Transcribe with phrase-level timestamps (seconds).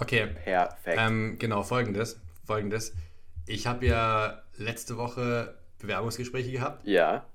[0.00, 0.28] Okay.
[0.44, 0.98] Perfekt.
[1.00, 2.20] Ähm, genau, folgendes.
[2.44, 2.94] Folgendes.
[3.46, 6.86] Ich habe ja letzte Woche Bewerbungsgespräche gehabt.
[6.86, 7.26] Ja.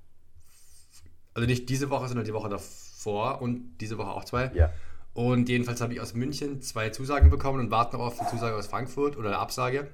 [1.34, 4.50] Also nicht diese Woche, sondern die Woche davor und diese Woche auch zwei.
[4.54, 4.72] Ja.
[5.14, 8.56] Und jedenfalls habe ich aus München zwei Zusagen bekommen und warte noch auf die Zusage
[8.56, 9.88] aus Frankfurt oder eine Absage.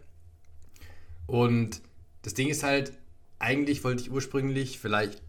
[1.27, 1.83] Und
[2.23, 2.93] das Ding ist halt,
[3.39, 5.23] eigentlich wollte ich ursprünglich vielleicht,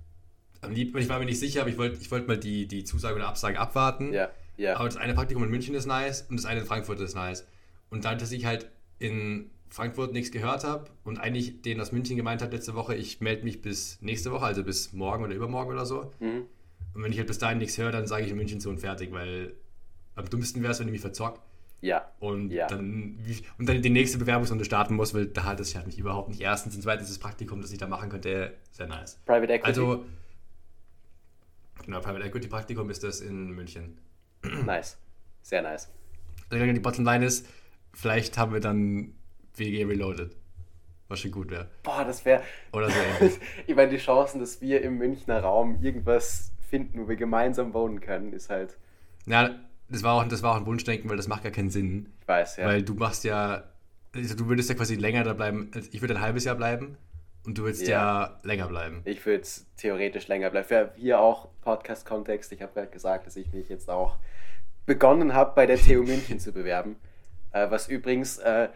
[0.61, 2.83] am liebsten, ich war mir nicht sicher, aber ich wollte, ich wollte mal die, die
[2.83, 4.13] Zusage oder Absage abwarten.
[4.13, 4.29] Ja.
[4.61, 4.75] Ja.
[4.77, 7.45] Aber das eine Praktikum in München ist nice und das eine in Frankfurt ist nice.
[7.89, 8.69] Und dadurch, dass ich halt
[8.99, 13.21] in Frankfurt nichts gehört habe und eigentlich den aus München gemeint hat letzte Woche, ich
[13.21, 16.11] melde mich bis nächste Woche, also bis morgen oder übermorgen oder so.
[16.19, 16.43] Mhm.
[16.93, 18.79] Und wenn ich halt bis dahin nichts höre, dann sage ich in München so und
[18.79, 19.53] fertig, weil
[20.15, 21.39] am dümmsten wäre es, wenn ich mich verzocke
[21.81, 22.11] Ja.
[22.19, 22.67] und, Ja.
[22.67, 23.17] dann,
[23.57, 26.41] und dann die nächste Bewerbungsrunde starten muss, weil da hat es halt mich überhaupt nicht.
[26.41, 29.19] Erstens und zweitens das Praktikum, das ich da machen könnte, sehr nice.
[29.25, 29.67] Private Equity.
[29.67, 30.05] Also,
[31.85, 33.97] genau, Private Equity Praktikum ist das in München.
[34.65, 34.97] nice.
[35.41, 35.89] Sehr nice.
[36.51, 37.47] Die Bottomline ist,
[37.93, 39.13] vielleicht haben wir dann
[39.55, 40.35] WG Reloaded.
[41.07, 41.67] Was schon gut wäre.
[41.83, 42.41] Boah, das wäre.
[42.71, 43.39] Oder so ähnlich.
[43.67, 47.99] ich meine, die Chancen, dass wir im Münchner Raum irgendwas finden, wo wir gemeinsam wohnen
[47.99, 48.77] können, ist halt.
[49.25, 49.55] ja,
[49.89, 52.13] das war, auch, das war auch ein Wunschdenken, weil das macht gar keinen Sinn.
[52.21, 52.65] Ich weiß, ja.
[52.65, 53.65] Weil du machst ja,
[54.15, 55.69] also du würdest ja quasi länger da bleiben.
[55.75, 56.97] Also ich würde ein halbes Jahr bleiben
[57.45, 59.01] und du würdest ja, länger bleiben.
[59.05, 59.47] Ich würde
[59.77, 60.67] theoretisch länger bleiben.
[60.67, 62.51] Für hier auch Podcast-Kontext.
[62.51, 64.17] Ich habe gerade gesagt, dass ich mich jetzt auch
[64.85, 66.95] begonnen habe, bei der TU München zu bewerben.
[67.53, 68.69] Äh, was übrigens, äh,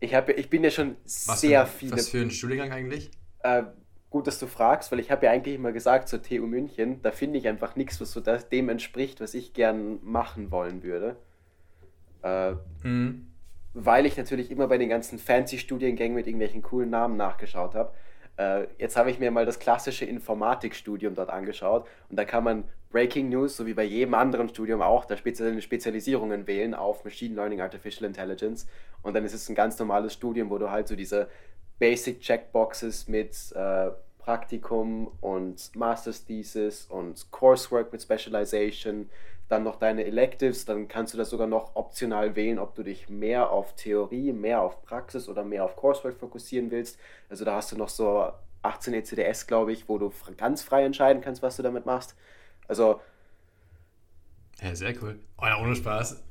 [0.00, 1.92] ich, hab, ich bin ja schon Was sehr für, viele.
[1.92, 3.10] Was für ein Studiengang eigentlich?
[3.40, 3.64] Äh,
[4.08, 7.10] gut, dass du fragst, weil ich habe ja eigentlich immer gesagt zur TU München, da
[7.10, 11.16] finde ich einfach nichts, was so das, dem entspricht, was ich gern machen wollen würde.
[12.82, 13.26] Mhm.
[13.74, 17.92] Weil ich natürlich immer bei den ganzen fancy Studiengängen mit irgendwelchen coolen Namen nachgeschaut habe.
[18.36, 22.64] Äh, jetzt habe ich mir mal das klassische Informatikstudium dort angeschaut und da kann man
[22.90, 27.34] Breaking News, so wie bei jedem anderen Studium auch, da spezielle Spezialisierungen wählen auf Machine
[27.34, 28.66] Learning, Artificial Intelligence
[29.02, 31.28] und dann ist es ein ganz normales Studium, wo du halt so diese
[31.78, 33.90] Basic Checkboxes mit äh,
[34.24, 39.10] Praktikum und Master's Thesis und Coursework mit Specialization,
[39.48, 43.10] dann noch deine Electives, dann kannst du das sogar noch optional wählen, ob du dich
[43.10, 46.98] mehr auf Theorie, mehr auf Praxis oder mehr auf Coursework fokussieren willst.
[47.28, 48.32] Also da hast du noch so
[48.62, 52.16] 18 ECDS, glaube ich, wo du ganz frei entscheiden kannst, was du damit machst.
[52.66, 53.02] Also
[54.62, 55.18] Ja, sehr cool.
[55.36, 56.22] Oh ja, ohne Spaß.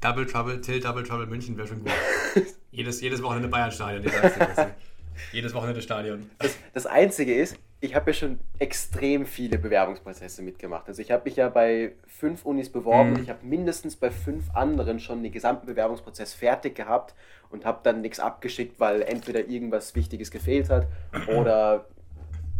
[0.00, 1.92] Double Trouble, Till Double Trouble München wäre schon gut.
[2.72, 4.95] jedes, jedes Wochenende Bayern-Stadion, ich
[5.32, 6.30] Jedes Wochenende Stadion.
[6.38, 10.88] Das, das Einzige ist, ich habe ja schon extrem viele Bewerbungsprozesse mitgemacht.
[10.88, 13.16] Also ich habe mich ja bei fünf Unis beworben Mhm.
[13.16, 17.14] und ich habe mindestens bei fünf anderen schon den gesamten Bewerbungsprozess fertig gehabt
[17.50, 20.86] und habe dann nichts abgeschickt, weil entweder irgendwas Wichtiges gefehlt hat
[21.28, 21.86] oder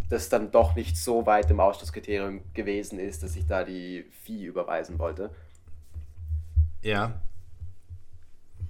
[0.08, 4.44] das dann doch nicht so weit im Ausschlusskriterium gewesen ist, dass ich da die Fee
[4.44, 5.30] überweisen wollte.
[6.82, 7.20] Ja.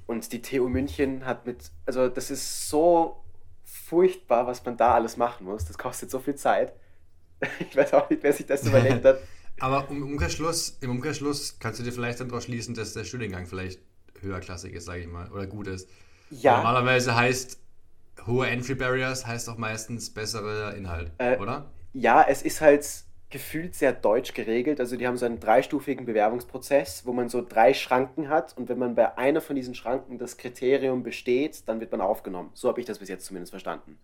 [0.07, 3.23] Und die TU München hat mit, also das ist so
[3.89, 5.65] furchtbar, was man da alles machen muss.
[5.65, 6.73] Das kostet so viel Zeit.
[7.61, 9.19] Ich weiß auch nicht, wer sich das überlegt hat.
[9.61, 13.47] Aber im Umkehrschluss, im Umkehrschluss kannst du dir vielleicht dann daraus schließen, dass der Studiengang
[13.47, 13.81] vielleicht
[14.21, 15.89] höherklassig ist, sage ich mal, oder gut ist.
[16.31, 17.59] Ja, Normalerweise heißt
[18.27, 21.71] hohe Entry Barriers heißt auch meistens besserer Inhalt, Äh, oder?
[21.93, 22.87] ja, es ist halt
[23.31, 24.81] gefühlt sehr deutsch geregelt.
[24.81, 28.79] Also die haben so einen dreistufigen Bewerbungsprozess, wo man so drei Schranken hat und wenn
[28.79, 32.51] man bei einer von diesen Schranken das Kriterium besteht, dann wird man aufgenommen.
[32.55, 33.99] So habe ich das bis jetzt zumindest verstanden.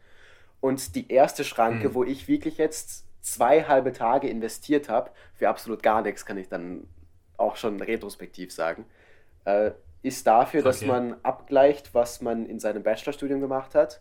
[0.60, 1.94] Und die erste Schranke, Hm.
[1.94, 6.48] wo ich wirklich jetzt zwei halbe Tage investiert habe, für absolut gar nichts, kann ich
[6.48, 6.86] dann
[7.36, 8.86] auch schon retrospektiv sagen,
[9.44, 9.72] äh,
[10.02, 10.86] ist dafür, dass Okay.
[10.86, 14.00] man abgleicht, was man in seinem Bachelorstudium gemacht hat,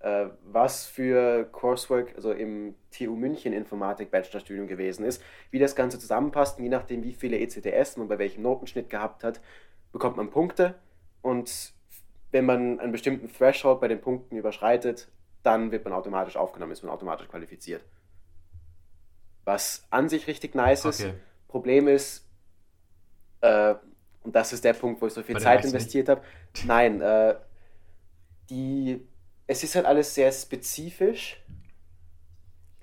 [0.00, 6.58] was für Coursework, also im TU München Informatik Bachelorstudium gewesen ist, wie das Ganze zusammenpasst,
[6.58, 9.40] und je nachdem, wie viele ECTS man bei welchem Notenschnitt gehabt hat,
[9.92, 10.76] bekommt man Punkte
[11.20, 11.72] und
[12.30, 15.08] wenn man einen bestimmten Threshold bei den Punkten überschreitet,
[15.42, 17.82] dann wird man automatisch aufgenommen, ist man automatisch qualifiziert.
[19.44, 21.00] Was an sich richtig nice ist.
[21.00, 21.14] Okay.
[21.48, 22.26] Problem ist,
[23.40, 23.74] äh,
[24.22, 26.22] und das ist der Punkt, wo ich so viel Zeit investiert habe,
[26.64, 27.36] nein, äh,
[28.50, 29.06] die,
[29.48, 31.42] es ist halt alles sehr spezifisch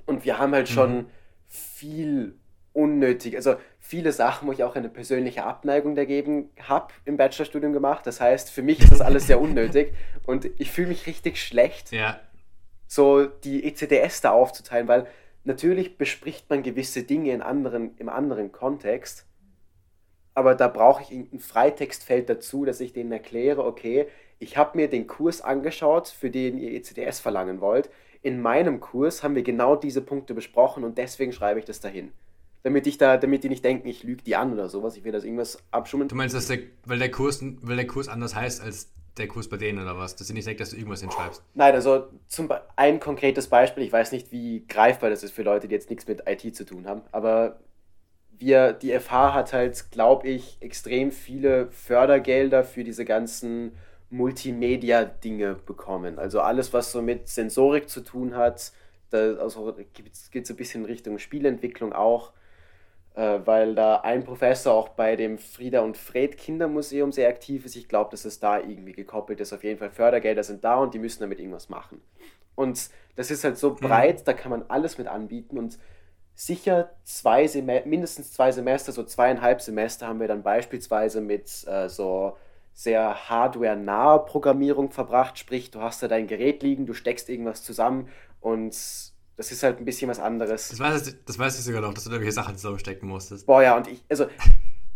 [0.06, 1.12] und wir haben halt schon Mhm.
[1.48, 2.36] viel
[2.74, 8.06] unnötig, also viele Sachen, wo ich auch eine persönliche Abneigung dagegen habe im Bachelorstudium gemacht.
[8.08, 9.94] Das heißt, für mich ist das alles sehr unnötig
[10.26, 12.20] und ich fühle mich richtig schlecht, Ja,
[12.88, 15.08] so die ECDS da aufzuteilen, weil
[15.46, 19.28] natürlich bespricht man gewisse Dinge in anderen, im anderen Kontext,
[20.34, 24.08] aber da brauche ich irgendein Freitextfeld dazu, dass ich denen erkläre, okay,
[24.40, 27.90] ich habe mir den Kurs angeschaut, für den ihr ECDS verlangen wollt.
[28.22, 32.12] In meinem Kurs haben wir genau diese Punkte besprochen und deswegen schreibe ich das dahin.
[32.66, 34.98] damit ich da, damit die nicht denken, ich lüge die an oder sowas.
[34.98, 36.10] Ich will das irgendwas abschummeln.
[36.10, 39.48] Du meinst, dass der, weil der Kurs, weil der Kurs anders heißt als der Kurs
[39.48, 40.16] bei denen oder was?
[40.16, 41.44] Dass sie nicht denkt, dass du irgendwas hinschreibst.
[41.54, 45.44] Nein, also zum Be ein konkretes Beispiel, ich weiß nicht, wie greifbar das ist für
[45.44, 47.60] Leute, die jetzt nichts mit IT zu tun haben, aber
[48.38, 53.74] wir, die FH hat halt, glaube ich, extrem viele Fördergelder für diese ganzen
[54.16, 56.20] Multimedia-Dinge bekommen.
[56.20, 58.72] Also alles, was so mit Sensorik zu tun hat,
[59.10, 62.34] da also geht es ein bisschen in Richtung Spielentwicklung auch,
[63.16, 67.76] äh, weil da ein Professor auch bei dem Frieda und Fred Kindermuseum sehr aktiv ist.
[67.76, 69.54] Ich glaube, dass es da irgendwie gekoppelt ist.
[69.54, 72.02] Auf jeden Fall Fördergelder sind da und die müssen damit irgendwas machen.
[72.56, 73.76] Und das ist halt so mhm.
[73.76, 75.78] breit, da kann man alles mit anbieten und
[76.36, 77.48] sicher zwei
[77.86, 82.36] mindestens zwei Semester, so zweieinhalb Semester haben wir dann beispielsweise mit äh, so
[82.76, 85.40] sehr hardware-nahe Programmierung verbracht.
[85.40, 88.10] Sprich, du hast da dein Gerät liegen, du steckst irgendwas zusammen
[88.42, 88.76] und
[89.38, 90.70] das ist halt ein bisschen was anderes.
[90.70, 93.48] Das weiß, ich, das weiß ich sogar noch, dass du da irgendwelche Sachen zusammenstecken musstest.
[93.48, 94.26] Boah, ja, und ich, also,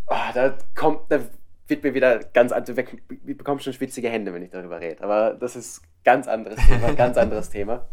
[0.08, 1.22] oh, da kommt, da
[1.68, 5.02] wird mir wieder ganz, weg, ich bekomme schon schwitzige Hände, wenn ich darüber rede.
[5.02, 7.88] Aber das ist ganz anderes Thema, ganz anderes Thema.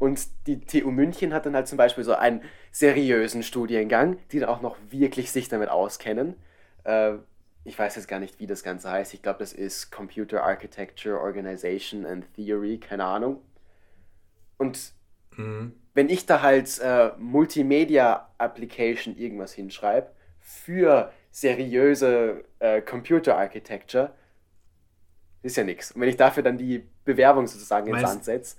[0.00, 2.42] Und die TU München hat dann halt zum Beispiel so einen
[2.72, 6.34] seriösen Studiengang, die dann auch noch wirklich sich damit auskennen.
[6.82, 7.14] Äh,
[7.64, 9.14] ich weiß jetzt gar nicht, wie das Ganze heißt.
[9.14, 13.40] Ich glaube, das ist Computer Architecture, Organization and Theory, keine Ahnung.
[14.58, 14.92] Und
[15.36, 15.72] mhm.
[15.94, 20.10] wenn ich da halt äh, Multimedia Application irgendwas hinschreibe
[20.40, 24.12] für seriöse äh, Computer Architecture,
[25.42, 25.92] ist ja nichts.
[25.92, 28.56] Und wenn ich dafür dann die Bewerbung sozusagen ins Sand setze,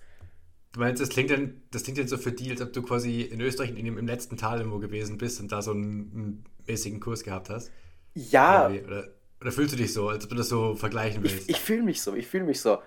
[0.74, 3.22] Du meinst, das klingt, dann, das klingt dann so für die, als ob du quasi
[3.22, 6.46] in Österreich in dem, im letzten Tal irgendwo gewesen bist und da so einen, einen
[6.66, 7.72] mäßigen Kurs gehabt hast?
[8.14, 8.68] Ja.
[8.68, 9.06] Oder,
[9.42, 11.50] oder, fühlst du dich so, als ob du das so vergleichen willst?
[11.50, 12.80] Ich, ich fühle mich so, ich fühle mich so.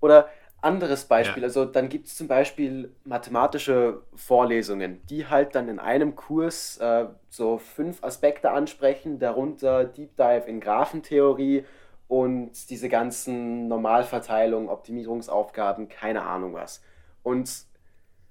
[0.00, 0.28] Oder
[0.60, 1.46] anderes Beispiel, ja.
[1.46, 7.06] also dann gibt es zum Beispiel mathematische Vorlesungen, die halt dann in einem Kurs äh,
[7.28, 11.64] so fünf Aspekte ansprechen, darunter Deep Dive in Graphentheorie
[12.08, 16.82] und diese ganzen Normalverteilungen, Optimierungsaufgaben, keine Ahnung was.
[17.22, 17.64] Und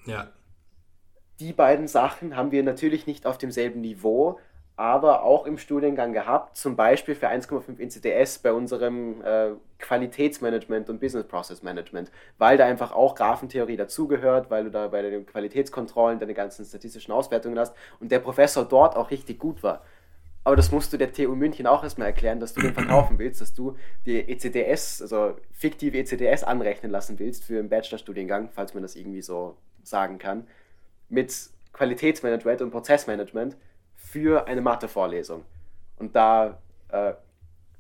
[0.06, 0.30] ja.
[1.40, 4.40] die beiden Sachen haben wir natürlich nicht auf demselben Niveau,
[4.78, 11.00] aber auch im Studiengang gehabt, zum Beispiel für 1,5 ICDS bei unserem äh, Qualitätsmanagement und
[11.00, 16.20] Business Process Management, weil da einfach auch Graphentheorie dazugehört, weil du da bei den Qualitätskontrollen
[16.20, 19.82] deine ganzen statistischen Auswertungen hast und der Professor dort auch richtig gut war.
[20.44, 23.42] Aber das musst du der TU München auch erstmal erklären, dass du den verkaufen willst,
[23.42, 23.76] dass du
[24.06, 29.24] die ECDS, also fiktive ECDS anrechnen lassen willst für einen Bachelorstudiengang, falls man das irgendwie
[29.24, 30.48] so sagen kann,
[31.10, 31.34] mit
[31.74, 33.58] Qualitätsmanagement und Prozessmanagement
[34.16, 35.44] für eine Mathe-Vorlesung.
[35.98, 36.58] Und da.
[36.88, 37.16] Äh,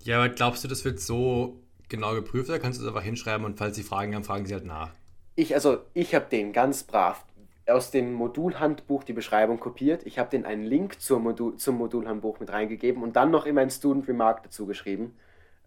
[0.04, 3.46] ja, aber glaubst du, das wird so genau geprüft oder kannst du es einfach hinschreiben
[3.46, 4.92] und falls sie Fragen haben, fragen sie halt nach?
[5.36, 7.24] Ich, also, ich habe den ganz brav
[7.68, 10.06] aus dem Modulhandbuch die Beschreibung kopiert.
[10.06, 13.62] Ich habe den einen Link zur Modul, zum Modulhandbuch mit reingegeben und dann noch immer
[13.62, 15.18] ein Student Remark dazu geschrieben.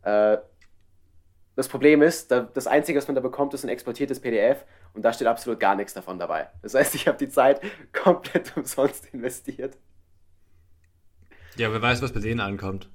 [0.02, 0.36] Äh,
[1.56, 5.02] das Problem ist, da, das Einzige, was man da bekommt, ist ein exportiertes PDF und
[5.02, 6.48] da steht absolut gar nichts davon dabei.
[6.60, 7.62] Das heißt, ich habe die Zeit
[7.94, 9.78] komplett umsonst investiert.
[11.58, 12.88] Ja, wer weiß, was bei denen ankommt.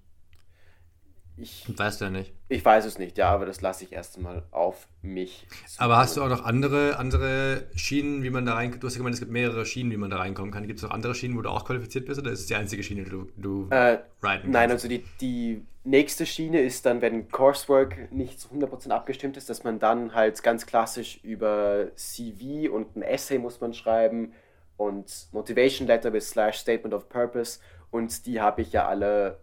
[1.35, 2.31] Ich, weißt du ja nicht.
[2.47, 5.47] Ich weiß es nicht, ja, aber das lasse ich erst mal auf mich.
[5.77, 8.83] Aber hast du auch noch andere, andere Schienen, wie man da reinkommt?
[8.83, 10.67] Du hast ja gemeint, es gibt mehrere Schienen, wie man da reinkommen kann.
[10.67, 12.83] Gibt es noch andere Schienen, wo du auch qualifiziert bist oder ist es die einzige
[12.83, 17.29] Schiene, die du, du äh, reiten Nein, also die, die nächste Schiene ist dann, wenn
[17.29, 22.95] Coursework nicht zu 100% abgestimmt ist, dass man dann halt ganz klassisch über CV und
[22.95, 24.33] ein Essay muss man schreiben
[24.77, 27.59] und Motivation Letter bis slash Statement of Purpose
[27.93, 29.39] und die habe ich ja alle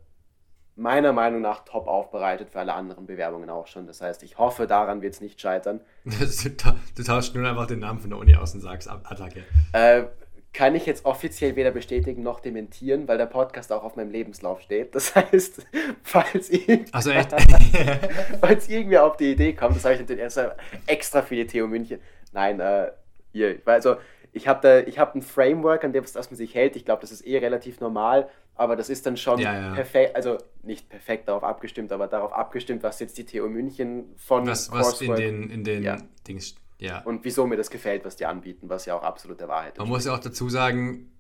[0.75, 3.87] meiner Meinung nach top aufbereitet für alle anderen Bewerbungen auch schon.
[3.87, 5.81] Das heißt, ich hoffe, daran wird es nicht scheitern.
[6.05, 9.45] du tauschst nur einfach den Namen von der Uni aus und sagst Attacke.
[9.73, 10.05] Äh,
[10.53, 14.63] kann ich jetzt offiziell weder bestätigen noch dementieren, weil der Podcast auch auf meinem Lebenslauf
[14.63, 14.95] steht.
[14.97, 15.65] Das heißt,
[16.03, 17.31] falls, irgend also echt?
[18.41, 20.41] falls irgendwer auf die Idee kommt, das habe ich natürlich erst
[20.87, 22.01] extra für die TU München.
[22.33, 22.91] Nein, äh,
[23.33, 23.97] hier, also
[24.33, 26.77] ich habe hab ein Framework, an dem das man sich hält.
[26.77, 28.29] Ich glaube, das ist eh relativ normal
[28.61, 29.75] aber das ist dann schon ja, ja.
[29.75, 34.47] perfekt, also nicht perfekt darauf abgestimmt, aber darauf abgestimmt, was jetzt die TU München von
[34.47, 35.97] was, was in den, in den ja.
[36.29, 37.01] Dings, ja.
[37.01, 39.79] Und wieso mir das gefällt, was die anbieten, was ja auch absolut der Wahrheit ist.
[39.79, 41.11] Man muss ja auch dazu sagen,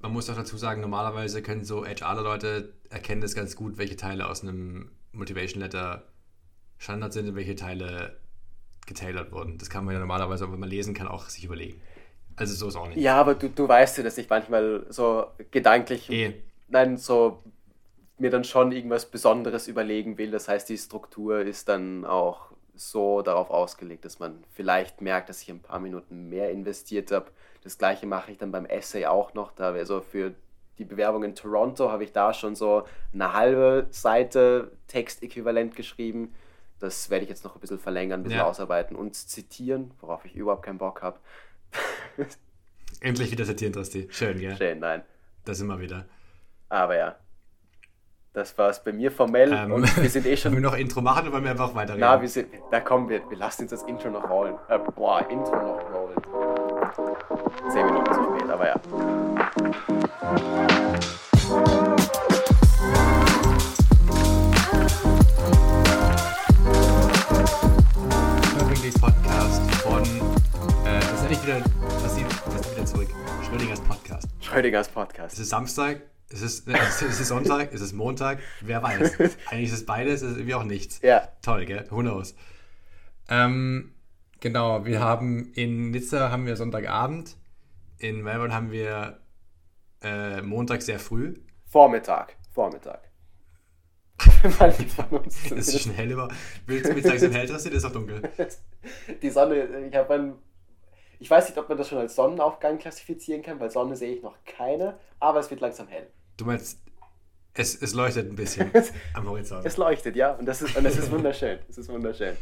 [0.00, 4.28] man muss auch dazu sagen, normalerweise können so HR-Leute erkennen das ganz gut, welche Teile
[4.28, 6.04] aus einem Motivation Letter
[6.76, 8.18] Standard sind und welche Teile
[8.86, 9.56] getailert wurden.
[9.56, 11.80] Das kann man ja normalerweise, wenn man lesen kann, auch sich überlegen.
[12.40, 12.98] Also so ist auch nicht.
[12.98, 16.34] Ja, aber du, du weißt ja, dass ich manchmal so gedanklich e
[16.68, 17.42] nein, so
[18.18, 20.30] mir dann schon irgendwas Besonderes überlegen will.
[20.30, 25.42] Das heißt, die Struktur ist dann auch so darauf ausgelegt, dass man vielleicht merkt, dass
[25.42, 27.26] ich ein paar Minuten mehr investiert habe.
[27.62, 29.52] Das gleiche mache ich dann beim Essay auch noch.
[29.52, 30.34] Da wäre so für
[30.78, 36.34] die Bewerbung in Toronto, habe ich da schon so eine halbe Seite Textäquivalent geschrieben.
[36.78, 38.46] Das werde ich jetzt noch ein bisschen verlängern, ein bisschen Ja.
[38.46, 41.18] ausarbeiten und zitieren, worauf ich überhaupt keinen Bock habe.
[43.00, 44.08] Endlich wieder zitieren, Trasti.
[44.10, 44.56] Schön, gell?
[44.56, 45.02] Schön, nein.
[45.44, 46.04] Da sind wir wieder.
[46.68, 47.16] Aber ja.
[48.32, 50.60] Das war es bei mir formell Ähm, und wir sind eh Wollen wir schon.
[50.62, 52.00] noch Intro machen oder wollen wir einfach weiterreden?
[52.00, 52.48] Na, wir sind.
[52.70, 53.28] Da kommen wir.
[53.28, 54.54] Wir lassen jetzt das Intro noch rollen.
[54.68, 56.16] Äh, boah, Intro noch rollen.
[57.72, 58.80] Zehn Minuten zu spät, aber ja.
[71.40, 71.90] Das endlich wieder.
[72.02, 73.08] Das ist, das wieder zurück.
[73.46, 74.28] Schrödingers Podcast.
[74.40, 75.34] Schrödingers Podcast.
[75.34, 79.18] Es ist Samstag, es ist, äh, es ist Sonntag, es ist Montag, wer weiß.
[79.50, 81.00] Eigentlich ist es beides, es ist irgendwie auch nichts.
[81.02, 81.28] Ja.
[81.42, 81.86] Toll, gell?
[81.90, 82.34] Who knows?
[83.28, 83.94] Ähm,
[84.40, 87.36] genau, wir haben in Nizza haben wir Sonntagabend,
[87.98, 89.20] in Melbourne haben wir
[90.02, 91.34] äh, Montag sehr früh.
[91.66, 92.36] Vormittag.
[92.52, 93.00] Vormittag.
[95.56, 96.28] Es ist schon hell über.
[96.66, 98.22] Willst du mir sagen, es ist hell interessiert, ist auch dunkel.
[99.22, 100.34] Die Sonne, ich habe ein.
[101.20, 104.22] Ich weiß nicht, ob man das schon als Sonnenaufgang klassifizieren kann, weil Sonne sehe ich
[104.22, 106.08] noch keine, aber es wird langsam hell.
[106.38, 106.80] Du meinst,
[107.52, 108.70] es, es leuchtet ein bisschen
[109.14, 109.66] am Horizont.
[109.66, 111.58] Es leuchtet, ja, und das ist, und es ist wunderschön.
[111.68, 112.36] Es ist wunderschön.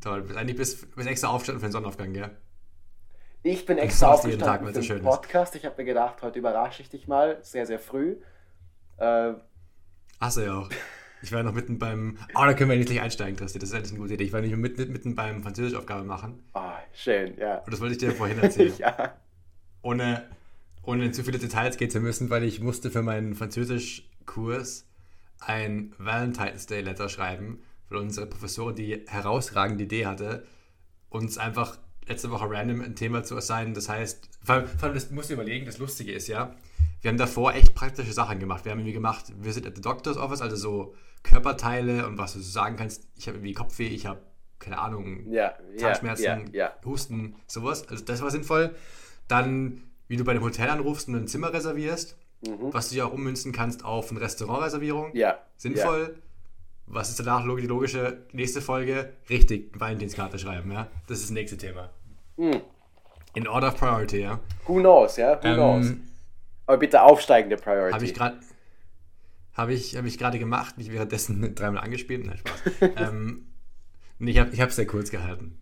[0.00, 2.36] Toll, du bist eigentlich bis, bis extra aufstanden für den Sonnenaufgang, gell?
[3.44, 5.04] Ich bin Das extra du Tag, aufgestanden es für den schön ist.
[5.04, 5.54] Podcast.
[5.54, 8.16] Ich habe mir gedacht, heute überrasche ich dich mal, sehr, sehr früh.
[8.96, 9.34] Äh,
[10.20, 10.68] Hast du ja auch.
[11.22, 12.18] Ich war noch mitten beim.
[12.34, 13.58] Oh, da können wir endlich einsteigen, Christi.
[13.58, 14.24] Das ist endlich eine gute Idee.
[14.24, 16.42] Ich war nicht mitten, mitten beim Französischaufgabe machen.
[16.54, 17.58] ah, schön, ja.
[17.58, 18.74] Und das wollte ich dir vorhin erzählen.
[18.78, 19.16] ja.
[19.82, 20.24] ohne,
[20.82, 24.86] ohne in zu viele Details gehen zu müssen, weil ich musste für meinen Französischkurs
[25.40, 30.46] ein Valentine's Day Letter schreiben, weil unsere Professorin die herausragende Idee hatte,
[31.08, 33.74] uns einfach letzte Woche random ein Thema zu assignen.
[33.74, 36.54] Das heißt, vor allem, vor allem das musst du überlegen, das Lustige ist ja,
[37.06, 38.64] wir haben davor echt praktische Sachen gemacht.
[38.64, 42.40] Wir haben irgendwie gemacht Visit at the Doctor's Office, also so Körperteile und was du
[42.40, 43.06] so sagen kannst.
[43.14, 44.22] Ich habe irgendwie Kopfweh, ich habe
[44.58, 46.72] keine Ahnung, Ja, Zahnschmerzen, ja, ja.
[46.84, 47.86] Husten, sowas.
[47.88, 48.74] Also das war sinnvoll.
[49.28, 52.18] Dann, wie du bei dem Hotel anrufst und ein Zimmer reservierst,
[52.72, 55.10] was du ja auch ummünzen kannst auf eine Restaurantreservierung.
[55.10, 55.16] Mhm.
[55.16, 55.38] Ja.
[55.58, 56.16] Sinnvoll.
[56.88, 59.12] Was ist danach die logische nächste Folge?
[59.30, 60.88] Richtig, Valentinskarte schreiben, ja.
[61.06, 61.88] Das ist das nächste Thema.
[62.36, 62.62] Hm.
[63.34, 64.40] In Order of Priority, ja.
[64.66, 65.36] Who knows, ja?
[65.36, 65.92] Who knows.
[66.66, 67.94] Aber bitte aufsteigende Priority.
[67.94, 68.40] Habe ich gerade
[69.56, 72.26] habe ich, hab ich gerade gemacht, mich währenddessen dreimal angespielt.
[72.26, 72.60] Nein, Spaß.
[72.96, 73.46] ähm,
[74.18, 75.58] nee, ich habe ich es sehr kurz gehalten.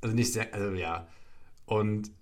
[0.00, 1.08] Also nicht sehr, also ja.
[1.64, 2.12] Und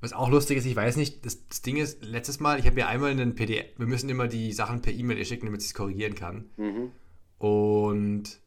[0.00, 2.78] was auch lustig ist, ich weiß nicht, das, das Ding ist, letztes Mal, ich habe
[2.78, 5.74] ja einmal einen PDF, wir müssen immer die Sachen per E-Mail schicken, damit sie es
[5.74, 6.50] korrigieren kann.
[6.56, 6.92] Mhm.
[7.38, 8.40] Und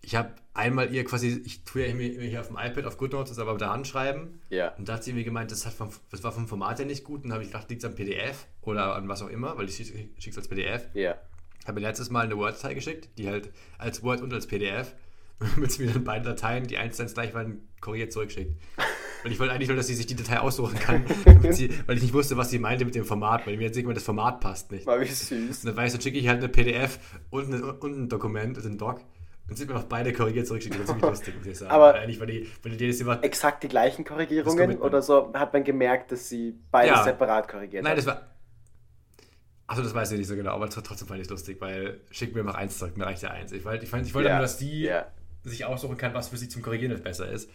[0.00, 3.30] ich habe einmal ihr quasi, ich tue ja immer hier auf dem iPad auf GoodNotes,
[3.30, 4.40] das aber mit der Hand schreiben.
[4.50, 4.74] Ja.
[4.74, 7.04] Und da hat sie mir gemeint, das, hat vom, das war vom Format her nicht
[7.04, 7.22] gut.
[7.22, 9.68] Und dann habe ich gedacht, liegt es am PDF oder an was auch immer, weil
[9.68, 10.88] ich schicke es als PDF.
[10.94, 11.14] Ja.
[11.64, 14.94] Habe mir letztes Mal eine Word-Datei geschickt, die halt als Word und als PDF,
[15.38, 18.58] damit sie mir dann beide Dateien, die eins eins gleich waren, korrigiert zurückschickt.
[19.22, 21.04] Weil ich wollte eigentlich nur, dass sie sich die Datei aussuchen kann,
[21.50, 23.96] sie, weil ich nicht wusste, was sie meinte mit dem Format, weil mir jetzt irgendwann
[23.96, 24.86] das Format passt nicht.
[24.86, 25.30] Mal wie süß.
[25.60, 26.98] Und dann weiß ich, dann schicke ich halt eine PDF
[27.30, 29.00] und, eine, und ein Dokument, also ein Doc,
[29.48, 30.74] und sie hat mir noch beide korrigiert zurückgeschickt.
[30.76, 31.70] Das ist ziemlich lustig, muss ich sagen.
[31.70, 35.32] Aber- Weil eigentlich war die, weil die ist immer, Exakt die gleichen Korrigierungen oder so
[35.34, 37.04] hat man gemerkt, dass sie beides Ja.
[37.04, 37.98] separat korrigiert Nein, hat.
[37.98, 38.22] das war.
[39.66, 42.34] Achso, das weiß ich nicht so genau, aber trotzdem fand ich es lustig, weil schick
[42.34, 43.52] mir einfach eins zurück, mir reicht ja eins.
[43.52, 45.06] Ich, wollte- ich, fand, ich wollte Ja, nur, dass die ja.
[45.44, 47.50] sich aussuchen kann, was für sie zum Korrigieren das besser ist.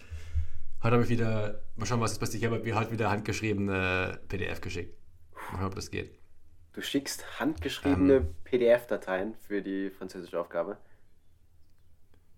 [0.84, 2.44] Heute habe ich wieder, mal schauen, was jetzt passiert.
[2.44, 4.96] Ich habe mir halt wieder handgeschriebene PDF geschickt.
[5.54, 6.14] Mal schauen, ob das geht.
[6.74, 8.36] Du schickst handgeschriebene Ähm.
[8.44, 10.78] PDF-Dateien für die französische Aufgabe.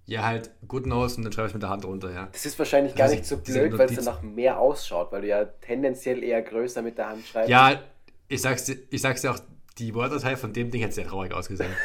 [0.07, 2.27] Ja, halt Good Nose und dann schreibe ich es mit der Hand runter, ja.
[2.31, 5.27] Das ist wahrscheinlich gar Also nicht so blöd, weil es danach mehr ausschaut, weil du
[5.27, 7.49] ja tendenziell eher größer mit der Hand schreibst.
[7.49, 7.81] Ja,
[8.27, 9.39] ich sag's dir, ich sag's dir auch,
[9.79, 11.71] die Word-Datei von dem Ding hätte sehr traurig ausgesehen.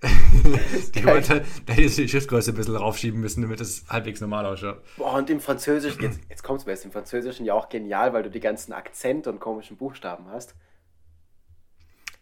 [0.94, 1.04] die.
[1.04, 4.80] Word, da hätte ich die Schriftgröße ein bisschen raufschieben müssen, damit es halbwegs normal ausschaut.
[4.96, 8.22] Boah, und im Französischen, jetzt, jetzt kommt's mir, ist im Französischen ja auch genial, weil
[8.22, 10.54] du die ganzen Akzente und komischen Buchstaben hast.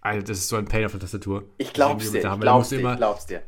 [0.00, 1.44] Alter, das ist so ein Pain auf der Tastatur.
[1.58, 3.42] Ich glaub's dir, ich du glaub's dir, immer, ich glaub's dir.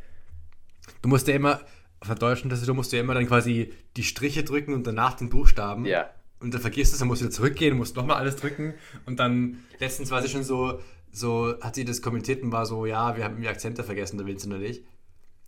[1.00, 1.60] Du musst ja immer,
[2.00, 5.14] auf der deutschen Tastatur musst du ja immer dann quasi die Striche drücken und danach
[5.14, 5.84] den Buchstaben.
[5.84, 6.10] Ja.
[6.40, 8.74] Und dann vergisst du es, dann musst du wieder zurückgehen, musst nochmal alles drücken.
[9.06, 12.86] Und dann, letztens war sie schon so, so, hat sie das kommentiert und war so,
[12.86, 14.84] ja, wir haben irgendwie Akzente vergessen, da willst du noch nicht.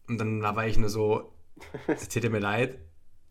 [0.08, 1.32] Und dann war ich nur so,
[1.86, 2.78] es tut mir leid.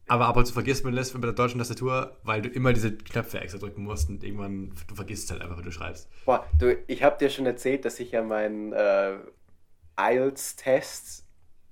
[0.07, 2.95] Aber ab und zu vergisst man das bei der deutschen Tastatur, weil du immer diese
[2.95, 6.09] Knöpfe extra drücken musst und irgendwann, du vergisst es halt einfach, wenn du schreibst.
[6.25, 9.17] Boah, du, ich habe dir schon erzählt, dass ich ja meinen äh,
[9.99, 11.25] IELTS-Test,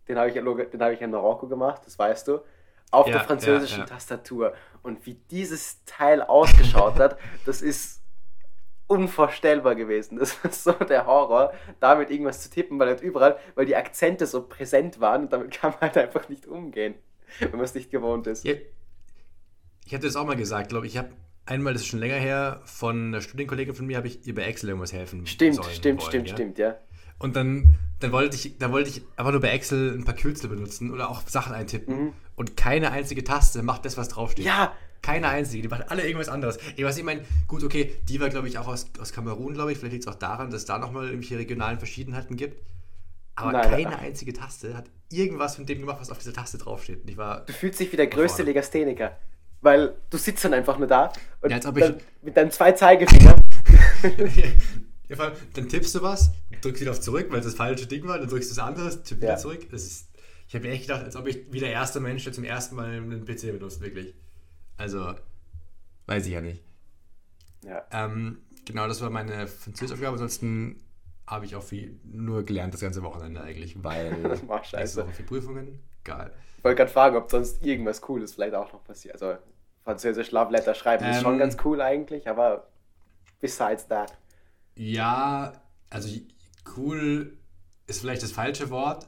[0.08, 2.40] den habe ich, den hab ich in Marokko gemacht, das weißt du,
[2.92, 3.86] auf Ja, der französischen ja.
[3.86, 4.54] Tastatur.
[4.84, 8.02] Und wie dieses Teil ausgeschaut hat, das ist
[8.88, 10.18] unvorstellbar gewesen.
[10.18, 14.26] Das war so der Horror, damit irgendwas zu tippen, weil halt überall, weil die Akzente
[14.26, 16.96] so präsent waren und damit kann man halt einfach nicht umgehen,
[17.40, 18.46] wenn man es nicht gewohnt ist.
[18.46, 18.54] Ja,
[19.86, 20.94] ich hatte das auch mal gesagt, glaube ich.
[20.94, 21.10] Ich habe
[21.46, 24.44] einmal, das ist schon länger her, von einer Studienkollegin von mir, habe ich ihr bei
[24.44, 26.36] Excel irgendwas helfen Stimmt, sollen stimmt, wollen, stimmt, ja?
[26.36, 26.78] stimmt, ja.
[27.20, 30.50] Und dann, dann wollte ich, dann wollte ich einfach nur bei Excel ein paar Kürzel
[30.50, 32.14] benutzen oder auch Sachen eintippen.
[32.36, 34.46] Und keine einzige Taste macht das, was draufsteht.
[34.46, 34.50] Mhm.
[34.50, 36.58] Ja, Keine einzige, die macht alle irgendwas anderes.
[36.76, 39.72] Ich weiß, ich meine, gut, okay, die war, glaube ich, auch aus, aus Kamerun, glaube
[39.72, 39.78] ich.
[39.78, 42.62] Vielleicht liegt es auch daran, dass es da nochmal irgendwelche regionalen Verschiedenheiten gibt.
[43.36, 44.00] Aber Nein, keine nein.
[44.00, 47.04] einzige Taste hat irgendwas von dem gemacht, was auf dieser Taste draufsteht.
[47.04, 48.50] Und ich war, du fühlst dich wie der größte Vorne.
[48.52, 49.16] Legastheniker.
[49.62, 53.44] Weil du sitzt dann einfach nur da und Ja, dann, mit deinen zwei Zeigefingern.
[55.10, 57.88] ja, vor allem, dann tippst du was, drückst wieder auf zurück, weil es das falsche
[57.88, 59.38] Ding war, dann drückst du das andere, tippst wieder Ja.
[59.38, 59.68] zurück.
[59.72, 60.10] Das ist,
[60.48, 62.76] ich habe mir echt gedacht, als ob ich wie der erste Mensch, der zum ersten
[62.76, 64.14] Mal einen PC benutzt, wirklich.
[64.78, 65.14] Also,
[66.08, 66.64] weiß ich ja nicht.
[67.64, 67.84] ja.
[67.92, 70.14] Ähm, genau, das war meine Französischaufgabe.
[70.14, 70.84] Ansonsten
[71.26, 75.06] habe ich auch viel nur gelernt das ganze Wochenende eigentlich, weil Mach scheiße.
[75.08, 75.80] Woche Prüfungen.
[76.04, 76.32] Geil.
[76.58, 79.16] Ich wollte gerade fragen, ob sonst irgendwas Cooles vielleicht auch noch passiert.
[79.16, 79.38] Also
[79.84, 81.40] Französisch Love Letter schreiben ist schon Ähm.
[81.40, 82.68] ganz cool eigentlich, aber
[83.42, 84.18] besides that.
[84.78, 85.54] Ja,
[85.90, 86.10] also
[86.76, 87.38] cool
[87.88, 89.08] ist vielleicht das falsche Wort,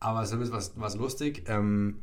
[0.00, 1.44] aber es ist was, was lustig.
[1.48, 2.02] Ähm,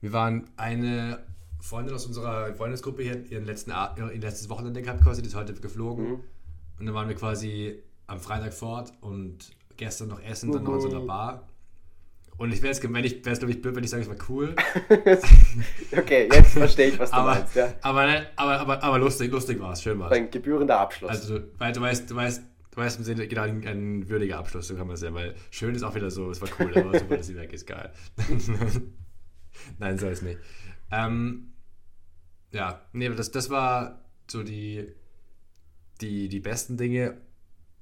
[0.00, 1.24] wir waren eine
[1.60, 5.54] Freundin aus unserer Freundesgruppe hier, ihren letzten, ihr letztes Wochenende gehabt quasi, die ist heute
[5.54, 6.04] geflogen.
[6.08, 6.20] Mhm.
[6.78, 10.80] Und dann waren wir quasi am Freitag fort und gestern noch essen, dann noch in
[10.80, 11.06] so einer Mhm.
[11.06, 11.48] Bar.
[12.38, 14.08] Und ich wäre es, wenn ich, wäre es glaube ich blöd, wenn ich sage, es
[14.08, 14.54] war cool.
[15.96, 17.54] okay, jetzt verstehe ich, was du aber, meinst.
[17.54, 17.74] Ja.
[17.82, 20.16] aber, aber, aber, aber lustig, lustig war es, schön war es.
[20.16, 21.10] Ein gebührender Abschluss.
[21.10, 24.38] Also, du, weil du weißt, du weißt, du weißt im Sinne, genau, ein, ein würdiger
[24.38, 26.76] Abschluss, so kann man es ja, weil schön ist auch wieder so, es war cool,
[26.76, 27.92] aber super, dass sie weg ist, geil.
[29.78, 30.38] Nein, so ist nicht.
[30.90, 31.52] Ähm,
[32.50, 34.88] ja, nee, aber das, das war so die,
[36.00, 37.18] die, die besten Dinge.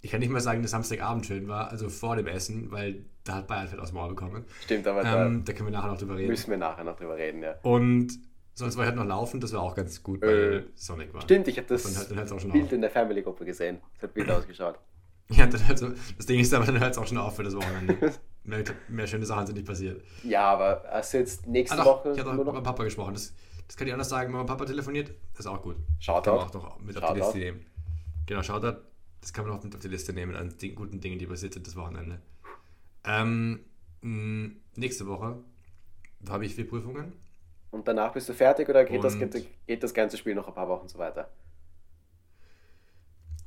[0.00, 3.36] Ich kann nicht mal sagen, dass Samstagabend schön war, also vor dem Essen, weil da
[3.36, 4.44] hat Bayern fett aus dem Maul bekommen.
[4.62, 6.30] Stimmt, aber Ähm, da können wir nachher noch drüber da reden.
[6.30, 7.54] müssen wir nachher noch drüber reden, ja.
[7.62, 8.08] Und
[8.54, 11.22] sonst war ich halt noch laufen, das war auch ganz gut, weil Äh, Sonic war.
[11.22, 11.86] Stimmt, ich habe das
[12.32, 12.72] auch schon Bild auf.
[12.72, 13.78] in der Family-Gruppe gesehen.
[13.96, 14.78] Es hat Bild ausgeschaut.
[15.30, 17.54] Ja, dann so, das Ding ist aber, dann hört es auch schon auf für das
[17.54, 17.96] Wochenende.
[18.44, 20.02] mehr, mehr schöne Sachen sind nicht passiert.
[20.24, 22.82] Ja, aber hast du jetzt nächste Ah, doch, Woche ich habe auch mit meinem Papa
[22.82, 23.14] gesprochen.
[23.14, 23.32] Das,
[23.68, 24.32] das kann ich anders sagen.
[24.32, 25.76] Wenn mein Papa telefoniert, das ist auch gut.
[26.00, 26.22] Shoutout.
[26.30, 27.14] Kann man auch noch mit auf die Shoutout.
[27.20, 27.66] Liste nehmen.
[28.26, 28.78] Genau, Shoutout.
[29.20, 31.52] Das kann man auch mit auf die Liste nehmen an den guten Dingen, die passiert
[31.54, 32.20] sind das Wochenende.
[33.04, 33.60] Ähm,
[34.02, 35.42] mh, nächste Woche
[36.28, 37.12] habe ich vier Prüfungen.
[37.70, 40.54] Und danach bist du fertig oder geht das, geht, geht das ganze Spiel noch ein
[40.54, 41.30] paar Wochen so weiter?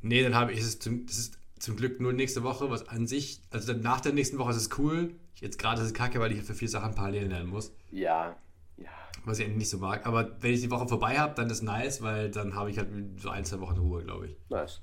[0.01, 3.07] Nee, dann habe ich es zum, das ist zum Glück nur nächste Woche, was an
[3.07, 5.15] sich, also dann nach der nächsten Woche ist es cool.
[5.35, 7.73] Jetzt gerade ist es kacke, weil ich für vier Sachen parallel lernen muss.
[7.91, 8.35] Ja,
[8.77, 8.89] ja.
[9.25, 10.05] was ich eigentlich nicht so mag.
[10.05, 12.89] Aber wenn ich die Woche vorbei habe, dann ist nice, weil dann habe ich halt
[13.17, 14.37] so ein, zwei Wochen Ruhe, glaube ich.
[14.49, 14.81] Nice.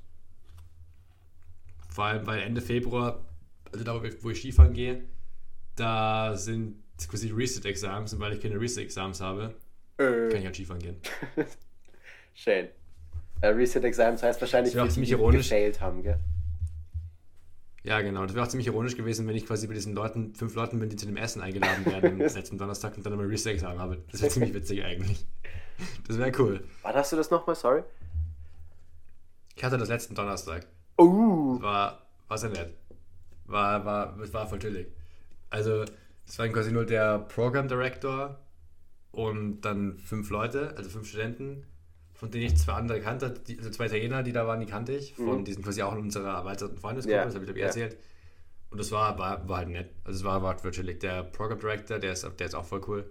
[1.88, 3.20] Vor allem, weil Ende Februar,
[3.72, 5.02] also da, wo ich- Skifahren gehe,
[5.76, 9.54] da sind quasi Reset-Exams und weil ich keine Reset-Exams habe,
[9.96, 10.96] kann Äh, ich halt Skifahren gehen.
[12.34, 12.68] schön.
[13.42, 16.18] Äh, Reset Exams heißt wahrscheinlich, Das wäre auch für die, die gefailt haben, gell?
[17.82, 18.26] Ja, genau.
[18.26, 20.90] Das wäre auch ziemlich ironisch gewesen, wenn ich quasi bei diesen Leuten, fünf Leuten bin,
[20.90, 24.02] die zu dem Essen eingeladen werden am letzten Donnerstag und dann immer Reset-Examen habe.
[24.10, 25.26] Das wäre ziemlich witzig eigentlich.
[26.06, 26.62] Das wäre cool.
[26.82, 27.56] Wann hast du das nochmal?
[27.56, 27.82] Sorry.
[29.56, 30.66] Ich hatte das letzten Donnerstag.
[30.98, 32.74] Oh, war, war sehr nett.
[33.50, 34.88] War, war, war voll chillig.
[35.50, 35.84] Also,
[36.26, 38.38] es waren quasi nur der Program Director
[39.10, 41.66] und dann fünf Leute, also fünf Studenten,
[42.14, 44.92] von denen ich zwei andere kannte, die, also zwei Italiener, die da waren, die kannte
[44.92, 45.14] ich.
[45.14, 45.44] Von, Mhm.
[45.44, 47.66] Die sind quasi auch in unserer erweiterten Freundesgruppe, Ja, das habe ich glaube ich ja.
[47.68, 47.96] erzählt.
[48.70, 49.90] Und das war, war, war halt nett.
[50.04, 51.00] Also es war, war voll chillig.
[51.00, 53.10] Der Program Director, der ist, der ist auch voll cool.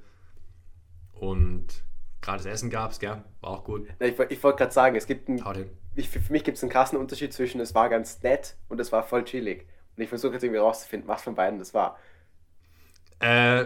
[1.12, 1.84] Und
[2.22, 3.24] gerade das Essen gab es, gell?
[3.42, 3.88] War auch gut.
[4.00, 5.44] Na, ich, ich wollte gerade sagen, es gibt einen,
[5.96, 8.92] ich, für mich gibt es einen krassen Unterschied zwischen es war ganz nett und es
[8.94, 9.68] war voll chillig.
[10.00, 12.00] Und ich versuche jetzt irgendwie rauszufinden, was von beiden das war.
[13.20, 13.66] Äh,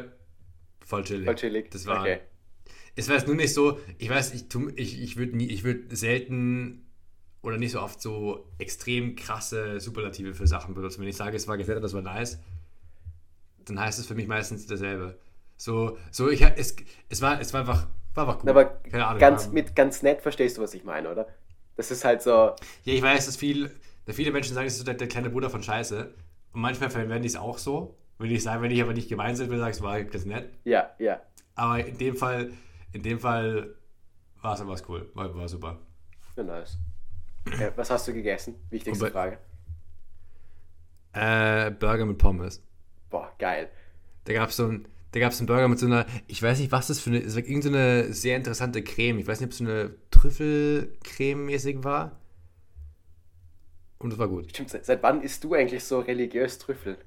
[0.86, 1.26] voll chillig.
[1.28, 1.72] Voll chillig.
[1.72, 2.19] Das war, Okay.
[2.96, 6.86] Es war jetzt nur nicht so, ich weiß, ich, tu- ich, ich würde würde selten
[7.43, 11.02] oder nicht so oft so extrem krasse Superlative für Sachen benutzen.
[11.02, 12.39] Wenn ich sage, es war gesetzt, das war nice,
[13.65, 15.17] dann heißt es für mich meistens dasselbe.
[15.58, 16.76] So, so ich es,
[17.10, 18.50] es war, es war einfach, war einfach gut.
[18.52, 19.19] Aber Keine Ahnung.
[19.19, 21.28] ganz, mit ganz nett verstehst du, was ich meine, oder?
[21.76, 23.72] Das ist halt so, Ja, ich weiß, dass viel,
[24.06, 26.13] dass viele Menschen sagen, das ist so der, der kleine Bruder von Scheiße.
[26.54, 27.98] Und manchmal verwende ich es auch so.
[28.20, 30.50] Wenn ich sage, wenn ich aber nicht gemeint sind will, ich, es war ganz nett.
[30.63, 31.22] ja, ja.
[31.56, 32.52] Aber in dem Fall,
[32.94, 33.76] in dem Fall
[34.42, 35.10] war es aber cool.
[35.13, 35.78] War, war super.
[36.36, 36.78] Ja, nice.
[37.46, 38.56] Okay, was hast du gegessen?
[38.70, 39.38] Wichtigste Frage.
[41.13, 42.63] Äh, Burger mit Pommes.
[43.10, 43.70] Boah, geil.
[44.24, 46.72] Da gab es so ein, da gab's einen Burger mit so einer, ich weiß nicht,
[46.72, 49.20] was das für eine, es war irgendeine so sehr interessante Creme.
[49.20, 52.20] Ich weiß nicht, ob es so eine Trüffelcreme-mäßig war.
[54.04, 54.50] Und das war gut.
[54.50, 56.98] Stimmt, seit, wann isst du eigentlich so religiös Trüffel?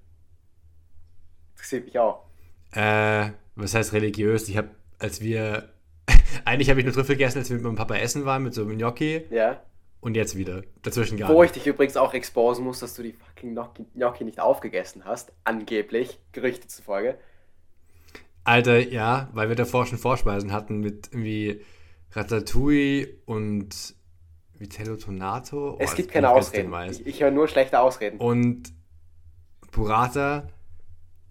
[1.53, 2.25] Interessiert mich auch.
[2.73, 4.49] Äh, was heißt religiös?
[4.49, 5.75] Ich habe, als wir.
[6.47, 8.63] Eigentlich habe ich nur Trüffel gegessen, als wir mit meinem Papa essen waren, mit so
[8.63, 9.27] einem Gnocchi.
[9.31, 9.63] Ja.
[10.01, 10.63] Und jetzt wieder.
[10.83, 14.25] Dazwischen gar Wo ich dich übrigens auch exposen muss, dass du die fucking Gnocchi, Gnocchi
[14.25, 15.33] nicht aufgegessen hast.
[15.45, 16.19] Angeblich.
[16.33, 17.19] Gerüchte zufolge.
[18.45, 21.61] Alter, ja, weil wir davor schon Vorspeisen hatten mit irgendwie
[22.13, 23.97] Ratatouille und
[24.59, 25.75] Vitello Tonato.
[25.75, 26.73] Oh, es gibt keine Ausreden.
[26.91, 28.19] Ich, ich höre nur schlechte Ausreden.
[28.19, 28.73] Und
[29.71, 30.49] Burrata.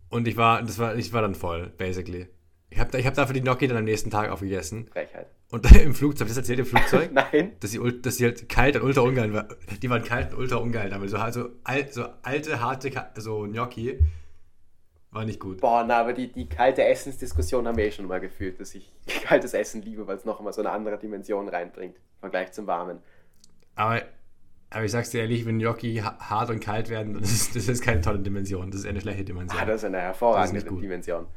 [0.09, 2.27] Und ich war, das war, ich war dann voll, basically.
[2.69, 4.87] Ich habe ich hab dafür die Gnocchi dann am nächsten Tag aufgegessen.
[4.91, 5.27] Frechheit.
[5.51, 7.53] Und im Flugzeug, das erzählt im Flugzeug, Nein.
[7.59, 9.47] dass sie, dass sie halt kalt und ultra ungeil waren.
[9.81, 13.99] Die waren kalt und ultra ungeil, aber so, also, alt, so alte, harte so Gnocchi
[15.11, 15.61] war nicht gut.
[15.61, 18.91] Boah, na, aber die, die kalte Essensdiskussion haben wir eh schon mal gefühlt, dass ich
[19.23, 21.95] kaltes Essen liebe, weil es noch mal so eine andere Dimension reinbringt.
[21.95, 22.99] Im Vergleich zum Warmen.
[23.75, 24.01] Aber,
[24.69, 27.67] aber ich sag's dir ehrlich, wenn Gnocchi ha- hart und kalt werden, dann ist das
[27.67, 28.71] ist keine tolle Dimension.
[28.71, 29.59] Das ist eine schlechte Dimension.
[29.61, 30.69] Ah, das ist eine Das hervorragende ist.
[30.69, 31.27] Dimension.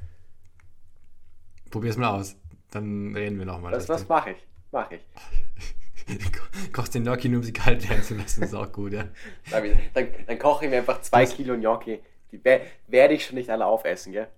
[1.70, 2.36] Probier's mal aus.
[2.70, 3.72] Dann reden wir nochmal.
[3.72, 4.46] Das, was mache ich?
[4.72, 5.02] Mache ich.
[6.72, 8.40] Kochst den Gnocchi nur, um sie kalt werden zu lassen.
[8.40, 9.04] Das ist auch gut, ja.
[9.50, 12.00] Dann, dann, dann koche ich mir einfach zwei Kilo Gnocchi.
[12.32, 14.28] Die wer- werde ich schon nicht alle aufessen, gell?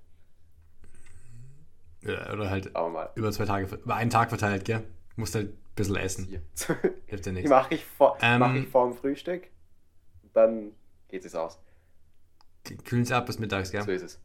[2.03, 2.33] ja.
[2.33, 2.73] Oder halt
[3.15, 4.83] über zwei Tage, über einen Tag verteilt, gell?
[5.17, 6.27] Musst halt bisschen essen.
[7.07, 7.51] Hilft dir Die nichts.
[7.51, 8.39] mache ich, vor, Ähm.
[8.41, 9.49] mach ich vor dem Frühstück.
[10.33, 10.73] Dann
[11.09, 11.59] geht es aus.
[12.85, 13.83] Kühlen sie ab bis mittags, gell?
[13.83, 14.21] So ist es.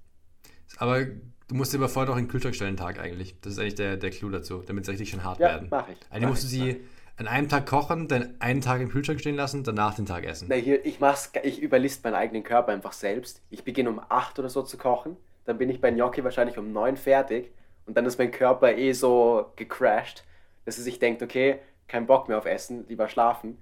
[0.77, 3.39] Aber du musst sie aber vorher noch in den Kühlschrank stellen, Tag eigentlich.
[3.41, 5.69] Das ist eigentlich der, der Clou dazu, damit sie richtig schön hart Ja, werden.
[5.69, 5.99] mache ich.
[6.09, 6.81] Also Mach musst du ich, mach sie
[7.17, 10.47] an einem Tag kochen, dann einen Tag im Kühlschrank stehen lassen, danach den Tag essen.
[10.49, 13.41] Na, hier, ich mach's, ich überlist meinen eigenen Körper einfach selbst.
[13.49, 15.15] Ich beginne um 8 oder so zu kochen.
[15.45, 17.51] Dann bin ich bei Gnocchi wahrscheinlich um 9 fertig.
[17.85, 20.23] Und dann ist mein Körper eh so gecrashed,
[20.65, 23.57] dass er sich denkt, okay, kein Bock mehr auf Essen, lieber schlafen.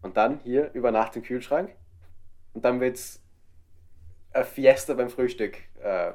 [0.00, 1.70] Und dann hier über Nacht im Kühlschrank.
[2.54, 3.20] Und dann wird's
[4.32, 6.12] eine Fiesta beim Frühstück äh,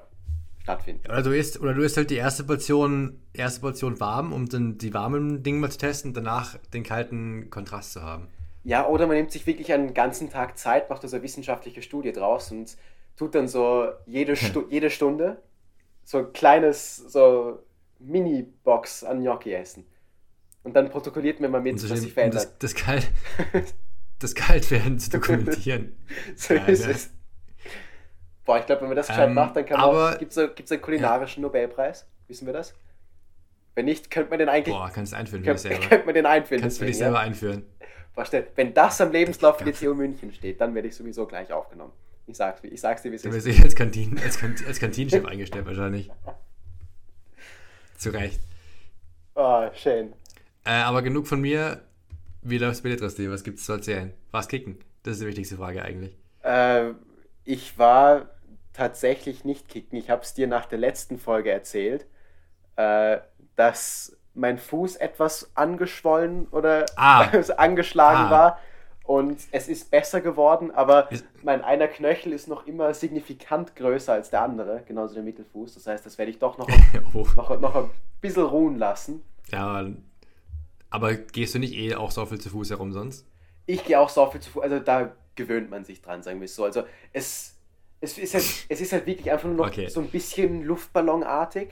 [0.61, 1.09] stattfinden.
[1.09, 4.77] Oder du isst, oder du isst halt die erste Portion, erste Portion warm, um dann
[4.77, 8.27] die warmen Dinge mal zu testen, danach den kalten Kontrast zu haben.
[8.63, 11.81] Ja, oder man nimmt sich wirklich einen ganzen Tag Zeit, macht da so eine wissenschaftliche
[11.81, 12.75] Studie draus und
[13.15, 15.41] tut dann so jede, Stu jede Stunde
[16.03, 17.59] so ein kleines, so
[17.99, 19.85] Mini-Box an Gnocchi essen.
[20.67, 22.43] Und dann protokolliert mir mal mit, so was sich um verändert.
[22.43, 23.09] das, das, kalt,
[24.19, 25.95] das Kaltwerden zu dokumentieren.
[26.35, 27.09] so Geil, ist es.
[28.43, 30.17] Boah, ich glaube, wenn man das gescheit Ähm, macht, dann kann man.
[30.17, 32.05] Gibt es einen kulinarischen Nobelpreis?
[32.27, 32.73] Wissen wir das?
[33.75, 34.75] Wenn nicht, könnte man den eigentlich.
[34.75, 35.87] Boah, kannst du einführen für dich selber.
[35.87, 36.63] könnte man den einfinden.
[36.63, 37.21] Kannst du für dich selber ja?
[37.21, 37.65] einführen.
[38.13, 41.53] Boah, stell- Wenn das am Lebenslauf die TU München steht, dann werde ich sowieso gleich
[41.53, 41.93] aufgenommen.
[42.25, 43.35] Ich sag's, ich sag's dir, wie es Du ist.
[43.35, 46.09] wirst dich als, Kantin, als, Kant, als Kantinenchef eingestellt wahrscheinlich.
[47.97, 48.41] Zu Recht.
[49.35, 50.11] Oh, schön.
[50.67, 51.81] Äh, aber genug von mir.
[52.41, 53.29] Wie läuft's bei dir, Trasti?
[53.31, 54.13] Was gibt's zu erzählen?
[54.31, 54.77] Was kicken?
[55.03, 56.17] Das ist die wichtigste Frage eigentlich.
[56.43, 56.91] Äh,
[57.45, 58.29] ich war
[58.73, 59.97] tatsächlich nicht kicken.
[59.97, 62.05] Ich habe es dir nach der letzten Folge erzählt,
[62.75, 63.17] äh,
[63.55, 67.21] dass mein Fuß etwas angeschwollen oder Ah.
[67.57, 68.31] angeschlagen Ah.
[68.31, 68.59] war.
[69.03, 74.11] Und es ist besser geworden, aber Ist- mein einer Knöchel ist noch immer signifikant größer
[74.13, 75.75] als der andere, genauso der Mittelfuß.
[75.75, 76.67] Das heißt, das werde ich doch noch,
[77.13, 77.25] oh.
[77.37, 79.23] noch, noch ein bisschen ruhen lassen.
[79.49, 79.85] Ja,
[80.89, 83.25] aber gehst du nicht eh auch so viel zu Fuß herum sonst?
[83.65, 86.45] Ich gehe auch so viel zu Fuß, also da gewöhnt man sich dran, sagen wir
[86.45, 86.63] es so.
[86.63, 87.55] Also es,
[88.01, 89.87] es, ist, halt, es ist halt wirklich einfach nur noch Okay.
[89.89, 91.69] so ein bisschen Luftballonartig.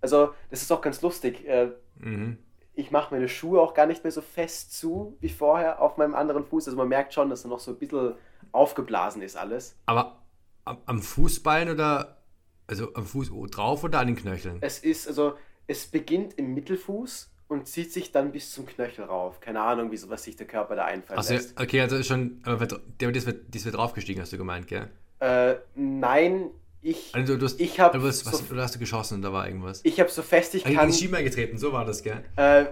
[0.00, 1.46] Also das ist auch ganz lustig.
[1.46, 2.38] Äh, Mhm.
[2.74, 6.14] Ich mache meine Schuhe auch gar nicht mehr so fest zu wie vorher auf meinem
[6.14, 6.66] anderen Fuß.
[6.66, 8.14] Also man merkt schon, dass da noch so ein bisschen
[8.50, 9.76] aufgeblasen ist alles.
[9.84, 10.22] Aber
[10.64, 12.22] am, Fußballen oder
[12.66, 14.58] also am Fuß drauf oder an den Knöcheln?
[14.62, 15.34] Es ist, also
[15.66, 19.40] es beginnt im Mittelfuß und zieht sich dann bis zum Knöchel rauf.
[19.40, 21.60] Keine Ahnung, wie so, was sich der Körper da einfallen Also, lässt.
[21.60, 24.88] okay, also ist schon, aber der das wird, das wird draufgestiegen, hast du gemeint, gell?
[25.20, 28.78] Äh, nein, ich, Also du hast, Ich hab du hast, was, so- oder hast du
[28.80, 29.80] geschossen und da war irgendwas?
[29.84, 30.86] ich habe so fest ich Ah, kann...
[30.86, 32.24] in die Schiebe eingetreten, so war das, gell?
[32.36, 32.64] Äh,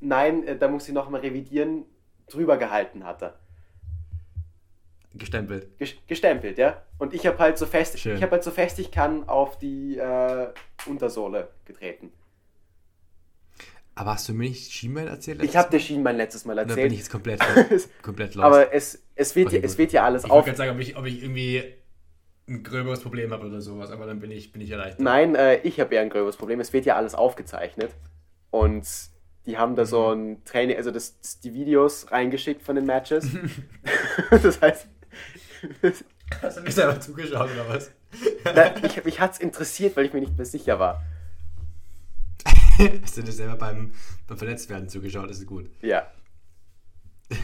[0.00, 1.84] nein, äh, da muss ich nochmal revidieren.
[2.28, 3.38] Drüber gehalten hat er.
[5.14, 5.68] Gestempelt.
[5.80, 6.82] Ges- Gestempelt, ja.
[6.98, 8.16] Und ich habe halt so fest, Schön.
[8.16, 10.48] ich habe halt so fest ich kann auf die äh,
[10.86, 12.12] Untersohle getreten.
[13.98, 15.42] Aber hast du mir nicht Schienbein erzählt?
[15.42, 16.92] Ich habe dir Schienbein letztes Mal Da bin ich erzählt.
[16.98, 17.40] jetzt komplett,
[18.02, 18.44] komplett lost.
[18.44, 20.44] Aber es, es, wird, Okay, ja, es wird ja alles ich wollte auf.
[20.44, 21.64] gerade sagen, ob ich, ob ich irgendwie
[22.48, 25.00] ein gröberes Problem habe oder sowas, aber dann bin ich, bin ich erleichtert.
[25.00, 26.60] Nein, äh, ich habe ja ein gröberes Problem.
[26.60, 27.90] Es wird ja alles aufgezeichnet.
[28.50, 28.86] Und
[29.46, 30.32] die haben da so Mhm.
[30.32, 33.26] ein Training, also das, das, die Videos reingeschickt von den Matches.
[34.30, 34.88] das heißt,
[36.42, 37.90] Hast du mir selber zugeschaut oder was?
[38.44, 41.02] na, mich, mich hat es interessiert, weil ich mir nicht mehr sicher war.
[43.02, 43.92] Hast du dir selber beim,
[44.26, 45.30] beim Verletztwerden zugeschaut?
[45.30, 45.70] Das ist gut.
[45.82, 46.10] Ja.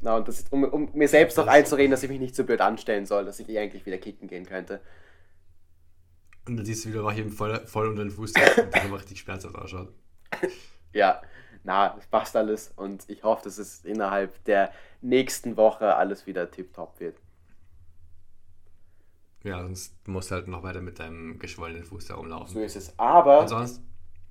[0.00, 2.44] Na, und das ist, um, um mir selbst auch einzureden, dass ich mich nicht so
[2.44, 4.80] blöd anstellen soll, dass ich eh eigentlich wieder kicken gehen könnte.
[6.46, 9.54] Und dann siehst du wieder Rahim voll, voll unter den Fuß, der immer richtig schmerzhaft
[9.56, 9.92] ausschaut.
[10.92, 11.20] Ja,
[11.64, 16.50] na, es passt alles und ich hoffe, dass es innerhalb der nächsten Woche alles wieder
[16.50, 17.18] tipptopp wird.
[19.44, 22.54] Ja, sonst musst du halt noch weiter mit deinem geschwollenen Fuß da rumlaufen.
[22.54, 22.98] So ist es.
[22.98, 23.82] Aber Und sonst?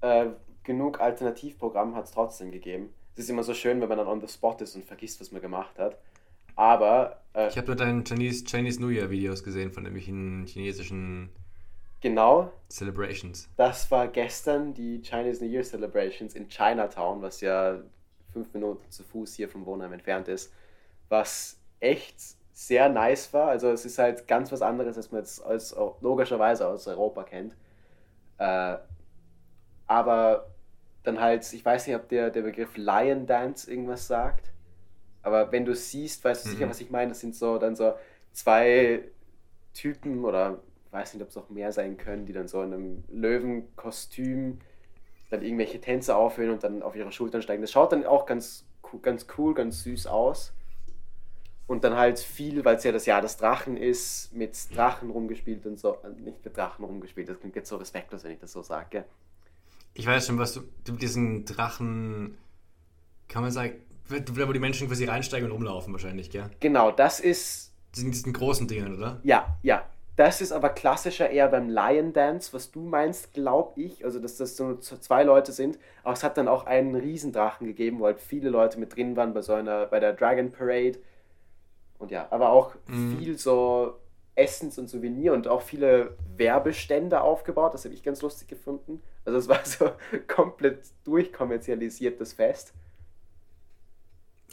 [0.01, 0.27] Äh,
[0.63, 2.93] genug Alternativprogramm hat es trotzdem gegeben.
[3.15, 5.31] Es ist immer so schön, wenn man dann on the spot ist und vergisst, was
[5.31, 5.97] man gemacht hat.
[6.55, 11.29] Aber äh, Ich habe nur deine Chinese, Chinese New Year Videos gesehen von irgendwelchen chinesischen
[12.01, 13.49] genau Celebrations.
[13.57, 17.79] das war gestern die Chinese New Year Celebrations in Chinatown, was ja
[18.33, 20.53] fünf Minuten zu Fuß hier vom Wohnheim entfernt ist.
[21.09, 22.15] Was echt
[22.51, 23.49] sehr nice war.
[23.49, 27.55] Also es ist halt ganz was anderes, als man jetzt als, logischerweise aus Europa kennt.
[28.39, 28.77] Äh,
[29.87, 30.47] aber
[31.03, 34.53] dann halt, ich weiß nicht, ob der, der Begriff Lion Dance irgendwas sagt.
[35.23, 36.69] Aber wenn du siehst, weißt du sicher, Mhm.
[36.69, 37.09] was ich meine.
[37.09, 37.95] Das sind so dann so
[38.33, 39.03] zwei
[39.73, 42.73] Typen oder ich weiß nicht, ob es auch mehr sein können, die dann so in
[42.73, 44.59] einem Löwenkostüm
[45.29, 47.61] dann irgendwelche Tänze aufhören und dann auf ihre Schultern steigen.
[47.61, 48.65] Das schaut dann auch ganz,
[49.01, 50.53] ganz cool, ganz süß aus.
[51.67, 55.65] Und dann halt viel, weil es ja das Jahr des Drachen ist, mit Drachen rumgespielt
[55.65, 55.95] und so.
[56.03, 59.05] äh, Nicht mit Drachen rumgespielt, das klingt jetzt so respektlos, wenn ich das so sage.
[59.97, 62.37] Ich weiß schon, was du, mit diesen Drachen,
[63.27, 63.73] kann man sagen,
[64.07, 66.49] wo die Menschen quasi reinsteigen und rumlaufen wahrscheinlich, gell?
[66.59, 69.19] Genau, das ist Diesen, diesen großen Dingen, oder?
[69.23, 69.83] Ja, ja.
[70.15, 74.03] Das ist aber klassischer eher beim Lion Dance, was du meinst, glaube ich.
[74.05, 75.77] Also, dass das so zwei Leute sind.
[76.03, 79.33] Aber es hat dann auch einen Riesendrachen gegeben, wo halt viele Leute mit drin waren
[79.33, 80.97] bei so einer, bei der Dragon Parade.
[81.99, 83.17] Und ja, aber auch Mhm.
[83.17, 83.95] viel so
[84.37, 87.73] Essens- und Souvenir und auch viele Werbestände aufgebaut.
[87.73, 89.01] Das habe ich ganz lustig gefunden.
[89.25, 89.91] Also, es war so
[90.27, 92.73] komplett durchkommerzialisiertes Fest.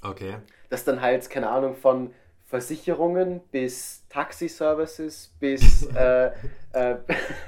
[0.03, 0.37] Okay.
[0.69, 2.13] das dann halt, keine Ahnung, von
[2.47, 6.31] Versicherungen bis Taxi-Services bis äh,
[6.73, 6.97] äh,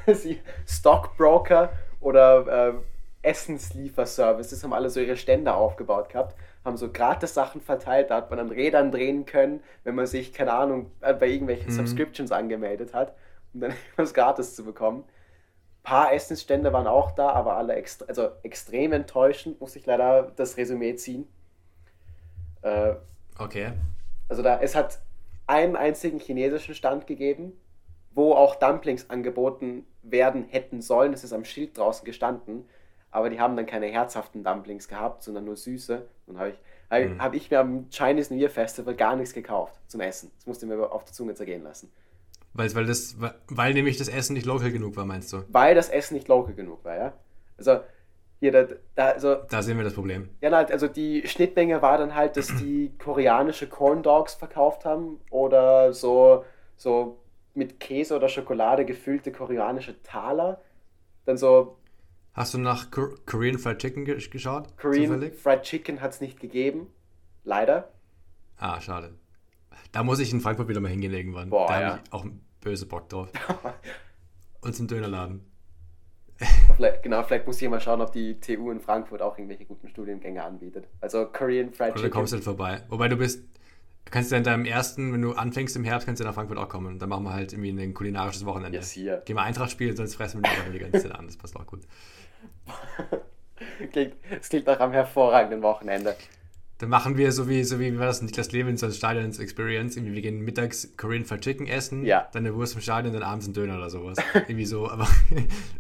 [0.66, 2.75] Stockbroker oder äh,
[3.22, 8.31] Essenslieferservices haben alle so ihre Stände aufgebaut gehabt, haben so gratis Sachen verteilt, da hat
[8.31, 11.72] man an Rädern drehen können, wenn man sich, keine Ahnung, äh, bei irgendwelchen Mhm.
[11.72, 13.14] Subscriptions angemeldet hat,
[13.55, 15.00] um dann was gratis zu bekommen.
[15.05, 20.33] Ein paar Essensstände waren auch da, aber alle extre also extrem enttäuschend, muss ich leider
[20.37, 21.29] das Resümee ziehen.
[22.62, 22.94] Äh,
[23.38, 23.72] Okay.
[24.29, 24.98] also da, es hat
[25.46, 27.52] einen einzigen chinesischen Stand gegeben,
[28.12, 31.12] wo auch Dumplings angeboten werden hätten sollen.
[31.12, 32.68] Es ist am Schild draußen gestanden,
[33.16, 36.07] aber die haben dann keine herzhaften Dumplings gehabt, sondern nur süße.
[36.26, 36.57] Und habe ich,
[36.90, 37.22] hab, Mhm.
[37.22, 40.31] hab ich mir am Chinese New Year Festival gar nichts gekauft zum Essen.
[40.37, 41.90] Das musste ich mir auf der Zunge zergehen lassen.
[42.52, 43.16] Weil, weil, das,
[43.48, 45.44] weil nämlich das Essen nicht local genug war, meinst du?
[45.48, 47.12] Weil das Essen nicht local genug war, ja.
[47.57, 47.81] Also
[48.38, 50.29] hier, da, da also Da sehen wir das Problem.
[50.42, 55.94] Ja, also die Schnittmenge war dann halt, dass die koreanische Corn Dogs verkauft haben oder
[55.94, 56.44] so,
[56.76, 57.18] so
[57.55, 60.61] mit Käse oder Schokolade gefüllte koreanische Taler.
[61.24, 61.79] Dann so
[62.37, 64.77] Hast du nach Kor Korean Fried Chicken ge geschaut?
[64.77, 65.35] Korean Zufällig?
[65.37, 66.88] Fried Chicken hat es nicht gegeben.
[67.44, 67.88] Leider.
[68.59, 69.14] Ah, schade.
[69.90, 71.49] Da muss ich in Frankfurt wieder mal hingehen irgendwann.
[71.49, 71.87] Boah, da ja.
[71.88, 72.27] habe ich auch
[72.61, 73.31] böse Bock drauf.
[74.61, 75.51] Und zum Dönerladen.
[76.77, 79.88] vielleicht, genau, vielleicht muss ich mal schauen, ob die TU in Frankfurt auch irgendwelche guten
[79.88, 80.88] Studiengänge anbietet.
[81.01, 82.11] Also Korean Fried Oder Chicken.
[82.11, 82.83] kommst du halt vorbei.
[82.90, 83.44] Wobei du bist,
[84.05, 86.59] du kannst ja in deinem ersten, wenn du anfängst im Herbst, kannst du nach Frankfurt
[86.59, 86.88] auch kommen.
[86.88, 88.77] Und dann machen wir halt irgendwie ein kulinarisches Wochenende.
[88.77, 89.22] Yes, hier.
[89.25, 91.27] Gehen wir Eintracht spielen, sonst fressen wir die ganze Zeit an.
[91.27, 91.81] Das passt auch gut.
[93.92, 96.16] klingt, es klingt auch am hervorragenden Wochenende.
[96.78, 99.96] Dann machen wir so wie, so wie, wie war das, Niklas Levins als Stadions Experience.
[99.96, 102.28] Irgendwie, wir gehen mittags Korean Fried Chicken essen, Ja.
[102.32, 104.18] dann eine Wurst im Stadion, dann abends ein Döner oder sowas.
[104.35, 105.09] Irgendwie so, aber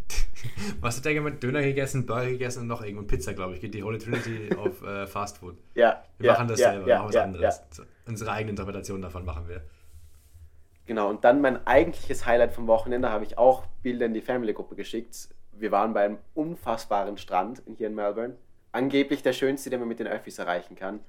[0.80, 1.42] was hat der gemacht?
[1.42, 3.60] Döner gegessen, Burger gegessen und noch irgendwo Pizza, glaube ich.
[3.60, 5.56] Geht die Holy Trinity auf äh, Fast Food.
[5.74, 7.62] Ja, Wir ja, machen das ja, selber, ja, machen was anderes.
[7.70, 9.62] So, Unsere eigene Interpretation davon machen wir.
[10.86, 14.76] Genau, und dann mein eigentliches Highlight vom Wochenende habe ich auch Bilder in die Family-Gruppe
[14.76, 15.28] geschickt.
[15.58, 18.36] Wir waren bei einem unfassbaren Strand hier in Melbourne.
[18.72, 21.00] Angeblich der schönste, den man mit den Öffis erreichen kann.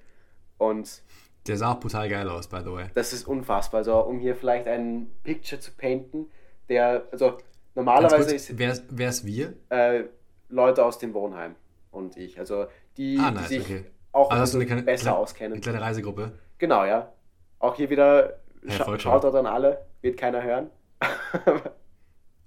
[0.57, 1.01] Und
[1.47, 2.85] Der sah auch brutal geil aus, by the way.
[2.93, 3.79] das ist unfassbar.
[3.79, 6.27] Also, um hier vielleicht ein Picture zu painten,
[6.69, 7.37] der, also
[7.75, 9.53] normalerweise kurz, ist wer, wer ist wir?
[9.69, 10.03] äh,
[10.49, 11.55] Leute aus dem Wohnheim
[11.91, 12.39] und ich.
[12.39, 13.83] Also die, Ah, die nice, sich okay.
[14.13, 15.53] auch Also kleine, besser kleine, auskennen.
[15.53, 16.31] eine kleine Reisegruppe.
[16.57, 17.11] Genau, ja.
[17.59, 20.69] Auch hier wieder Ja, scha schaut dort an alle, wird keiner hören.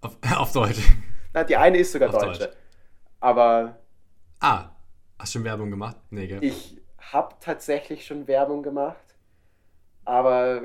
[0.03, 0.81] Auf, auf Deutsch.
[1.33, 2.41] Na, die eine ist sogar Auf Deutsche.
[2.47, 2.57] Deutsch.
[3.21, 3.79] Aber
[4.41, 4.71] Ah,
[5.19, 5.97] hast du schon Werbung gemacht?
[6.11, 6.43] Nee, gell?
[6.43, 8.97] ich habe tatsächlich schon Werbung gemacht.
[10.05, 10.63] Aber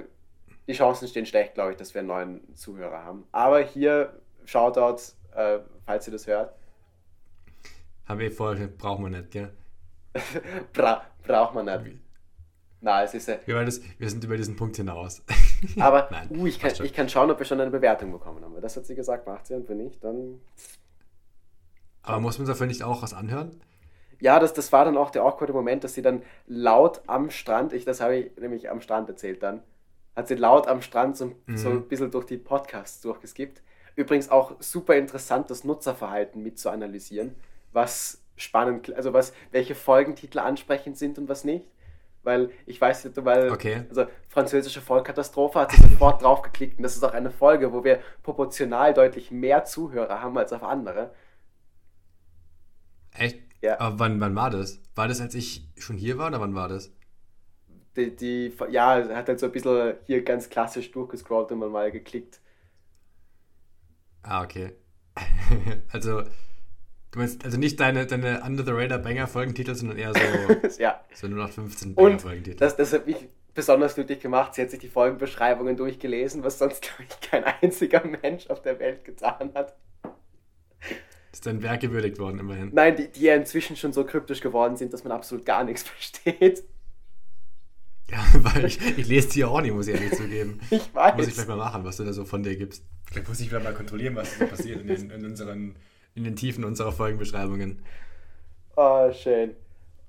[0.68, 3.26] die Chancen stehen schlecht, glaube ich, dass wir einen neuen Zuhörer haben.
[3.32, 5.02] Aber hier, Shoutout,
[5.36, 6.56] äh, falls ihr das hört.
[8.08, 9.52] Haben wir vorher, brauchen wir nicht, gell?
[10.74, 12.00] Bra braucht man nicht.
[12.82, 13.38] Na, es ist ja.
[13.46, 15.22] Wir, das, wir sind über diesen Punkt hinaus.
[15.80, 18.60] Aber Nein, uh, ich, kann, ich kann schauen, ob wir schon eine Bewertung bekommen haben.
[18.62, 20.40] Das hat sie gesagt, macht sie und wenn nicht, dann.
[22.04, 23.60] Aber muss man dafür nicht auch was anhören?
[24.20, 27.74] Ja, das, das war dann auch der awkward Moment, dass sie dann laut am Strand,
[27.74, 29.62] ich, das habe ich nämlich am Strand erzählt dann,
[30.16, 31.78] hat sie laut am Strand so, so Mhm.
[31.78, 33.62] ein bisschen durch die Podcasts durchgeskippt.
[33.96, 37.36] Übrigens auch super interessant, das Nutzerverhalten mit zu analysieren,
[37.74, 41.66] was spannend, also was, welche Folgentitel ansprechend sind und was nicht.
[42.26, 43.84] Weil ich weiß nicht, weil Okay.
[43.90, 48.00] also französische Vollkatastrophe hat sie sofort draufgeklickt und das ist auch eine Folge, wo wir
[48.24, 51.12] proportional deutlich mehr Zuhörer haben als auf andere.
[53.12, 53.40] Echt?
[53.62, 53.80] Ja.
[53.80, 54.82] Aber wann, wann war das?
[54.96, 56.92] War das, als ich schon hier war oder wann war das?
[57.96, 61.92] die, die, ja, hat halt so ein bisschen hier ganz klassisch durchgescrollt und mal mal
[61.92, 62.40] geklickt.
[64.24, 64.74] Ah, okay.
[65.92, 66.24] also,
[67.16, 71.02] du meinst also nicht deine, deine Under the Radar Banger Folgentitel, sondern eher so, ja.
[71.14, 72.58] so nur noch 15 Banger Und Folgentitel.
[72.58, 74.54] das, das hat mich besonders glücklich gemacht.
[74.54, 78.80] Sie hat sich die Folgenbeschreibungen durchgelesen, was sonst, glaube ich, kein einziger Mensch auf der
[78.80, 79.78] Welt getan hat.
[81.32, 82.72] Ist dein Werk gewürdigt worden, immerhin.
[82.74, 85.84] Nein, die, die ja inzwischen schon so kryptisch geworden sind, dass man absolut gar nichts
[85.88, 86.64] versteht.
[88.12, 90.60] Ja, weil ich, ich lese die ja auch nicht, muss ich ehrlich zugeben.
[90.70, 91.16] Ich weiß.
[91.16, 92.84] Muss ich vielleicht mal machen, was du da so von dir gibst.
[93.10, 95.76] Vielleicht muss ich vielleicht mal kontrollieren, was so passiert in den, in unseren,
[96.16, 97.84] in den Tiefen unserer Folgenbeschreibungen.
[98.76, 99.56] Oh, schön.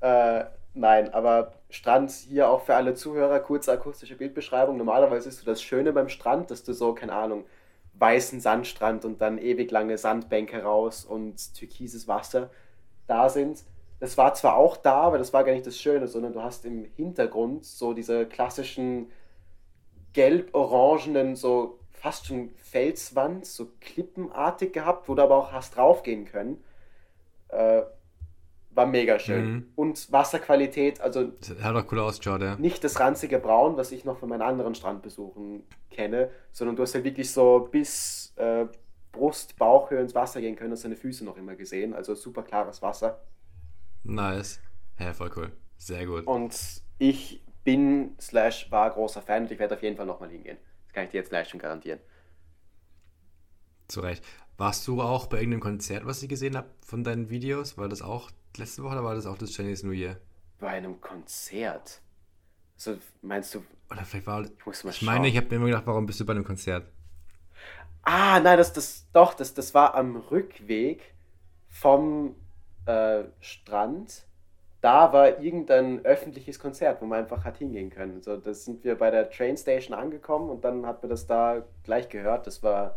[0.00, 4.76] Äh, nein, aber Strand hier auch für alle Zuhörer, kurze akustische Bildbeschreibung.
[4.76, 7.44] Normalerweise ist so das Schöne beim Strand, dass du so, keine Ahnung,
[7.94, 12.50] weißen Sandstrand und dann ewig lange Sandbänke raus und türkises Wasser
[13.06, 13.64] da sind.
[13.98, 16.64] Das war zwar auch da, aber das war gar nicht das Schöne, sondern du hast
[16.66, 19.10] im Hintergrund so diese klassischen
[20.12, 26.62] gelb-orangenen, so fast schon Felswand, so klippenartig gehabt, wo du aber auch hast draufgehen können.
[27.48, 27.82] Äh,
[28.70, 29.44] war mega schön.
[29.44, 29.72] Mhm.
[29.74, 32.54] Und Wasserqualität, also Das hat auch cool ausgeschaut, ja.
[32.58, 36.94] nicht das ranzige Braun, was ich noch von meinen anderen Strandbesuchen kenne, sondern du hast
[36.94, 38.66] halt wirklich so bis äh,
[39.10, 41.92] Brust, Bauchhöhe ins Wasser gehen können und seine Füße noch immer gesehen.
[41.92, 43.20] Also super klares Wasser.
[44.04, 44.60] Nice.
[45.00, 45.50] Ja, voll cool.
[45.76, 46.24] Sehr gut.
[46.24, 46.56] Und
[46.98, 50.58] ich bin, slash, war großer Fan und ich werde auf jeden Fall nochmal hingehen.
[50.96, 52.00] Kann ich dir jetzt gleich schon garantieren.
[53.88, 54.24] Zu Recht.
[54.58, 57.76] Warst du auch bei irgendeinem Konzert, was ich gesehen habe von deinen Videos?
[57.76, 60.20] War das auch letzte Woche oder war das auch das Chinese New Year?
[60.58, 62.02] Bei einem Konzert.
[62.76, 64.48] Also meinst du, Oder vielleicht war.
[64.58, 65.06] ich muss mal Ich schauen.
[65.06, 66.86] meine, ich habe mir immer gedacht, warum bist du bei einem Konzert?
[68.02, 71.14] Ah, nein, das, das, doch, das, das war am Rückweg
[71.68, 72.36] vom
[72.86, 74.25] äh, Strand.
[74.86, 78.22] Da war irgendein öffentliches Konzert, wo man einfach hat hingehen können.
[78.22, 81.64] So, das sind wir bei der Train Station angekommen und dann hat man das da
[81.82, 82.46] gleich gehört.
[82.46, 82.96] Das war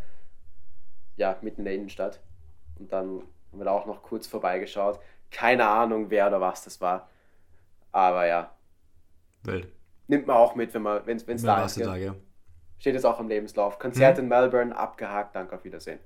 [1.17, 2.19] ja mitten in der Innenstadt.
[2.77, 4.99] Und dann haben wir da auch noch kurz vorbeigeschaut.
[5.31, 7.09] Keine Ahnung, wer oder was das war.
[7.91, 8.53] Aber ja,
[9.41, 9.67] Wild.
[10.07, 11.79] nimmt man auch mit, wenn man, wenn es da ist.
[11.81, 12.13] da, gell?
[12.77, 13.79] Steht jetzt auch im Lebenslauf.
[13.79, 14.25] Konzert Hm?
[14.25, 15.97] in Melbourne, abgehakt, danke, auf Wiedersehen.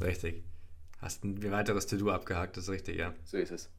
[0.00, 0.42] Richtig.
[1.00, 3.14] Hast ein weiteres To-Do abgehakt, das ist richtig, ja.
[3.22, 3.70] So ist es.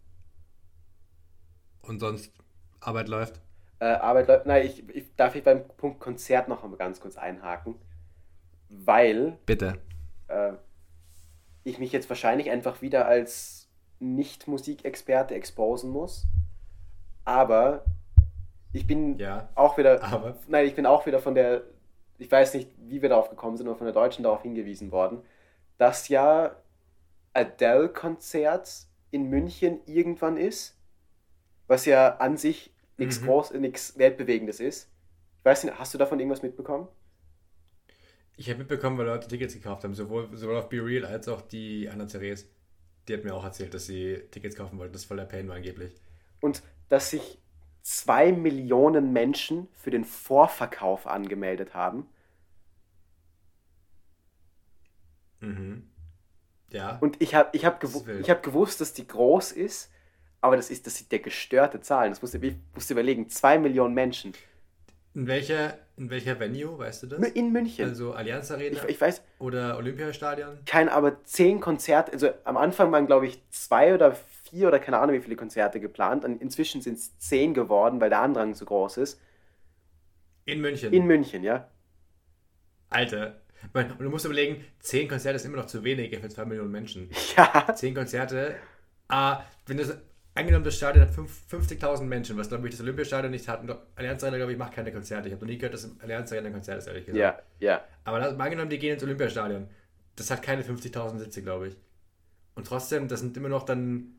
[1.84, 2.32] Und sonst,
[2.80, 3.40] Arbeit läuft?
[3.80, 4.46] Äh, Arbeit läuft.
[4.46, 7.76] Nein, ich, ich darf ich beim Punkt Konzert noch einmal ganz kurz einhaken,
[8.70, 9.78] weil Bitte.
[10.28, 10.54] äh,
[11.64, 13.70] ich mich jetzt wahrscheinlich einfach wieder als
[14.00, 16.26] Nicht-Musikexperte exposen muss.
[17.26, 17.86] Aber
[18.74, 19.50] ich bin Ja.
[19.56, 20.04] auch wieder.
[20.04, 20.38] Aber?
[20.48, 21.64] Nein, ich bin auch wieder von der.
[22.18, 25.22] Ich weiß nicht, wie wir darauf gekommen sind, aber von der Deutschen darauf hingewiesen worden,
[25.78, 26.56] dass ja
[27.34, 30.78] Adele-Konzert in München irgendwann ist,
[31.74, 33.26] was ja an sich nichts Mhm.
[33.26, 34.90] groß, nichts Weltbewegendes ist.
[35.40, 36.88] Ich weiß nicht, hast du davon irgendwas mitbekommen?
[38.36, 41.42] Ich habe mitbekommen, weil Leute Tickets gekauft haben, sowohl, sowohl auf Be Real als auch
[41.42, 42.46] die Anna Therese.
[43.08, 44.94] Die hat mir auch erzählt, dass sie Tickets kaufen wollten.
[44.94, 45.96] Das ist voll der Pain war angeblich.
[46.42, 47.40] Und dass sich
[47.82, 52.08] zwei Millionen Menschen für den Vorverkauf angemeldet haben.
[55.42, 55.90] Mhm.
[56.72, 56.98] Ja.
[57.02, 59.92] Und ich habe ich hab gewu ich hab gewusst, dass die groß ist,
[60.44, 62.12] aber das ist das sind ja gestörte Zahlen.
[62.12, 64.34] Das musst du, ich musste überlegen, zwei Millionen Menschen.
[65.14, 67.20] in, welcher, in welcher Venue, weißt du das?
[67.30, 67.88] In München.
[67.88, 70.60] Also Allianz Arena ich, ich weiß, oder Olympiastadion?
[70.66, 74.18] kein, aber zehn Konzerte, also am Anfang waren, glaube ich, zwei oder
[74.50, 76.26] vier oder keine Ahnung, wie viele Konzerte geplant.
[76.26, 79.22] Und inzwischen sind es zehn geworden, weil der Andrang so groß ist.
[80.44, 80.92] In München.
[80.92, 81.70] In München, ja.
[82.90, 83.40] Alter.
[83.72, 87.10] Und du musst überlegen, 10 Konzerte ist immer noch zu wenig für 2 Millionen Menschen.
[87.38, 88.56] Ja, 10 Konzerte.
[89.08, 89.98] Ah, wenn das
[90.36, 93.62] angenommen, das Stadion hat fünf- 50.000 Menschen, was glaube ich das Olympiastadion nicht hat.
[93.62, 95.28] Und Allianz Arena, glaube ich, macht keine Konzerte.
[95.28, 97.44] Ich habe noch nie gehört, dass Allianz Arena ein Konzert ist, ehrlich gesagt.
[97.60, 97.84] ja, ja.
[98.04, 99.68] Aber das, angenommen, die gehen ins Olympiastadion.
[100.16, 101.78] Das hat keine 50.000 Sitze, glaube ich.
[102.56, 104.14] Und trotzdem, das sind immer noch dann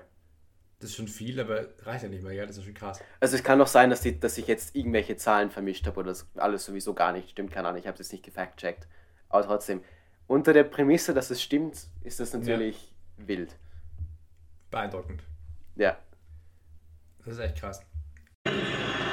[0.80, 2.48] Das ist schon viel, aber reicht ja nicht mehr, gell?
[2.48, 3.00] Das ist schon krass.
[3.20, 6.10] Also es kann doch sein, dass, die, dass ich jetzt irgendwelche Zahlen vermischt habe oder
[6.10, 7.52] das alles sowieso gar nicht stimmt.
[7.52, 8.88] Keine Ahnung, ich habe es jetzt nicht gefact-checkt.
[9.34, 9.82] Aber trotzdem,
[10.28, 13.58] unter der Prämisse, dass es stimmt, ist das natürlich wild.
[14.70, 15.24] Beeindruckend.
[15.76, 15.98] Ja.
[17.26, 17.82] Das ist echt krass.
[18.46, 18.52] Oh,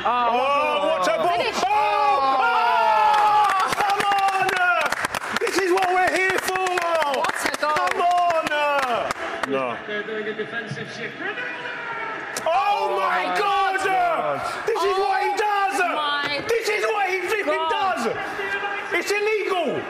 [0.05, 1.27] watch out!
[1.31, 1.57] Finish.
[1.64, 2.37] Oh!
[2.37, 3.47] oh!
[3.73, 4.49] Come on!
[4.61, 4.89] uh,
[5.41, 6.59] This is what we're here for!
[7.16, 7.89] What a goal.
[7.89, 9.51] Come on!
[9.51, 9.77] No.
[9.87, 11.14] They're doing a defensive shift.
[12.45, 13.87] Oh my God!
[13.89, 15.81] uh, This is what he does!
[15.81, 17.97] uh, my This is what he flipping God.
[17.97, 18.16] does!
[18.93, 19.81] It's illegal!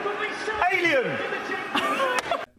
[0.73, 1.17] Alien!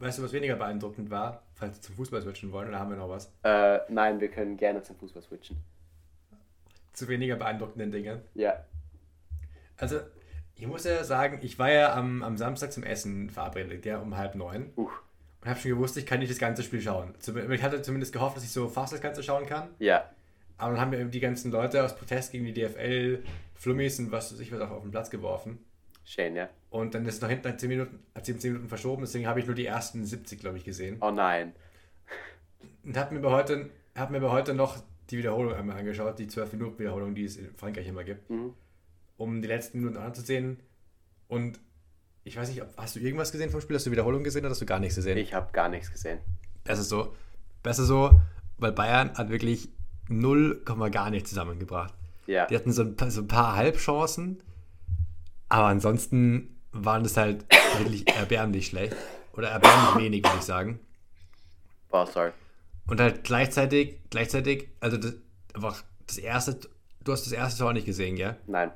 [0.03, 2.97] Weißt du, was weniger beeindruckend war, falls wir zum Fußball switchen wollen, oder haben wir
[2.97, 3.33] noch was?
[3.45, 5.59] Äh, nein, wir können gerne zum Fußball switchen.
[6.93, 8.21] Zu weniger beeindruckenden Dingen.
[8.35, 8.65] Ja.
[9.77, 10.01] Also,
[10.57, 14.17] ich muss ja sagen, ich war ja am, am Samstag zum Essen verabredet, ja, um
[14.17, 14.73] halb neun.
[14.77, 14.91] Uh.
[15.41, 17.15] Und habe schon gewusst, ich kann nicht das ganze Spiel schauen.
[17.51, 19.69] Ich hatte zumindest gehofft, dass ich so fast das Ganze schauen kann.
[19.79, 20.11] Ja.
[20.59, 23.23] Aber dann haben mir die ganzen Leute aus Protest gegen die DFL,
[23.55, 25.65] Flummis und was weiß ich was auch auf den Platz geworfen.
[26.05, 26.49] Schön, ja.
[26.71, 29.47] Und dann ist noch hinten nach 10 Minuten, hat 10 Minuten verschoben, deswegen habe ich
[29.47, 30.97] nur die ersten 70, glaube ich, gesehen.
[31.01, 31.53] Oh nein.
[32.85, 37.15] Und habe mir, heute, hab mir aber heute noch die Wiederholung einmal angeschaut, die 12-Minuten-Wiederholung,
[37.15, 38.55] die es in Frankreich immer gibt, Mhm.
[39.17, 40.59] um die letzten Minuten anzusehen.
[41.29, 41.61] Und
[42.25, 43.77] ich weiß nicht, hast du irgendwas gesehen vom Spiel?
[43.77, 45.19] Hast du Wiederholung gesehen oder hast du gar nichts gesehen?
[45.19, 46.19] Ich habe gar nichts gesehen.
[46.65, 47.15] Besser so.
[47.63, 48.21] Besser so,
[48.59, 49.69] weil Bayern hat wirklich
[50.09, 51.95] 0, gar nichts zusammengebracht.
[52.27, 52.47] Ja.
[52.47, 54.41] Die hatten so ein paar, so ein paar Halbchancen,
[55.53, 57.45] aber ansonsten waren es halt
[57.79, 58.97] wirklich erbärmlich schlecht.
[59.35, 60.81] Oder erbärmlich wenig, würde ich sagen.
[61.91, 62.31] Boah, sorry.
[62.87, 65.15] Und halt gleichzeitig, gleichzeitig, also das,
[65.53, 66.59] einfach das erste,
[67.05, 68.37] du hast das erste Tor nicht gesehen, gell?
[68.47, 68.73] Nein.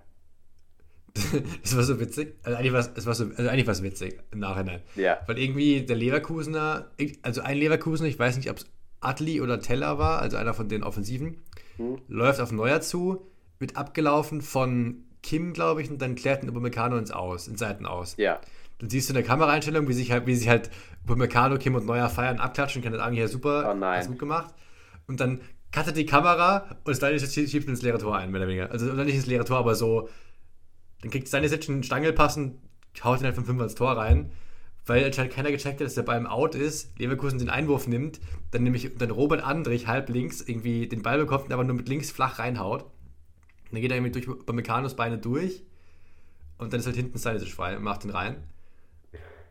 [1.63, 2.35] Das war so witzig.
[2.43, 4.83] Also eigentlich war es war so, also eigentlich war's witzig im Nachhinein.
[4.97, 5.19] Ja.
[5.27, 6.91] Weil irgendwie der Leverkusener,
[7.23, 8.67] also ein Leverkusener, ich weiß nicht, ob es
[9.01, 11.43] Atli oder Teller war, also einer von den Offensiven,
[12.07, 13.27] läuft auf Neuer zu,
[13.59, 17.85] wird abgelaufen von Kim, glaube ich, und dann klärt ein Upamecano ins Aus, in Seiten
[17.85, 18.15] aus.
[18.17, 18.41] Ja.
[18.79, 20.71] Dann siehst du in der Kameraeinstellung, wie sich halt, wie sich halt
[21.05, 23.99] Upamecano, Kim und Neuer feiern, abklatschen, kann dann sagen, ja super, Oh nein.
[23.99, 24.55] hast gut gemacht.
[25.09, 25.41] Und dann
[25.73, 28.71] cuttet die Kamera und Stanisic schiebt ins leere Tor ein, mehr oder weniger.
[28.71, 30.09] Also nicht ins leere Tor, aber so,
[31.03, 32.61] dann kriegt Stanisic einen Stangelpass und
[33.03, 34.31] haut ihn halt vom Fünfer ins Tor rein,
[34.87, 38.21] weil anscheinend keiner gecheckt hat, dass der Ball im Out ist, Leverkusen den Einwurf nimmt,
[38.53, 42.11] dann nämlich dann Robert Andrich halb links irgendwie den Ball bekommt aber nur mit links
[42.13, 42.85] flach reinhaut.
[43.77, 45.63] Dann geht er irgendwie durch Upamecano's Beine durch
[46.57, 48.43] und dann ist halt hinten Stanisic frei und macht den rein.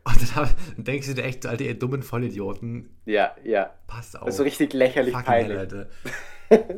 [0.02, 3.70] Und dann, dann denkst du dir echt, Alter, ihr dummen Vollidioten, Ja, ja.
[3.86, 4.26] passt auf.
[4.26, 5.58] Also richtig lächerlich Fucking peinlich.
[5.58, 5.88] Alter.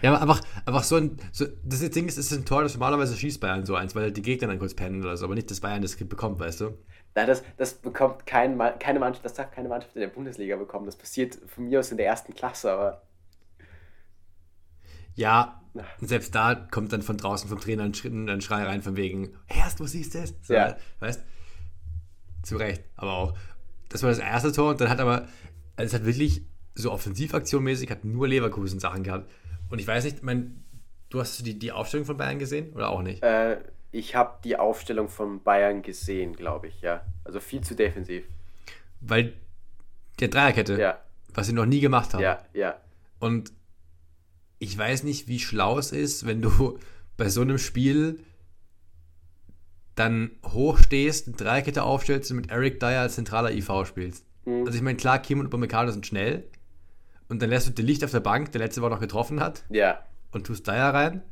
[0.00, 1.18] Ja, aber einfach, einfach so ein.
[1.32, 4.04] So, das Ding ist, es ist ein Tor, das normalerweise schießt Bayern so eins, weil
[4.04, 6.60] halt die Gegner dann kurz pennen oder so, aber nicht, dass Bayern das bekommt, weißt
[6.62, 6.78] du?
[7.14, 10.86] Nein, das, das bekommt kein, keine Mannschaft, das darf keine Mannschaft in der Bundesliga bekommen.
[10.86, 13.02] Das passiert von mir aus in der ersten Klasse, aber
[15.14, 15.62] Ja,
[16.00, 19.30] selbst da kommt dann von draußen vom Trainer ein, Schritt, ein Schrei rein von wegen,
[19.48, 20.34] erst, wo siehst du es?
[20.42, 20.76] So, Ja.
[21.00, 21.22] Weißt
[22.42, 23.38] Zu Recht, aber auch.
[23.88, 25.26] Das war das erste Tor und dann hat aber,
[25.76, 26.42] also es hat wirklich
[26.74, 29.30] so offensivaktionmäßig, hat nur Leverkusen Sachen gehabt.
[29.70, 30.62] Und ich weiß nicht, mein,
[31.08, 33.22] du hast die, die Aufstellung von Bayern gesehen oder auch nicht?
[33.22, 33.58] äh,
[33.92, 37.02] ich habe die Aufstellung von Bayern gesehen, glaube ich, ja.
[37.24, 38.24] Also viel zu defensiv.
[39.00, 39.32] Weil
[40.20, 40.98] der Dreierkette, Ja,
[41.32, 42.20] was sie noch nie gemacht haben.
[42.22, 42.76] ja, ja.
[43.18, 43.52] Und
[44.58, 46.78] ich weiß nicht, wie schlau es ist, wenn du
[47.16, 48.20] bei so einem Spiel
[49.94, 54.24] dann hochstehst, eine Dreierkette aufstellst und mit Eric Dyer als zentraler IV spielst.
[54.44, 56.44] Also ich meine, klar, Kim und Upamecano sind schnell
[57.28, 59.64] und dann lässt du den Licht auf der Bank, der letzte Woche noch getroffen hat
[59.70, 60.00] Ja,
[60.30, 61.22] und tust Dyer rein,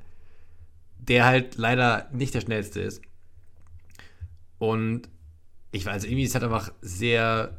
[0.99, 3.03] der halt leider nicht der schnellste ist.
[4.59, 5.09] Und
[5.71, 7.59] ich weiß, irgendwie ist halt einfach sehr.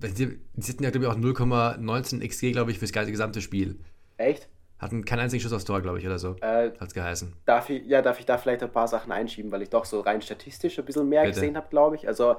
[0.00, 3.78] Sie sie hatten ja, glaube ich, auch 0,19 XG, glaube ich, fürs ganze gesamte Spiel.
[4.22, 4.48] Echt?
[4.78, 6.34] Hatten keinen einzigen Schuss aufs Tor, glaube ich, oder so.
[6.40, 7.32] Äh, Hat's geheißen.
[7.44, 10.00] darf ich, ja, darf ich da vielleicht ein paar Sachen einschieben, weil ich doch so
[10.00, 11.34] rein statistisch ein bisschen mehr Bitte.
[11.34, 12.08] gesehen habe, glaube ich.
[12.08, 12.36] Also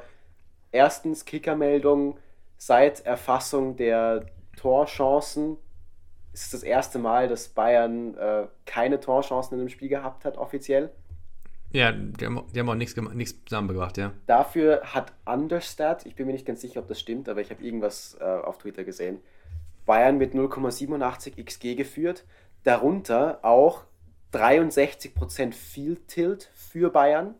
[0.71, 2.17] erstens Kickermeldung
[2.57, 4.25] seit Erfassung der
[4.57, 5.57] Torchancen
[6.33, 10.37] ist es das erste Mal, dass Bayern äh, keine Torchancen in einem Spiel gehabt hat,
[10.37, 10.91] offiziell.
[11.71, 14.13] Ja, die haben, die haben auch nichts, nichts zusammengebracht, ja.
[14.27, 17.63] Dafür hat Understat, ich bin mir nicht ganz sicher, ob das stimmt, aber ich habe
[17.63, 19.19] irgendwas äh, auf Twitter gesehen,
[19.85, 22.25] Bayern mit 0,87 XG geführt.
[22.63, 23.83] Darunter auch
[24.33, 27.35] 63% Field Tilt für Bayern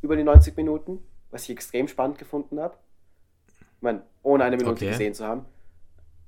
[0.00, 2.74] über die 90 Minuten, was ich extrem spannend gefunden habe.
[3.48, 4.90] Ich meine, ohne eine Minute Okay.
[4.90, 5.44] gesehen zu haben.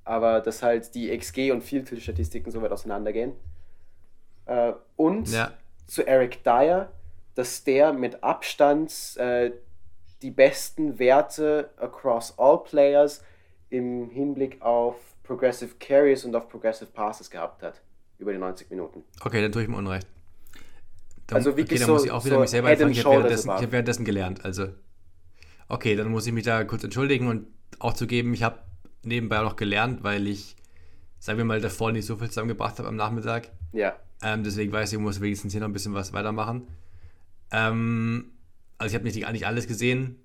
[0.04, 3.32] Aber dass halt die XG und Field Tilt Statistiken so weit auseinandergehen.
[4.46, 5.52] Äh, und Ja.
[5.86, 6.90] zu Eric Dyer,
[7.34, 9.52] dass der mit Abstand äh,
[10.20, 13.22] die besten Werte across all players
[13.70, 14.96] im Hinblick auf
[15.36, 17.80] Progressive Carries und auf Progressive Passes gehabt hat.
[18.18, 19.02] Über die 90 Minuten.
[19.24, 20.06] Okay, dann tue ich mir Unrecht.
[21.26, 23.04] Dann, Also wirklich okay, dann so- muss ich auch wieder so mich selber and Ich
[23.04, 24.44] habe währenddessen, ich hab währenddessen gelernt.
[24.44, 24.68] Also,
[25.68, 27.46] okay, dann muss ich mich da kurz entschuldigen und
[27.78, 28.58] auch zugeben, ich habe
[29.02, 30.54] nebenbei auch noch gelernt, weil ich,
[31.18, 33.50] sagen wir mal, davor nicht so viel zusammengebracht habe am Nachmittag.
[33.72, 33.96] Ja.
[34.22, 36.68] Ähm, deswegen weiß ich, ich muss wenigstens hier noch ein bisschen was weitermachen.
[37.50, 38.32] Ähm,
[38.78, 40.16] also ich habe nicht, nicht alles gesehen,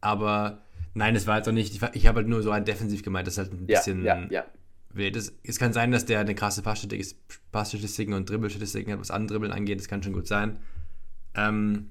[0.00, 0.62] aber
[0.94, 3.26] nein, es war halt auch nicht, ich, ich habe halt nur so ein defensiv gemeint,
[3.26, 4.44] das ist halt ein Ja, bisschen ja, ja.
[4.92, 5.34] wild ist.
[5.42, 7.16] Es kann sein, dass der eine krasse Passstatistik-
[7.52, 10.58] Passstatistiken und Dribbelstatistiken hat, was Andribbeln angeht, das kann schon gut sein.
[11.34, 11.90] Ähm,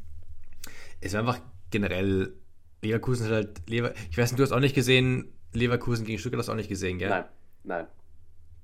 [1.01, 1.39] es war einfach
[1.69, 2.33] generell,
[2.81, 6.39] Leverkusen hat halt, Lever ich weiß nicht, du hast auch nicht gesehen, Leverkusen gegen Stuttgart
[6.39, 7.09] hast du auch nicht gesehen, gell?
[7.09, 7.25] Nein,
[7.63, 7.85] nein.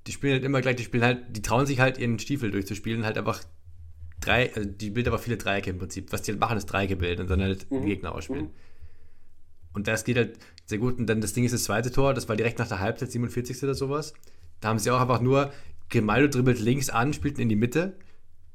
[0.06, 3.04] die spielen halt immer gleich, die spielen halt, die trauen sich halt ihren Stiefel durchzuspielen,
[3.04, 3.42] halt einfach
[4.20, 6.12] drei, also die bilden aber viele Dreiecke im Prinzip.
[6.12, 8.46] Was die halt machen, ist Dreiecke bilden und dann halt den Gegner ausspielen.
[8.46, 8.50] mhm.
[9.72, 10.98] Und das geht halt sehr gut.
[10.98, 13.62] Und dann das Ding ist das zweite Tor, das war direkt nach der Halbzeit, 47.
[13.62, 14.12] oder sowas.
[14.60, 15.52] Da haben sie auch einfach nur,
[15.88, 17.96] Grimaldo dribbelt links an, spielt in die Mitte,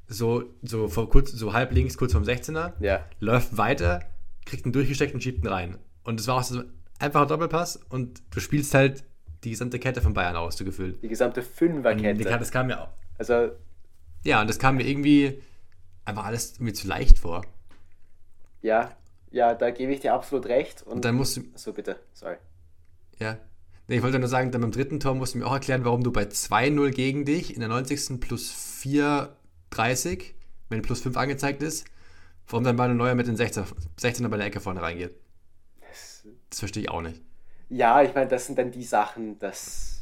[0.07, 3.03] so, so, vor, kurz, so halb links, kurz vom 16er, Ja.
[3.19, 4.01] läuft weiter,
[4.45, 5.77] kriegt ihn durchgesteckt und schiebt ihn rein.
[6.03, 9.03] Und das war auch so ein einfacher Doppelpass und du spielst halt
[9.43, 11.01] die gesamte Kette von Bayern aus, so gefühlt.
[11.03, 12.23] Die gesamte Und Fünferkette.
[12.23, 12.89] Das kam mir auch.
[13.17, 13.49] Also,
[14.23, 15.41] Ja, und das kam mir irgendwie
[16.05, 17.43] einfach alles mir zu leicht vor.
[18.61, 18.91] ja,
[19.35, 20.81] ja, da gebe ich dir absolut recht.
[20.83, 22.37] Und, Und dann musst du, so bitte, sorry.
[23.19, 23.37] ja.
[23.87, 26.03] Nee, ich wollte nur sagen, dann beim dritten Tor musst du mir auch erklären, warum
[26.03, 28.19] du bei 2-0 gegen dich in der 90.
[28.19, 30.33] plus 4,30,
[30.69, 31.85] wenn plus 5 angezeigt ist,
[32.47, 33.65] warum dann Manuel Neuer mit den 16er,
[33.99, 35.15] 16er bei der Ecke vorne reingeht.
[36.49, 37.21] Das verstehe ich auch nicht.
[37.69, 40.01] Ja, ich meine, das sind dann die Sachen, das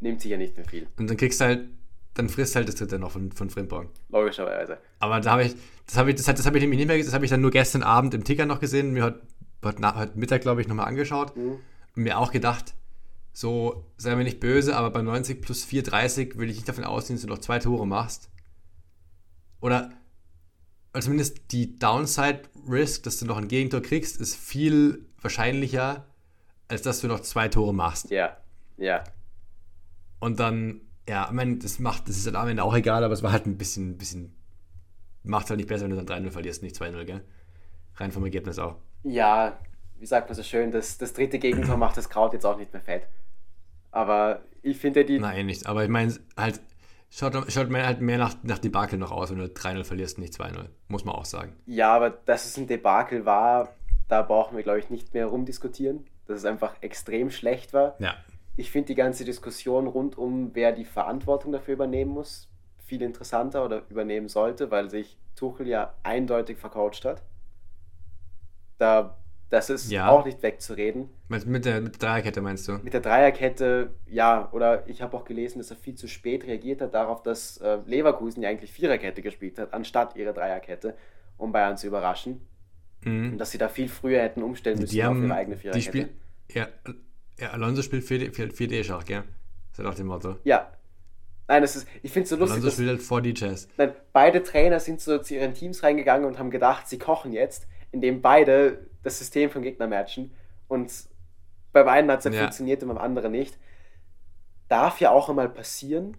[0.00, 0.86] nimmt sich ja nicht mehr viel.
[0.96, 1.68] Und dann kriegst du halt,
[2.14, 3.88] dann frisst halt das dritte noch von, von Frimpong.
[4.10, 4.78] Logischerweise.
[4.98, 5.54] Aber da habe ich,
[5.86, 7.50] das habe ich, das, das habe ich nämlich nicht mehr, das habe ich dann nur
[7.50, 9.22] gestern Abend im Ticker noch gesehen, mir heute,
[9.64, 11.58] heute, heute Mittag, glaube ich, nochmal angeschaut Mhm.
[11.96, 12.74] und mir auch gedacht,
[13.32, 17.16] so, sei mir nicht böse, aber bei 90 plus 4,30 will ich nicht davon ausgehen,
[17.16, 18.28] dass du noch zwei Tore machst.
[19.60, 19.90] Oder,
[20.92, 26.04] oder zumindest die Downside Risk, dass du noch ein Gegentor kriegst, ist viel wahrscheinlicher,
[26.68, 28.10] als dass du noch zwei Tore machst.
[28.10, 28.36] Ja,
[28.76, 29.02] ja.
[30.20, 33.14] Und dann, ja, ich meine, das macht, das ist dann am Ende auch egal, aber
[33.14, 34.36] es war halt ein bisschen, bisschen,
[35.22, 37.24] macht halt nicht besser, wenn du dann 3-0 verlierst, nicht 2-0, gell?
[37.96, 38.76] Rein vom Ergebnis auch.
[39.02, 39.58] Ja,
[39.98, 42.72] wie sagt man so schön, das, das dritte Gegentor macht das Kraut jetzt auch nicht
[42.72, 43.06] mehr fett.
[43.90, 45.18] Aber ich finde die.
[45.18, 45.66] Nein, nicht.
[45.66, 46.60] Aber ich meine, halt,
[47.10, 50.34] schaut, schaut mir halt mehr nach, nach Debakel noch aus, wenn du 3-0 verlierst, nicht
[50.34, 50.66] 2-0.
[50.88, 51.54] Muss man auch sagen.
[51.66, 53.74] Ja, aber dass es ein Debakel war,
[54.08, 56.06] da brauchen wir, glaube ich, nicht mehr rumdiskutieren.
[56.26, 57.96] Dass es einfach extrem schlecht war.
[57.98, 58.14] Ja.
[58.56, 62.48] Ich finde die ganze Diskussion rund um, wer die Verantwortung dafür übernehmen muss,
[62.84, 67.22] viel interessanter oder übernehmen sollte, weil sich Tuchel ja eindeutig vercoacht hat.
[68.78, 69.16] Da,
[69.48, 70.08] das ist Ja.
[70.10, 71.08] auch nicht wegzureden.
[71.28, 72.72] Mit der, mit der Dreierkette meinst du?
[72.82, 76.80] Mit der Dreierkette, ja, oder ich habe auch gelesen, dass er viel zu spät reagiert
[76.82, 80.94] hat darauf, dass äh, Leverkusen ja eigentlich Viererkette gespielt hat, anstatt ihre Dreierkette,
[81.38, 82.40] um Bayern zu überraschen.
[83.04, 83.38] Und Mhm.
[83.38, 85.88] dass sie da viel früher hätten umstellen müssen Die auf haben, ihre eigene die Viererkette.
[85.88, 86.08] spielen,
[86.52, 86.68] ja,
[87.42, 89.22] ja, Alonso spielt 4D, 4D Schach, gell?
[89.70, 90.36] Das ist halt auch dem Motto.
[90.44, 90.70] Ja.
[91.48, 93.68] Nein, das ist, ich finde es so lustig, Alonso spielt halt 4D Chess.
[93.76, 97.66] nein, beide Trainer sind so zu ihren Teams reingegangen und haben gedacht, sie kochen jetzt,
[97.90, 100.32] indem beide das System vom Gegner matchen.
[100.68, 100.90] Und
[101.72, 102.40] beim einen hat es ja Ja.
[102.42, 103.58] funktioniert und beim anderen nicht.
[104.68, 106.16] Darf ja auch einmal passieren.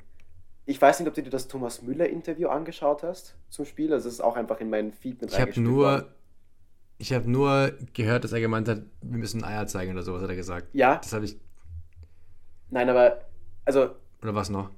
[0.65, 3.91] Ich weiß nicht, ob du dir das Thomas Müller-Interview angeschaut hast zum Spiel.
[3.93, 6.05] Also es ist auch einfach in meinen Feed mit Ich habe nur, worden.
[7.03, 10.29] Ich habe nur gehört, dass er gemeint hat, wir müssen Eier zeigen oder sowas, hat
[10.29, 10.67] er gesagt.
[10.73, 11.37] Ja, Das habe ich,
[12.69, 13.19] nein, aber,
[13.65, 13.89] also
[14.21, 14.69] oder was noch?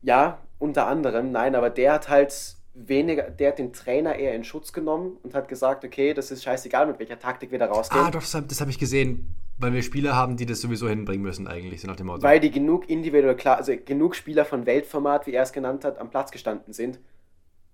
[0.00, 4.44] Ja, unter anderem, nein, aber der hat halt weniger, der hat den Trainer eher in
[4.44, 8.02] Schutz genommen und hat gesagt, okay, das ist scheißegal, mit welcher Taktik wir da rausgehen,
[8.02, 11.22] Ah, doch, das habe hab ich gesehen, weil wir Spieler haben, die das sowieso hinbringen
[11.22, 12.22] müssen eigentlich, so nach dem Motto.
[12.22, 15.98] weil die genug individuell klar, also genug Spieler von Weltformat, wie er es genannt hat,
[15.98, 16.98] am Platz gestanden sind,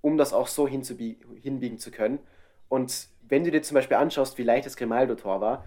[0.00, 2.18] um das auch so hinzubie- hinbiegen zu können.
[2.68, 5.64] Und wenn du dir zum Beispiel anschaust, wie leicht das Grimaldo-Tor war,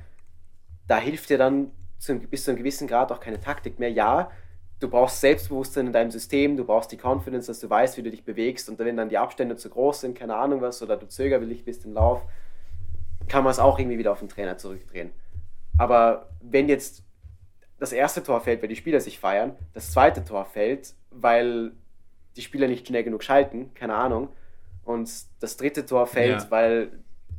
[0.88, 3.92] da hilft dir dann zu, bis zu einem gewissen Grad auch keine Taktik mehr.
[3.92, 4.32] Ja,
[4.80, 8.10] du brauchst Selbstbewusstsein in deinem System, du brauchst die Confidence, dass du weißt, wie du
[8.12, 11.08] dich bewegst und wenn dann die Abstände zu groß sind, keine Ahnung was, oder du
[11.08, 12.24] zögerlich bist im Lauf,
[13.28, 15.12] kann man es auch irgendwie wieder auf den Trainer zurückdrehen.
[15.78, 17.04] Aber wenn jetzt
[17.80, 21.72] das erste Tor fällt, weil die Spieler sich feiern, das zweite Tor fällt, weil
[22.36, 24.30] die Spieler nicht schnell genug schalten, keine Ahnung,
[24.84, 25.10] und
[25.40, 26.52] das dritte Tor fällt, Ja.
[26.52, 26.92] weil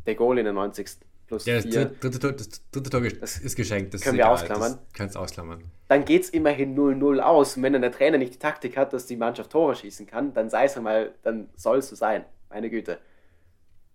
[0.06, 0.88] der Goal in der 90.
[1.26, 3.94] plus Ja, das 4, dritte, Tor, das dritte Tor Das ist geschenkt.
[3.94, 4.34] Das können wir egal.
[4.34, 4.78] ausklammern.
[4.92, 5.64] Kannst ausklammern.
[5.88, 7.56] dann geht es immerhin 0-0 aus.
[7.56, 10.34] Und wenn dann der Trainer nicht die Taktik hat, dass die Mannschaft Tore schießen kann,
[10.34, 12.24] dann sei es einmal, dann soll es so sein.
[12.50, 12.98] Meine Güte.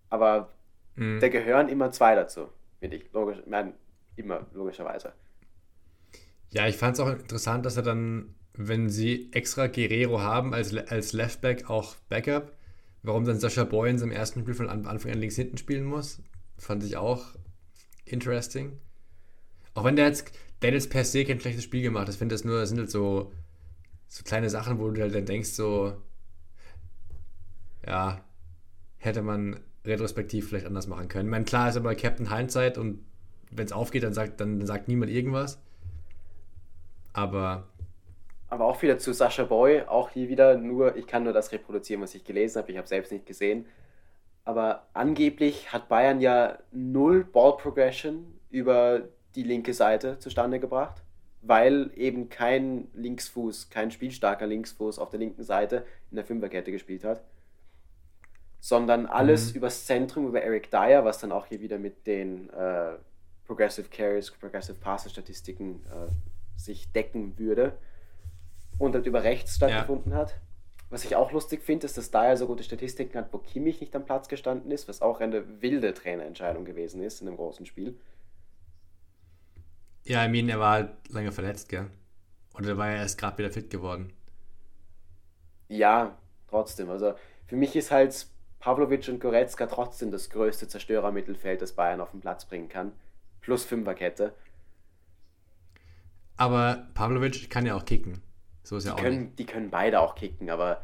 [0.09, 0.53] Aber
[0.95, 1.19] Mhm.
[1.19, 2.49] da gehören immer zwei dazu,
[2.79, 3.11] finde ich.
[3.13, 3.73] Logisch, ich meine,
[4.15, 5.13] immer, logischerweise.
[6.49, 10.75] Ja, ich fand es auch interessant, dass er dann, wenn sie extra Guerrero haben als,
[10.75, 12.53] als Leftback auch Backup,
[13.07, 15.85] warum dann Sascha Boy in seinem ersten Spiel von An- Anfang an links hinten spielen
[15.85, 16.21] muss,
[16.57, 17.25] fand ich auch
[18.05, 18.79] interesting.
[19.73, 20.31] Auch wenn der jetzt,
[20.61, 22.09] der hat per se kein schlechtes Spiel gemacht.
[22.09, 23.31] Ich finde das nur, das sind halt so,
[24.07, 25.95] so kleine Sachen, wo du halt dann denkst, so,
[27.85, 28.23] ja,
[28.97, 31.29] hätte man retrospektiv vielleicht anders machen können.
[31.29, 32.99] Ich meine, klar ist aber Captain Hindsight und
[33.51, 35.59] wenn es aufgeht, dann sagt, dann sagt niemand irgendwas.
[37.13, 37.69] Aber
[38.49, 42.01] Aber auch wieder zu Sascha Boy, auch hier wieder nur, ich kann nur das reproduzieren,
[42.01, 43.65] was ich gelesen habe, ich habe selbst nicht gesehen.
[44.45, 51.03] Aber angeblich hat Bayern ja null Ball Progression über die linke Seite zustande gebracht,
[51.41, 57.03] weil eben kein Linksfuß, kein spielstarker Linksfuß auf der linken Seite in der Fünferkette gespielt
[57.03, 57.21] hat.
[58.61, 62.93] Sondern alles übers Zentrum, über Eric Dyer, was dann auch hier wieder mit den äh,
[63.45, 66.09] Progressive Carries, Progressive Passes Statistiken äh,
[66.55, 67.77] sich decken würde
[68.77, 70.39] und halt über rechts stattgefunden hat.
[70.89, 73.95] Was ich auch lustig finde, ist, dass Dyer so gute Statistiken hat, wo Kimmich nicht
[73.95, 77.99] am Platz gestanden ist, was auch eine wilde Trainerentscheidung gewesen ist in einem großen Spiel.
[80.05, 81.89] ja, I mean, er war halt lange verletzt, gell?
[82.53, 84.13] Oder er war ja erst gerade wieder fit geworden.
[85.67, 86.17] Ja,
[86.47, 86.89] trotzdem.
[86.89, 87.15] Also
[87.45, 88.27] für mich ist halt
[88.59, 92.93] Pavlovic und Goretzka trotzdem das größte Zerstörermittelfeld, das Bayern auf den Platz bringen kann.
[93.41, 94.33] Plus Fünferkette.
[96.37, 98.21] Aber Pavlovic kann ja auch kicken.
[98.67, 99.11] So ist ja Die auch nicht.
[99.13, 100.81] können, die können beide auch kicken, aber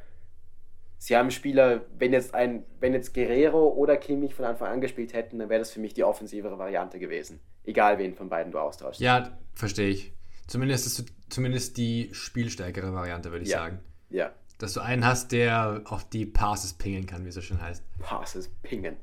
[0.97, 5.11] sie haben Spieler, wenn jetzt ein, wenn jetzt Guerrero oder Kimmich von Anfang an gespielt
[5.13, 7.41] hätten, dann wäre das für mich die offensivere Variante gewesen.
[7.65, 9.01] Egal wen von beiden du austauschst.
[9.01, 10.13] Ja, verstehe ich.
[10.47, 13.57] Zumindest ist zumindest die spielstärkere Variante, würde ich Ja.
[13.59, 13.79] sagen.
[14.09, 14.31] Ja.
[14.59, 17.83] Dass du einen hast, der auch die Passes pingen kann, wie es so schön heißt.
[17.99, 18.95] Passes pingen.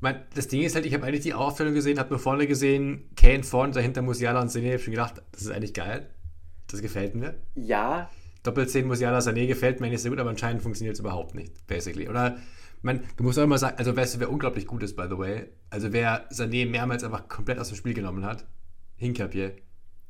[0.00, 3.10] Mein, das Ding ist halt, ich habe eigentlich die Aufstellung gesehen, habe nur vorne gesehen,
[3.16, 4.66] Kane vorne, dahinter Musiala und Sané.
[4.68, 6.08] Ich habe schon gedacht, das ist eigentlich geil.
[6.68, 7.34] Das gefällt mir.
[7.54, 8.10] Ja,
[8.42, 12.08] Doppel-10 Musiala Sané gefällt mir nicht so gut, aber anscheinend funktioniert es überhaupt nicht, basically.
[12.08, 12.38] Oder,
[12.82, 15.18] man, du musst auch immer sagen, also weißt du, wer unglaublich gut ist, by the
[15.18, 15.48] way?
[15.70, 18.46] Also wer Sané mehrmals einfach komplett aus dem Spiel genommen hat.
[18.96, 19.56] Hinkapier.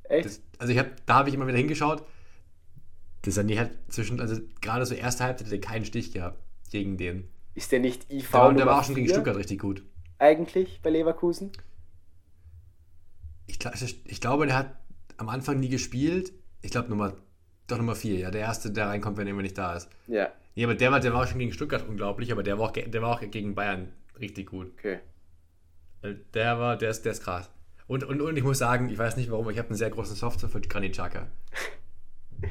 [0.04, 0.26] echt?
[0.26, 2.04] Das, also ich hab, da habe ich immer wieder hingeschaut.
[3.24, 6.38] Der Sané hat zwischen, also gerade so erste Halbzeit hat er keinen Stich gehabt
[6.70, 7.28] gegen den.
[7.54, 9.82] ist der nicht IV Der war, der war auch schon gegen Stuttgart richtig gut.
[10.18, 11.50] eigentlich bei Leverkusen?
[13.46, 13.58] Ich,
[14.04, 14.76] ich glaube, der hat
[15.16, 16.32] am Anfang nie gespielt.
[16.62, 17.14] Ich glaube Nummer,
[17.66, 18.30] doch Nummer 4, ja.
[18.30, 19.88] Der erste, der reinkommt, wenn jemand nicht da ist.
[20.06, 22.70] Ja, Nee, aber der war, der war auch schon gegen Stuttgart unglaublich, aber der war
[22.70, 24.72] auch, der war auch gegen Bayern richtig gut.
[24.76, 24.98] okay.
[26.34, 27.48] Der war, der ist, der ist krass.
[27.86, 29.90] Und, und, und ich muss sagen, ich weiß nicht warum, aber ich habe einen sehr
[29.90, 31.28] großen Software für Granit Xhaka.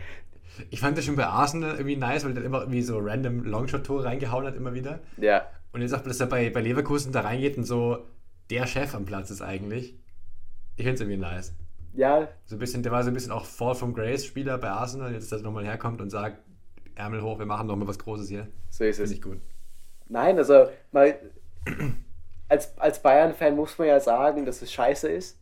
[0.71, 4.05] Ich fand das schon bei Arsenal irgendwie nice, weil der immer irgendwie so random Longshot-Tore
[4.05, 5.01] reingehauen hat, immer wieder.
[5.17, 8.07] Ja, Und jetzt auch, dass er bei, bei Leverkusen da reingeht und so
[8.49, 9.93] der Chef am Platz ist eigentlich.
[10.75, 11.53] Ich finde es irgendwie nice.
[11.97, 14.69] Ja, So ein bisschen, der war so ein bisschen auch Fall from Grace Spieler bei
[14.69, 16.39] Arsenal, jetzt dass er nochmal herkommt und sagt,
[16.95, 18.47] Ärmel hoch, wir machen nochmal was Großes hier.
[18.69, 19.09] so ist es.
[19.11, 19.41] Finde ich gut.
[20.07, 21.19] Nein, also mal
[22.49, 25.37] als, als Bayern-Fan muss man ja sagen, dass es scheiße ist.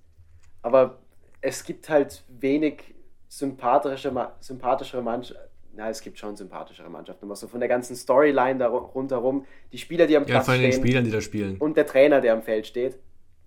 [0.62, 1.00] Aber
[1.42, 2.96] es gibt halt wenig
[3.28, 5.44] sympathische, sympathischere Mannschaften.
[5.78, 9.46] Na, es gibt schon sympathischere Mannschaften, aber so von der ganzen Storyline da ru- rundherum,
[9.74, 11.58] die Spieler, die am Ja, Platz vor allem den stehen Spielern, die da spielen.
[11.58, 12.98] und der Trainer, der am Feld steht,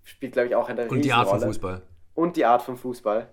[0.03, 1.41] spielt, glaube ich, auch eine Und die Art von.
[1.41, 1.81] Fußball.
[2.19, 3.29] Und die Art von Fußball.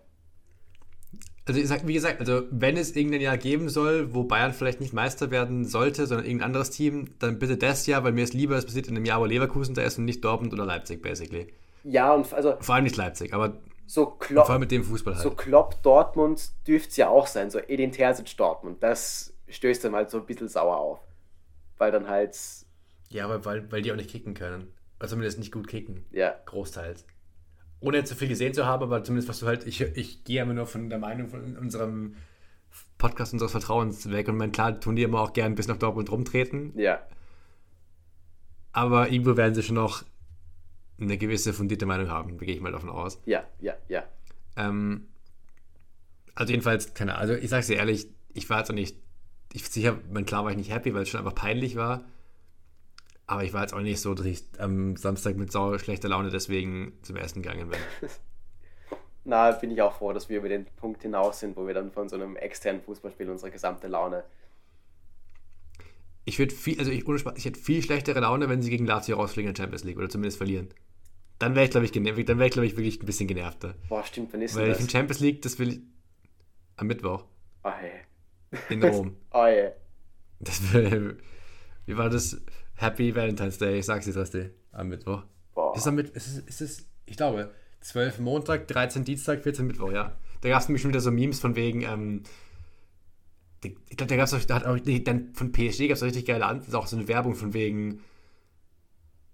[1.48, 4.80] Also ich sag, wie gesagt, also wenn es irgendein Jahr geben soll, wo Bayern vielleicht
[4.80, 8.34] nicht Meister werden sollte, sondern irgendein anderes Team, dann bitte das Jahr, weil mir ist
[8.34, 11.02] lieber, es passiert in einem Jahr, wo Leverkusen da ist und nicht Dortmund oder Leipzig,
[11.02, 11.52] basically.
[11.84, 15.14] Ja, und also Vor allem nicht Leipzig, aber so vor Klopp, allem mit dem Fußball
[15.14, 15.22] halt.
[15.22, 18.82] so Klopp Dortmund dürfte es ja auch sein, so Edin Terzic Dortmund.
[18.82, 20.98] Das stößt dann halt so ein bisschen sauer auf.
[21.78, 22.36] Weil dann halt,
[23.10, 24.72] Ja, aber weil, weil die auch nicht kicken können.
[24.98, 26.04] Oder zumindest nicht gut kicken.
[26.10, 27.04] ja, Großteils.
[27.80, 30.42] Ohne jetzt so viel gesehen zu haben, aber zumindest was du halt, ich, ich gehe
[30.42, 32.14] immer nur von der Meinung von unserem
[32.98, 36.10] Podcast unseres Vertrauens weg und mein klar tun die immer auch gern bis nach Dortmund
[36.10, 37.00] rumtreten, ja,
[38.72, 40.04] aber irgendwo werden sie schon noch
[41.00, 43.20] eine gewisse fundierte Meinung haben, da gehe ich mal davon aus.
[43.26, 44.04] ja, ja, ja.
[44.56, 45.08] Ähm,
[46.34, 48.96] Also jedenfalls, keine Ahnung, also ich sag's dir ehrlich, ich war jetzt auch nicht,
[49.52, 52.04] ich sicher, mein klar war ich nicht happy, weil es schon einfach peinlich war.
[53.26, 56.30] Aber ich war jetzt auch nicht so, dass ich am Samstag mit sau schlechter Laune
[56.30, 57.78] deswegen zum Essen gegangen bin.
[59.24, 61.90] Na, bin ich auch froh, dass wir über den Punkt hinaus sind, wo wir dann
[61.90, 64.22] von so einem externen Fußballspiel unsere gesamte Laune.
[66.24, 67.04] Ich würde viel, also ich,
[67.36, 70.08] ich hätte viel schlechtere Laune, wenn sie gegen Lazio rausfliegen in der Champions League oder
[70.08, 70.68] zumindest verlieren.
[71.38, 73.74] Dann wäre ich, glaube ich, genervt, dann wäre ich, glaube ich, wirklich ein bisschen genervter.
[73.88, 74.92] Boah, stimmt, wann ist Weil denn ich in das?
[74.92, 75.80] Champions League, das will ich
[76.76, 77.24] am Mittwoch
[77.64, 78.00] Oh, hey.
[78.70, 79.16] in Rom.
[79.32, 79.72] Oh, hey.
[80.40, 81.18] Das will,
[81.86, 82.40] wie war das?
[82.74, 85.22] Happy Valentine's Day, ich sag's dir, Rasti, am Mittwoch.
[85.54, 85.74] Boah.
[85.74, 89.66] Ist, es am Mitt- ist, es, ist es, ich glaube, 12 Montag, 13 Dienstag, 14
[89.66, 90.14] Mittwoch, ja.
[90.42, 92.22] Da gab es nämlich schon wieder so Memes von wegen, ähm,
[93.62, 96.02] ich glaube, da gab es auch, da hat auch nee, dann von PSG gab es
[96.02, 98.00] richtig geile An auch so eine Werbung von wegen,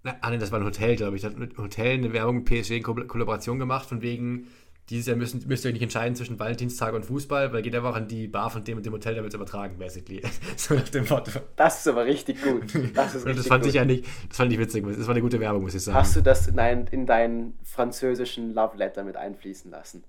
[0.03, 2.37] na, ah, nee, das war ein Hotel, glaube ich, da hat ein Hotel eine Werbung
[2.37, 4.47] mit PSG in Ko Kollaboration gemacht, von wegen,
[4.89, 7.95] dieses Jahr müssen, müsst ihr euch nicht entscheiden zwischen Valentinstag und Fußball, weil geht einfach
[7.95, 10.21] an die Bar von dem und dem Hotel, da wird es übertragen, basically.
[10.57, 11.31] so nach dem Motto.
[11.55, 12.63] Das ist aber richtig gut.
[12.93, 13.73] Das ist richtig das fand gut.
[13.73, 15.97] ich eigentlich, das fand ich witzig, das war eine gute Werbung, muss ich sagen.
[15.97, 20.03] Hast du das in, dein, in deinen französischen Love Letter mit einfließen lassen?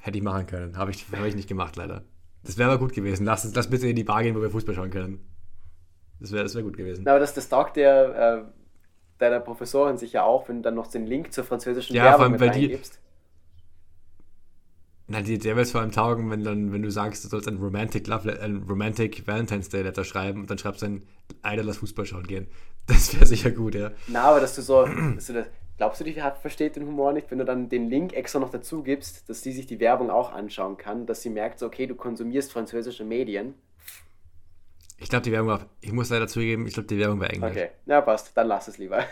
[0.00, 0.76] Hätte ich machen können.
[0.76, 2.04] Habe ich, hab ich nicht gemacht, leider.
[2.44, 3.24] Das wäre aber gut gewesen.
[3.24, 5.20] Lass, uns- lass bitte in die Bar gehen, wo wir Fußball schauen können.
[6.18, 7.02] Das wäre das wär gut gewesen.
[7.04, 8.61] Na, aber das, das taugt der, äh,
[9.22, 12.24] deiner Professorin sicher auch, wenn du dann noch den Link zur französischen Ja, Werbung vor
[12.24, 12.78] allem, mit weil die-.
[15.08, 17.48] Na, die, der wird es vor allem taugen, wenn, dann, wenn du sagst, du sollst
[17.48, 21.02] ein Romantic, Love ein Romantic Valentine's Day Letter schreiben und dann schreibst du ein
[21.42, 22.48] Alter, lass Fußball schauen gehen.
[22.86, 23.92] Das wäre sicher gut, ja.
[24.08, 25.46] Na, aber dass du so, dass du das,
[25.76, 28.82] glaubst du, die versteht den Humor nicht, wenn du dann den Link extra noch dazu
[28.82, 31.94] gibst, dass die sich die Werbung auch anschauen kann, dass sie merkt, so, okay, du
[31.94, 33.54] konsumierst französische Medien.
[35.02, 37.50] Ich glaube, die Werbung war, ich muss leider zugeben, ich glaube, die Werbung war Englisch.
[37.50, 39.04] Okay, na passt, dann lass es lieber.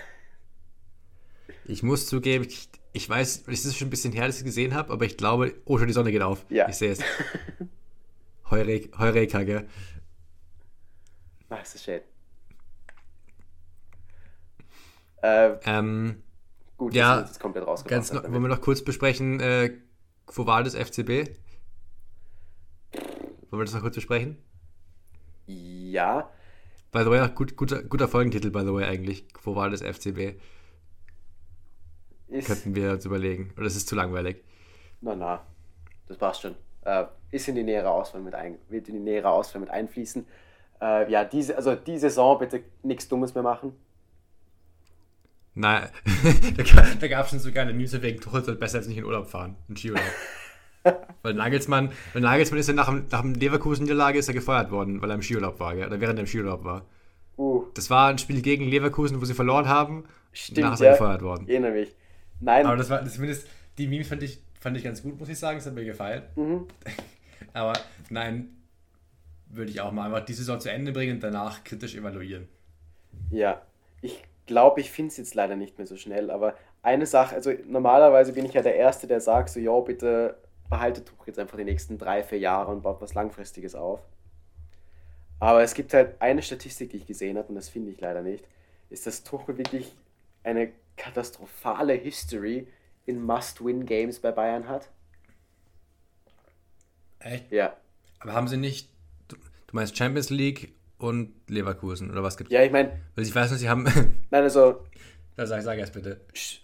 [1.64, 4.44] Ich muss zugeben, ich, ich weiß, es ist schon ein bisschen her, dass ich es
[4.44, 6.46] gesehen habe, aber ich glaube, oh, schon die Sonne geht auf.
[6.48, 6.68] Ja.
[6.68, 7.00] Ich sehe es.
[8.50, 9.68] Heureka, Heureka, gell?
[11.48, 12.00] Es ist schön.
[15.22, 16.22] Äh, Ähm,
[16.76, 19.76] gut, Ja, das komplett rausgebracht noch, haben wollen wir noch kurz besprechen, äh,
[20.34, 21.08] wo war das FCB?
[23.50, 24.38] Wollen wir das noch kurz besprechen?
[25.92, 26.30] Ja,
[26.92, 29.24] By the way, gut, guter, guter Folgentitel, by the way, eigentlich.
[29.44, 30.34] Wo war das FCB?
[32.30, 32.46] ist.
[32.46, 33.52] Könnten wir uns überlegen.
[33.56, 34.42] Oder ist es zu langweilig?
[35.00, 35.44] Na, na,
[36.08, 36.54] das passt schon.
[36.82, 40.26] Äh, ist in die nähere Auswahl mit ein, wird in die nähere Auswahl mit einfließen.
[40.80, 43.72] Äh, ja, diese, also die Saison bitte nichts Dummes mehr machen.
[45.54, 45.88] Nein,
[47.00, 49.26] da gab es schon sogar eine News wegen Tuchel soll besser als nicht in Urlaub
[49.26, 49.56] fahren.
[49.68, 50.04] In Skiurlaub.
[51.22, 55.02] weil Nagelsmann, weil Nagelsmann ist ja nach, dem- nach dem Leverkusen-Niederlage ist er gefeuert worden,
[55.02, 55.86] weil er im Skiurlaub war, gell?
[55.86, 56.84] oder während er im Skiurlaub war.
[57.36, 60.04] Uh, Das war ein Spiel gegen Leverkusen, wo sie verloren haben.
[60.32, 60.92] stimmt, Danach ist er ja.
[60.92, 61.44] gefeuert worden.
[61.46, 61.94] Ich erinnere mich.
[62.40, 63.46] Nein, Aber das war zumindest,
[63.78, 65.58] die Memes fand ich, fand ich ganz gut, muss ich sagen.
[65.58, 66.22] Das hat mir gefallen.
[66.36, 66.66] Mhm.
[67.52, 67.72] Aber
[68.10, 68.48] nein,
[69.46, 72.48] würde ich auch mal einfach die Saison zu Ende bringen und danach kritisch evaluieren.
[73.30, 73.60] ja.
[74.02, 77.52] Ich glaube, ich finde es jetzt leider nicht mehr so schnell, aber eine Sache, also
[77.66, 80.36] normalerweise bin ich ja der Erste, der sagt so, jo, bitte
[80.70, 84.00] behaltet Tuch jetzt einfach die nächsten drei, vier Jahre und baut was Langfristiges auf.
[85.40, 88.22] Aber es gibt halt eine Statistik, die ich gesehen habe, und das finde ich leider
[88.22, 88.44] nicht,
[88.88, 89.94] ist, dass Tuchel wirklich
[90.44, 92.68] eine katastrophale History
[93.06, 94.88] in Must-Win-Games bei Bayern hat.
[97.18, 97.50] Echt?
[97.50, 97.76] Ja.
[98.20, 98.90] Aber haben sie nicht,
[99.28, 102.52] du, du meinst Champions League und Leverkusen oder was gibt's?
[102.52, 103.84] Ja, ich meine, ich weiß nicht, sie haben.
[104.30, 104.84] nein, also,
[105.36, 106.20] da sag, sag erst bitte.
[106.32, 106.62] ich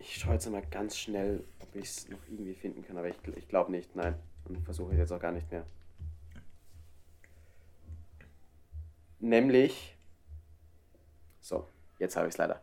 [0.00, 3.70] schaue jetzt mal ganz schnell, ich es noch irgendwie finden kann, aber ich, ich glaube
[3.70, 4.14] nicht, nein.
[4.44, 5.64] Und versuche ich jetzt auch gar nicht mehr.
[9.20, 9.96] Nämlich,
[11.40, 11.66] so,
[11.98, 12.62] jetzt habe ich es leider.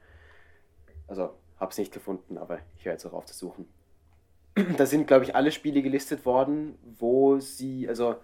[1.08, 3.68] Also, habe es nicht gefunden, aber ich höre jetzt auch auf zu suchen.
[4.78, 8.16] Da sind, glaube ich, alle Spiele gelistet worden, wo sie, also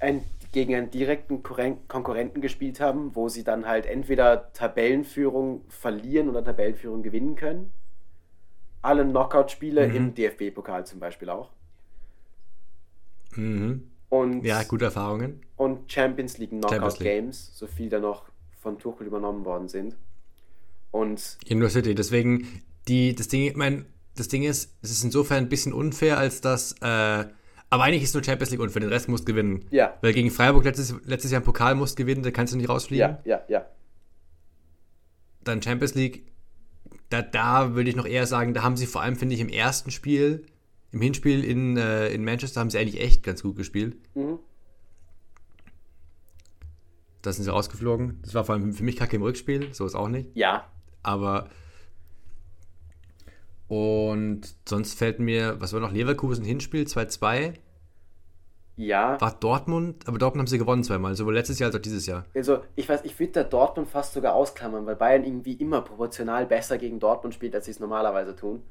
[0.00, 6.44] ein, gegen einen direkten Konkurrenten gespielt haben, wo sie dann halt entweder Tabellenführung verlieren oder
[6.44, 7.72] Tabellenführung gewinnen können.
[8.82, 9.94] Alle Knockout-Spiele Mhm.
[9.96, 11.50] im DFB-Pokal zum Beispiel auch.
[13.36, 13.88] Mhm.
[14.08, 15.40] Und, Ja, gute Erfahrungen.
[15.56, 16.98] und Champions League Knockout.
[16.98, 18.24] Games, so viel da noch
[18.60, 19.96] von Tuchel übernommen worden sind.
[20.90, 21.94] Und University.
[21.94, 26.18] Deswegen, die, das Ding, ich mein, das Ding ist, es ist insofern ein bisschen unfair,
[26.18, 26.84] als dass, äh,
[27.70, 29.64] aber eigentlich ist nur Champions League unfair, den Rest musst gewinnen.
[29.70, 32.68] ja, Weil gegen Freiburg letztes, letztes Jahr im Pokal musst gewinnen, da kannst du nicht
[32.68, 33.16] rausfliegen.
[33.24, 33.66] ja, ja, ja.
[35.44, 36.24] Dann Champions League,
[37.12, 39.48] da, da würde ich noch eher sagen, da haben sie vor allem, finde ich, im
[39.48, 40.46] ersten Spiel,
[40.90, 43.96] im Hinspiel in, äh, in Manchester haben sie eigentlich echt ganz gut gespielt.
[44.14, 44.38] Mhm.
[47.22, 48.18] Da sind sie rausgeflogen.
[48.22, 50.30] Das war vor allem für mich kacke im Rückspiel, so ist auch nicht.
[50.34, 50.66] Ja,
[51.02, 51.48] Aber
[53.68, 57.54] Und sonst fällt mir, was war noch, Leverkusen Hinspiel 2-2.
[58.76, 59.20] Ja.
[59.20, 62.24] War Dortmund, aber Dortmund haben sie gewonnen zweimal, sowohl letztes Jahr als auch dieses Jahr.
[62.34, 66.46] Also, ich weiß, ich würde da Dortmund fast sogar ausklammern, weil Bayern irgendwie immer proportional
[66.46, 68.62] besser gegen Dortmund spielt, als sie es normalerweise tun.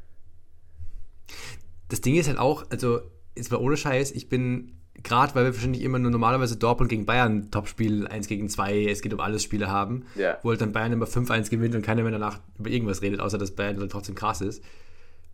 [1.89, 3.01] Das Ding ist halt auch, also,
[3.35, 4.73] jetzt mal ohne Scheiß, ich bin,
[5.03, 9.01] gerade weil wir wahrscheinlich immer nur normalerweise Dortmund gegen Bayern Topspiel 1 gegen 2, es
[9.01, 10.37] geht um alles Spiele haben, Ja.
[10.41, 13.37] wo halt dann Bayern immer 5-1 gewinnt und keiner mehr danach über irgendwas redet, außer
[13.37, 14.63] dass Bayern dann trotzdem krass ist.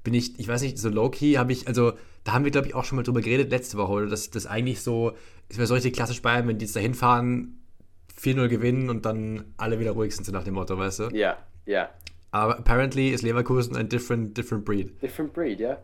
[0.04, 1.94] Bin ich, ich weiß nicht, so low-key habe ich, also
[2.24, 4.46] da haben wir, glaube ich, auch schon mal drüber geredet letzte Woche, oder dass das
[4.46, 5.14] eigentlich so,
[5.50, 7.62] es wäre so richtig klassisch Bayern, wenn die jetzt da hinfahren,
[8.20, 11.10] 4-0 gewinnen und dann alle wieder ruhig sind, so nach dem Motto, weißt du?
[11.10, 11.90] Ja, ja.
[12.32, 15.02] Aber apparently ist Leverkusen ein different, different breed.
[15.02, 15.78] Different breed, ja.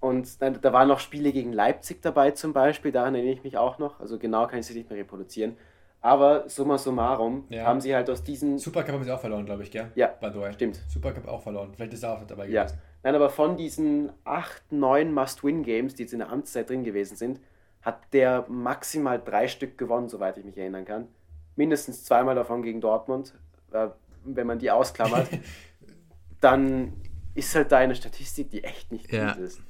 [0.00, 3.56] Und dann, da waren noch Spiele gegen Leipzig dabei zum Beispiel, daran erinnere ich mich
[3.56, 4.00] auch noch.
[4.00, 5.56] Also genau kann ich sie nicht mehr reproduzieren.
[6.04, 7.64] Aber summa summarum Ja.
[7.64, 8.58] haben sie halt aus diesen.
[8.58, 9.90] Supercup haben sie auch verloren, glaube ich, gell?
[9.94, 10.52] Ja, By the way.
[10.52, 10.78] stimmt.
[10.86, 11.72] Supercup auch verloren.
[11.74, 12.66] Vielleicht ist er auch mit dabei Ja.
[13.02, 17.40] Nein, aber von diesen acht, neun Must-Win-Games, die jetzt in der Amtszeit drin gewesen sind,
[17.80, 21.08] hat der maximal drei Stück gewonnen, soweit ich mich erinnern kann.
[21.56, 23.34] Mindestens zweimal davon gegen Dortmund.
[23.72, 23.88] Äh,
[24.26, 25.28] Wenn man die ausklammert,
[26.42, 26.92] dann
[27.34, 29.32] ist halt da eine Statistik, die echt nicht Ja.
[29.32, 29.62] gut ist.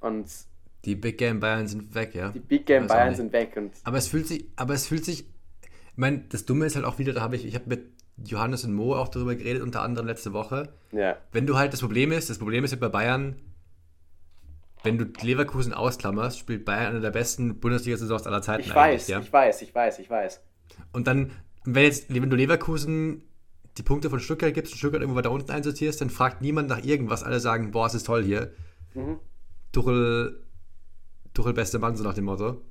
[0.00, 0.26] Und
[0.84, 2.30] Die Big Game Bayern sind weg, ja.
[2.30, 3.52] die Big Game Bayern sind weg.
[3.56, 6.84] Und Aber es fühlt sich, aber es fühlt sich, ich meine, das Dumme ist halt
[6.84, 9.82] auch wieder, da habe ich, ich habe mit Johannes und Mo auch darüber geredet, unter
[9.82, 10.72] anderem letzte Woche.
[10.92, 13.36] ja, Wenn du halt, das Problem ist, das Problem ist halt bei Bayern,
[14.84, 19.20] wenn du Leverkusen ausklammerst, spielt Bayern eine der besten Bundesliga-Saisons aller Zeiten ich weiß, ja.
[19.20, 20.42] ich weiß, ich weiß, ich weiß.
[20.92, 21.32] Und dann,
[21.64, 23.22] wenn jetzt, wenn du Leverkusen
[23.78, 26.84] die Punkte von Stuttgart gibst und Stuttgart irgendwo weiter unten einsortierst, dann fragt niemand nach
[26.84, 27.24] irgendwas.
[27.24, 28.52] Alle sagen, boah, es ist toll hier.
[28.94, 29.18] Mhm.
[29.72, 30.43] Tuchel,
[31.34, 32.62] Tuchel beste Mann, so nach dem Motto.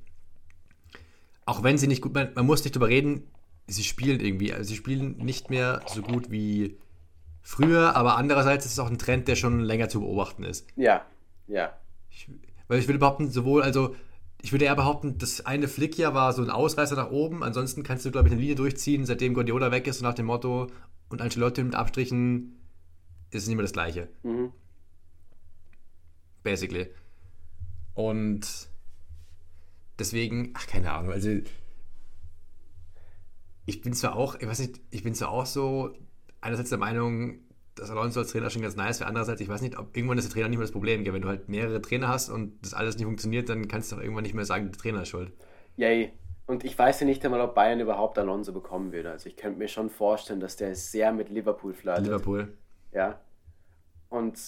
[1.46, 3.22] Auch wenn sie nicht gut, man, man muss nicht drüber reden,
[3.66, 6.78] sie spielen irgendwie, also sie spielen nicht mehr so gut wie
[7.42, 10.66] früher, aber andererseits ist es auch ein Trend, der schon länger zu beobachten ist.
[10.76, 11.04] Ja,
[11.46, 11.72] ja.
[12.10, 12.28] Ich,
[12.68, 13.94] weil ich würde behaupten, sowohl, also
[14.40, 17.42] ich würde eher behaupten, das eine Flickjahr war so ein Ausreißer nach oben.
[17.42, 20.26] Ansonsten kannst du, glaube ich, eine Linie durchziehen, seitdem Guardiola weg ist, so nach dem
[20.26, 20.68] Motto
[21.08, 22.58] und Ancelotti mit Abstrichen
[23.30, 24.08] ist es nicht mehr das Gleiche.
[24.22, 24.52] Mhm.
[26.42, 26.88] Basically.
[27.94, 28.68] Und
[29.98, 31.30] deswegen, ach, keine Ahnung, also
[33.66, 35.94] ich bin zwar auch, ich weiß nicht, ich bin zwar auch so
[36.40, 37.38] einerseits der Meinung,
[37.74, 40.28] dass Alonso als Trainer schon ganz nice wäre, andererseits, ich weiß nicht, ob irgendwann ist
[40.28, 41.12] der Trainer nicht mehr das Problem, gell?
[41.12, 44.00] wenn du halt mehrere Trainer hast und das alles nicht funktioniert, dann kannst du auch
[44.00, 45.32] irgendwann nicht mehr sagen, der Trainer ist schuld.
[45.76, 46.12] Yay.
[46.46, 49.10] Und ich weiß ja nicht einmal, ob Bayern überhaupt Alonso bekommen würde.
[49.10, 52.04] Also ich könnte mir schon vorstellen, dass der sehr mit Liverpool flirtet.
[52.04, 52.52] Liverpool.
[52.92, 53.18] Ja.
[54.10, 54.38] Und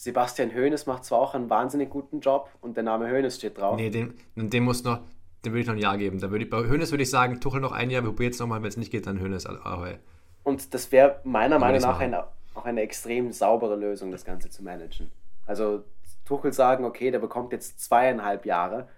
[0.00, 3.76] Sebastian Hoeneß macht zwar auch einen wahnsinnig guten Job und der Name Hoeneß steht drauf.
[3.76, 5.00] Nee, dem, dem muss noch,
[5.44, 6.18] dem würde ich noch ein Jahr geben.
[6.18, 8.40] Da würde ich, bei Hönes würde ich sagen, Tuchel noch ein Jahr, wir probieren jetzt
[8.40, 9.44] nochmal, wenn es nicht geht, dann Hönes.
[9.44, 9.98] Ahoi.
[10.42, 12.24] Und das wäre meiner man Meinung nach eine,
[12.54, 15.12] auch eine extrem saubere Lösung, das Ganze zu managen.
[15.44, 15.84] Also
[16.24, 18.88] Tuchel sagen, okay, der bekommt jetzt zweieinhalb Jahre,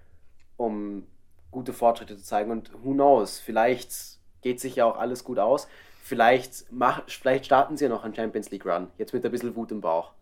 [0.57, 1.09] um
[1.51, 2.53] gute Fortschritte zu zeigen.
[2.53, 5.67] Und who knows, vielleicht geht sich ja auch alles gut aus.
[6.05, 9.57] Vielleicht, mach, vielleicht starten sie ja noch einen Champions League Run, jetzt mit ein bisschen
[9.57, 10.13] Wut im Bauch.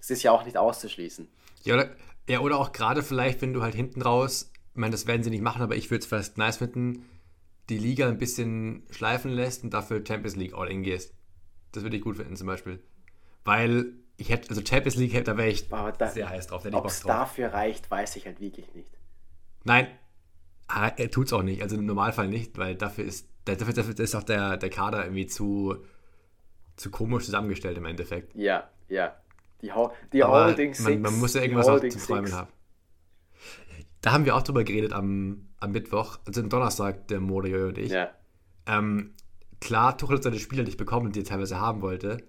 [0.00, 1.28] Das ist ja auch nicht auszuschließen.
[1.62, 1.90] Ja oder,
[2.28, 5.30] ja, oder auch gerade vielleicht, wenn du halt hinten raus, ich meine, das werden sie
[5.30, 7.04] nicht machen, aber ich würde es fast nice finden,
[7.68, 11.14] die Liga ein bisschen schleifen lässt und dafür Champions League All-In gehst.
[11.72, 12.82] Das würde ich gut finden zum Beispiel.
[13.44, 16.76] Weil ich hätte, also Champions League, da wäre ich Aber da, sehr heiß drauf, hätte
[16.76, 18.90] ob es dafür reicht, weiß ich halt wirklich nicht.
[19.64, 19.86] Nein,
[20.68, 24.22] er tut's auch nicht, also im Normalfall nicht, weil dafür ist, dafür, dafür ist auch
[24.22, 25.84] der, der Kader irgendwie zu,
[26.76, 28.34] zu komisch zusammengestellt im Endeffekt.
[28.34, 29.16] Ja, ja.
[29.62, 32.48] Die, Ho die Aber Holding man, man muss ja irgendwas auch zu träumen haben.
[34.00, 37.78] Da haben wir auch drüber geredet am, am Mittwoch, also am Donnerstag, der Morio und
[37.78, 37.92] ich.
[37.92, 38.10] Ja,
[38.66, 39.12] Ähm,
[39.60, 42.22] klar, Tuchel hat seine Spieler nicht bekommen, die er teilweise haben wollte,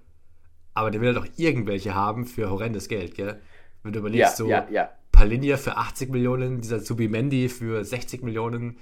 [0.73, 3.39] aber der will doch irgendwelche haben für horrendes Geld, gell?
[3.83, 4.89] Wenn du ja, überlegst, so ja, ja.
[5.13, 8.77] Palinja für 80 Millionen, dieser Zubimendi für 60 Millionen,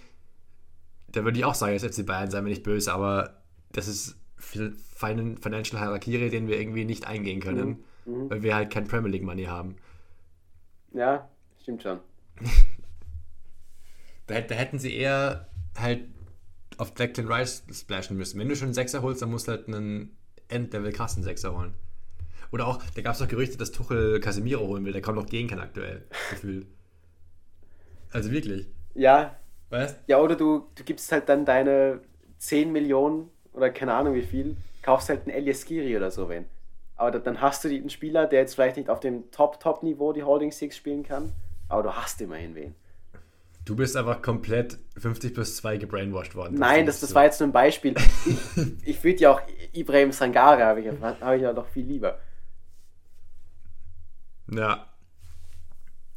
[1.11, 3.41] da würde ich auch sagen, jetzt FC Bayern, seien wir nicht böse, aber
[3.71, 7.83] das ist fin- Financial Harakiri, den wir irgendwie nicht eingehen können, Mhm.
[8.29, 9.75] Weil wir halt kein Premier League Money haben.
[10.93, 11.29] Ja,
[11.61, 11.99] stimmt schon.
[14.27, 16.03] Da, da hätten sie eher halt
[16.77, 18.39] auf Declan Rice splashen müssen.
[18.39, 20.15] Wenn du schon einen Sechser holst, dann musst du halt einen
[20.49, 21.73] Endlevel krassen Sechser holen.
[22.51, 25.25] Oder auch, da gab es noch Gerüchte, dass Tuchel Casemiro holen will, der kaum noch
[25.25, 26.67] gehen kann aktuell, gefühlt.
[28.11, 28.67] Also wirklich.
[28.93, 29.39] Ja,
[29.69, 32.01] Weißt ja, oder du, du gibst halt dann deine
[32.39, 36.45] 10 Millionen oder keine Ahnung wie viel, kaufst halt einen Elias Giri oder so wen.
[36.99, 40.23] Aber da, dann hast du einen Spieler, der jetzt vielleicht nicht auf dem Top-Top-Niveau die
[40.23, 41.31] Holding Six spielen kann,
[41.69, 42.75] aber du hast immerhin wen.
[43.63, 46.57] Du bist einfach komplett 50 plus 2 gebrainwashed worden.
[46.59, 47.95] Nein, das, das war jetzt nur ein Beispiel.
[48.83, 49.41] Ich, würde ja auch
[49.71, 52.19] Ibrahim Sangare, habe ich, hab ich ja noch viel lieber.
[54.51, 54.85] Ja.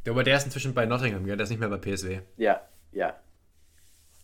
[0.05, 1.37] Ja, Aber der ist inzwischen bei Nottingham, gell?
[1.37, 2.19] der ist nicht mehr bei PSW.
[2.35, 2.59] Ja,
[2.91, 3.15] ja.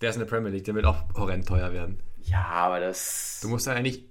[0.02, 2.04] Der ist in der Premier League, der wird auch horrend teuer werden.
[2.24, 3.40] Ja, aber das.
[3.42, 4.09] Du musst dann eigentlich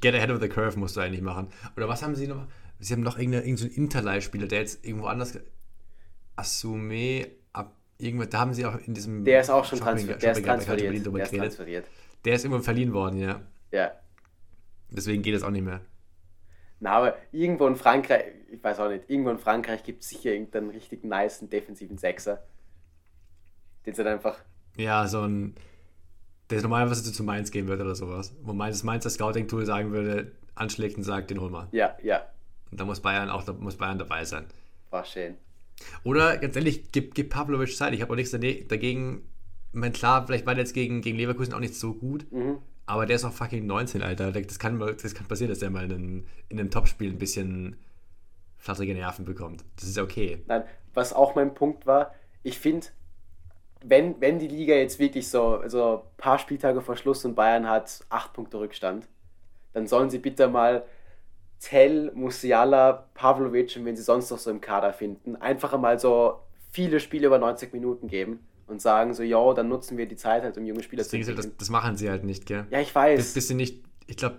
[0.00, 1.48] get ahead of the curve musst du eigentlich machen.
[1.76, 2.46] Oder was haben sie noch?
[2.78, 5.38] Sie haben noch irgendeinen irgendein Interleih-Spieler, der jetzt irgendwo anders.
[6.36, 9.24] Asume, ab irgendwo, da haben sie auch in diesem.
[9.24, 11.06] Der ist auch schon Shopping- transfer der ist Shopping transferiert.
[11.06, 11.86] Der ist transferiert.
[12.24, 13.40] Der ist irgendwo verliehen worden, ja.
[13.72, 13.92] Ja.
[14.90, 15.80] Deswegen geht es auch nicht mehr.
[16.80, 20.32] Na, aber irgendwo in Frankreich, ich weiß auch nicht, irgendwo in Frankreich gibt es sicher
[20.32, 22.42] irgendeinen richtig niceen defensiven Sechser.
[23.84, 24.38] Den sie dann einfach.
[24.76, 25.54] Ja, so ein.
[26.50, 28.34] Der normalerweise zu Mainz gehen würde oder sowas.
[28.42, 31.68] Wo Mainz, Mainz das Scouting-Tool sagen würde, anschlägt und sagt, den hol mal.
[31.72, 32.22] Ja, ja.
[32.70, 34.46] Und da muss Bayern auch da muss Bayern dabei sein.
[34.90, 35.36] War schön.
[36.04, 37.94] Oder ganz ehrlich, gib, gib Pavlovic Zeit.
[37.94, 39.22] Ich habe auch nichts dagegen.
[39.72, 42.58] Ich meine, klar, vielleicht war der jetzt gegen, gegen Leverkusen auch nicht so gut, Mhm.
[42.86, 44.32] aber der ist auch fucking 19, Alter.
[44.32, 47.18] Das kann, mal- das kann passieren, dass der mal in, einem- in einem Topspiel ein
[47.18, 47.76] bisschen
[48.58, 49.64] flatterige Nerven bekommt.
[49.76, 50.42] Das ist ja okay.
[50.48, 52.88] Nein, was auch mein Punkt war, ich finde,
[53.84, 57.68] wenn, wenn die Liga jetzt wirklich so, so ein paar Spieltage vor Schluss und Bayern
[57.68, 59.08] hat acht Punkte Rückstand,
[59.72, 60.84] dann sollen sie bitte mal
[61.60, 66.40] Tell, Musiala, Pavlovic und wenn sie sonst noch so im Kader finden, einfach einmal so
[66.72, 70.42] viele Spiele über 90 Minuten geben und sagen so, ja, dann nutzen wir die Zeit
[70.42, 71.36] halt, um junge Spieler Das, zu entwickeln.
[71.50, 72.66] das, das machen sie halt nicht, gell?
[72.70, 73.34] Ja, ich Bis, weiß.
[73.34, 74.38] bis sie nicht, ich glaube,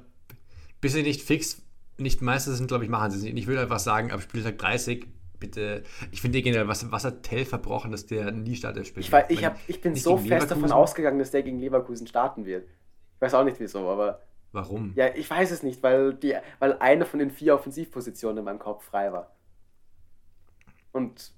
[0.80, 1.62] bis sie nicht fix,
[1.98, 3.38] nicht Meister sind, glaube ich, machen sie es nicht.
[3.38, 5.06] Ich würde einfach sagen, ab Spieltag 30,
[5.42, 9.06] bitte, ich finde generell, was, was hat Tell verbrochen, dass der nie Startelf spielt?
[9.06, 12.46] Ich, weiß, ich, hab, ich bin so fest davon ausgegangen, dass der gegen Leverkusen starten
[12.46, 12.66] wird.
[13.16, 14.22] Ich weiß auch nicht wieso, aber
[14.54, 14.94] Warum?
[14.96, 18.60] Ja, ich weiß es nicht, weil, die, weil eine von den vier Offensivpositionen in meinem
[18.60, 19.32] Kopf frei war.
[20.92, 21.34] Und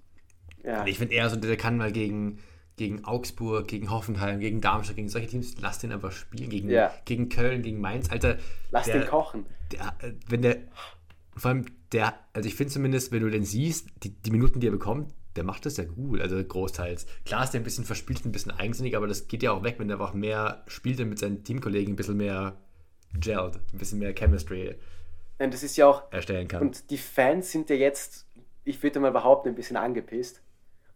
[0.64, 2.40] ja, Ich finde eher so, der kann mal gegen,
[2.76, 6.50] gegen Augsburg, gegen Hoffenheim, gegen Darmstadt, gegen solche Teams, lass den einfach spielen.
[6.50, 6.92] Gegen, Ja.
[7.06, 8.10] gegen Köln, gegen Mainz.
[8.10, 8.38] Alter,
[8.72, 9.46] lass der, den kochen.
[9.72, 9.94] Der,
[10.28, 10.58] wenn der,
[11.36, 14.68] vor allem der, also ich finde zumindest, wenn du den siehst, die, die Minuten, die
[14.68, 17.08] er bekommt, der macht das ja gut, also großteils.
[17.26, 19.76] Klar ist der ein bisschen verspielt, ein bisschen eigensinnig, aber das geht ja auch weg,
[19.80, 22.58] wenn der einfach mehr spielt und mit seinen Teamkollegen ein bisschen mehr
[23.20, 24.76] gelled, ein bisschen mehr Chemistry
[25.40, 26.12] Nein, das ist ja auch.
[26.12, 26.62] erstellen kann.
[26.62, 28.28] Und die Fans sind ja jetzt,
[28.64, 30.42] ich würde mal behaupten, ein bisschen angepisst.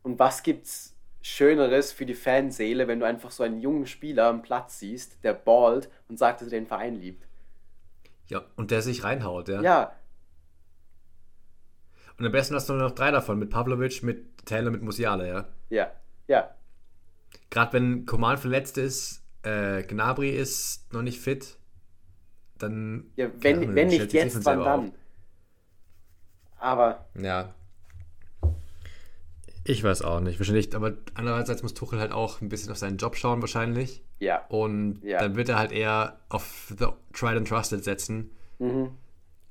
[0.03, 4.43] Und was gibt's Schöneres für die Fanseele, wenn du einfach so einen jungen Spieler am
[4.43, 7.27] Platz siehst, der ballt und sagt, dass er den Verein liebt?
[8.29, 9.61] ja, und der sich reinhaut, ja.
[9.61, 9.93] Ja,
[12.19, 15.25] Und am besten hast du nur noch drei davon, mit Pavlovic, mit Taylor, mit Musiala,
[15.25, 15.45] ja.
[15.69, 15.91] ja,
[16.27, 16.49] ja.
[17.49, 21.57] Gerade wenn Koman verletzt ist, äh, Gnabry ist noch nicht fit,
[22.57, 23.11] dann.
[23.15, 24.91] ja wenn, Ahnung, wenn nicht jetzt, wann dann?
[26.59, 27.21] Aber auf.
[27.23, 27.53] Ja.
[29.63, 32.97] Ich weiß auch nicht, wahrscheinlich, aber andererseits muss Tuchel halt auch ein bisschen auf seinen
[32.97, 34.01] Job schauen, wahrscheinlich.
[34.19, 34.45] ja.
[34.47, 35.19] Und Ja.
[35.19, 38.31] dann wird er halt eher auf the Tried and Trusted setzen.
[38.59, 38.91] Mhm.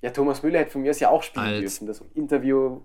[0.03, 1.87] Ja, Thomas Müller hätte von mir aus ja auch spielen Als- dürfen.
[1.87, 2.81] Das Interview,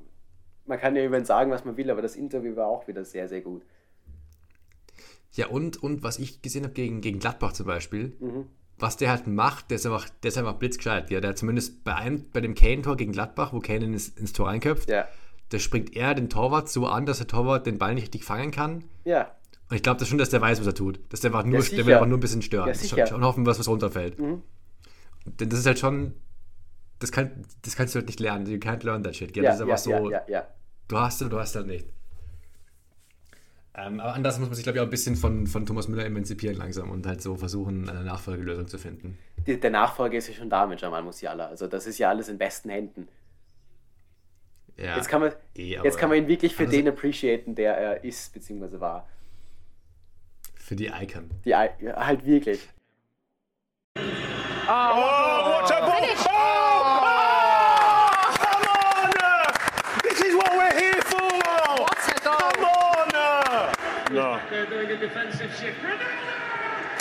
[0.66, 3.03] man kann ja über ihn sagen, was man will, aber das Interview war auch wieder
[3.05, 3.64] sehr, sehr gut.
[5.34, 8.47] Ja, und, und was ich gesehen habe gegen, gegen Gladbach zum Beispiel, Mhm.
[8.78, 11.09] was der halt macht, der ist einfach, der ist einfach blitzgescheit.
[11.09, 14.47] Ja, der zumindest bei, einem, bei dem Kane-Tor gegen Gladbach, wo Kane ins, ins Tor
[14.47, 15.07] reinköpft, Ja,
[15.49, 18.51] da springt er den Torwart so an, dass der Torwart den Ball nicht richtig fangen
[18.51, 18.84] kann.
[19.05, 19.32] ja,
[19.70, 20.99] Und ich glaube das schon, dass der weiß, was er tut.
[21.09, 22.74] Dass der einfach nur, Ja, der will einfach nur ein bisschen stören.
[22.95, 24.20] Ja, schon hoffen, was was runterfällt.
[24.20, 24.41] Mhm.
[25.26, 26.14] Denn das ist halt schon,
[27.02, 27.32] das, kann,
[27.64, 28.45] das kannst du halt nicht lernen.
[28.45, 29.34] You can't learn that shit.
[29.34, 29.43] Gell?
[29.43, 30.10] ja, das ist einfach so,
[30.88, 31.86] du hast es oder du hast es halt nicht.
[33.74, 36.06] Ähm, aber anders muss man sich, glaube ich, auch ein bisschen von, von Thomas Müller
[36.06, 39.18] emanzipieren langsam und halt so versuchen, eine Nachfolgelösung zu finden.
[39.47, 41.47] Die, der Nachfolger ist ja schon da mit Jamal Musiala.
[41.47, 43.08] Also das ist ja alles in besten Händen.
[44.78, 48.04] Ja, Jetzt kann man, eh, jetzt kann man ihn wirklich für den appreciaten, der er
[48.04, 49.08] ist, beziehungsweise war.
[50.56, 51.30] Für die Icon.
[51.45, 52.68] Die, halt wirklich.
[53.97, 54.02] Oh,
[54.70, 56.10] what a ball!
[56.30, 59.12] Oh, oh, come on!
[59.22, 59.52] uh,
[60.04, 61.20] This is what we're here for!
[61.20, 62.52] What a goal.
[62.56, 63.16] Come on!
[63.16, 63.74] uh.
[64.12, 64.39] No.
[64.49, 65.78] They're doing a defensive shift.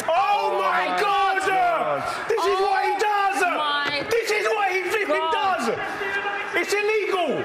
[0.07, 1.49] Oh my God!
[1.49, 3.43] uh, This is what he does!
[3.43, 5.59] uh, my This is what he flipping God.
[5.59, 5.79] does!
[6.55, 7.43] It's illegal!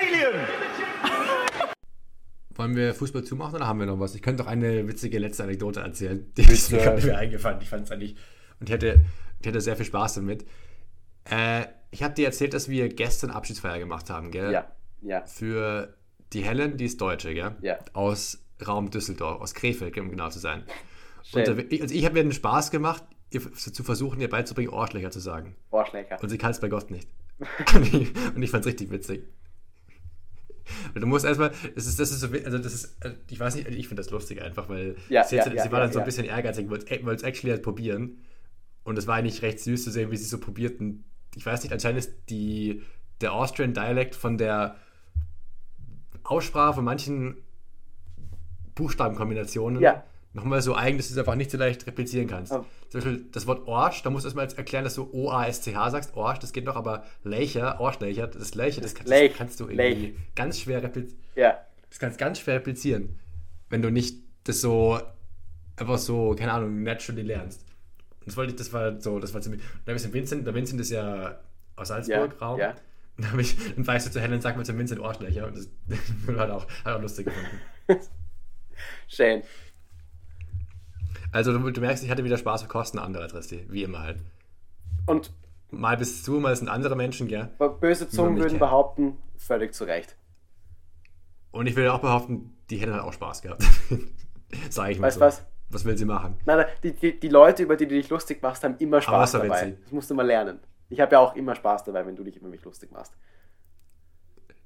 [0.00, 0.46] Alien!
[2.54, 4.14] Wollen wir Fußball zumachen oder haben wir noch was?
[4.14, 6.32] Ich könnte doch eine witzige letzte Anekdote erzählen.
[6.36, 7.58] Die ist mir gerade wieder eingefallen.
[7.60, 8.16] Ich fand es eigentlich.
[8.60, 9.00] Und ich hatte,
[9.40, 10.44] ich hatte sehr viel Spaß damit.
[11.30, 14.50] Äh, ich habe dir erzählt, dass wir gestern Abschiedsfeier gemacht haben, gell?
[14.52, 15.24] Ja, ja.
[15.26, 15.94] Für
[16.32, 17.56] die Helen, die ist Deutsche, gell?
[17.60, 17.78] Ja.
[17.92, 20.64] Aus Raum Düsseldorf, aus Krefeld, um genau zu sein.
[21.32, 24.70] Und da, ich- also ich habe mir den Spaß gemacht, ihr zu versuchen, ihr beizubringen,
[24.70, 25.54] Ohrschläger zu sagen.
[25.70, 26.18] Ohrschläger.
[26.22, 27.08] Und sie kann es bei Gott nicht.
[27.74, 29.22] Und ich, und ich fand es richtig witzig.
[30.94, 33.68] Du musst erstmal, das ist, das ist so, also das ist, äh, ich weiß nicht,
[33.68, 36.04] ich finde das lustig einfach, weil Ja, sie, ja, sie ja, war dann so ein
[36.04, 38.22] bisschen ehrgeizig, wollte es actually halt probieren.
[38.84, 41.04] Und es war eigentlich recht süß zu sehen, wie sie so probierten.
[41.36, 42.82] Ich weiß nicht, anscheinend ist die,
[43.20, 44.76] der Austrian Dialect von der
[46.24, 47.36] Aussprache von manchen
[48.78, 50.02] Buchstabenkombinationen Ja.
[50.32, 52.52] nochmal so eigen, dass du es einfach nicht so leicht replizieren kannst.
[52.52, 52.64] Oh.
[52.88, 56.14] Zum Beispiel das Wort Orsch, da musst du erstmal erklären, dass du O-A-S-C-H sagst.
[56.16, 59.68] Orsch, das geht noch, aber Leicher, Orschleicher, das ist Leicher, das, kann- das kannst du
[59.68, 61.20] irgendwie ganz schwer replizieren.
[61.34, 61.58] Ja.
[61.90, 63.18] Das kannst du ganz schwer replizieren,
[63.68, 64.98] wenn du nicht das so
[65.76, 67.62] einfach so, keine Ahnung, naturally lernst.
[68.20, 69.60] Und das wollte ich, das war so, das war ziemlich.
[69.62, 71.38] Und dann habe ich den Vincent, der Vincent ist ja
[71.76, 72.58] aus Salzburg, Ja, Raum.
[72.60, 72.74] ja.
[73.20, 75.46] Dann, ich, dann ich so zu Helen, sag mal zum Vincent Orschleicher.
[75.46, 75.68] Und das
[76.38, 77.58] hat auch, hat auch lustig gefunden.
[79.08, 79.42] Schön.
[81.32, 84.18] Also du, du merkst, ich hatte wieder Spaß für Kosten andere Adresse, wie immer halt.
[85.06, 85.32] Und
[85.70, 87.50] Mal bist du, mal sind andere Menschen, gell?
[87.80, 88.58] böse Zungen würden kennen.
[88.58, 90.16] behaupten, völlig zu Recht.
[91.50, 93.62] Und ich will auch behaupten, die Helen hat auch Spaß gehabt.
[94.70, 95.20] Sag ich mal Weißt so.
[95.20, 95.44] was?
[95.70, 96.38] Was will sie machen?
[96.46, 99.32] Nein, nein, die, die, die Leute, über die du dich lustig machst, haben immer Spaß
[99.32, 99.66] dabei.
[99.66, 99.82] witzig.
[99.84, 100.60] Das musst du mal lernen.
[100.88, 103.12] Ich habe ja auch immer Spaß dabei, wenn du dich über mich lustig machst.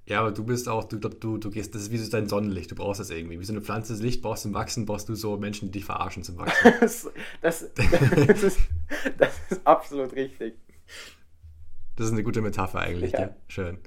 [0.07, 2.71] Ja, aber du bist auch, du, du, du gehst, das ist wie so dein Sonnenlicht,
[2.71, 3.39] du brauchst das irgendwie.
[3.39, 5.85] Wie so eine Pflanze das Licht brauchst zum Wachsen, brauchst du so Menschen, die dich
[5.85, 6.73] verarschen zum Wachsen.
[6.81, 7.09] Das,
[7.41, 8.59] das, das, ist,
[9.19, 10.55] das ist absolut richtig.
[11.97, 13.21] Das ist eine gute Metapher eigentlich, Ja.
[13.21, 13.37] ja.
[13.47, 13.79] Schön.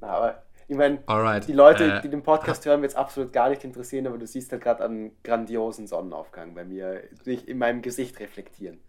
[0.00, 1.46] Na, aber ich meine, Alright.
[1.46, 4.26] die Leute, äh, die den Podcast hören, wird es absolut gar nicht interessieren, aber du
[4.26, 8.80] siehst halt gerade einen grandiosen Sonnenaufgang bei mir nicht in meinem Gesicht reflektieren.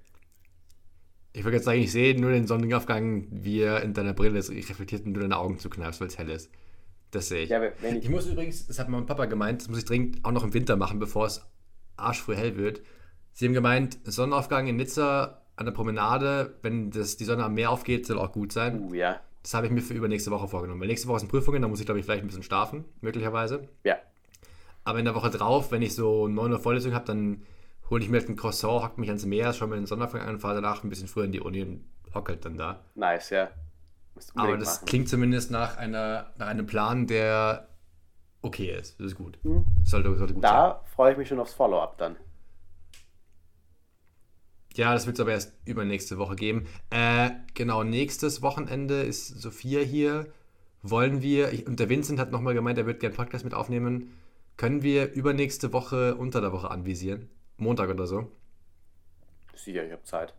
[1.34, 4.52] Ich würde jetzt sagen, ich sehe nur den Sonnenaufgang, wie er in deiner Brille ist,
[4.52, 6.50] reflektiert und du deine Augen zukneifst, weil es hell ist.
[7.12, 7.50] Das sehe ich.
[7.50, 10.32] Ja, ich, Ich muss übrigens, das hat mein Papa gemeint, das muss ich dringend auch
[10.32, 11.46] noch im Winter machen, bevor es
[11.98, 12.82] arschfrüh hell wird.
[13.34, 17.72] Sie haben gemeint, Sonnenaufgang in Nizza an der Promenade, wenn das, die Sonne am Meer
[17.72, 18.82] aufgeht, soll auch gut sein.
[18.82, 20.82] uh, ja, Das habe ich mir für übernächste Woche vorgenommen.
[20.82, 23.68] Weil nächste Woche sind Prüfungen, da muss ich, glaube ich, vielleicht ein bisschen schlafen, möglicherweise.
[23.84, 23.98] ja,
[24.84, 27.44] Aber in der Woche drauf, wenn ich so 9 Uhr Vorlesung habe, dann
[27.90, 30.40] hole ich mir halt ein Croissant, hock mich ans Meer, schaue mir den Sonnenaufgang an
[30.40, 32.84] fahre danach ein bisschen früher in die Uni und hock halt dann da.
[32.96, 33.50] nice, ja.
[34.36, 34.86] Aber das machen.
[34.86, 37.68] klingt zumindest nach, einer, nach einem Plan, der
[38.44, 39.00] okay ist.
[39.00, 39.40] Das ist gut.
[39.44, 39.66] Hm.
[39.84, 40.52] Sollte, sollte gut sein.
[40.54, 42.16] Da freue ich mich schon aufs Follow-up dann.
[44.76, 46.68] Ja, das wird es aber erst übernächste Woche geben.
[46.90, 50.28] Äh, genau, nächstes Wochenende ist Sophia hier.
[50.82, 54.12] Wollen wir, ich, und der Vincent hat nochmal gemeint, er wird gerne Podcast mit aufnehmen.
[54.58, 57.30] Können wir übernächste Woche unter der Woche anvisieren?
[57.58, 58.32] Montag oder so?
[59.56, 60.34] Sicher, ich habe Zeit.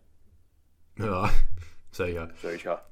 [0.99, 1.31] Ja,
[1.91, 2.31] sicher.
[2.43, 2.85] Sicher.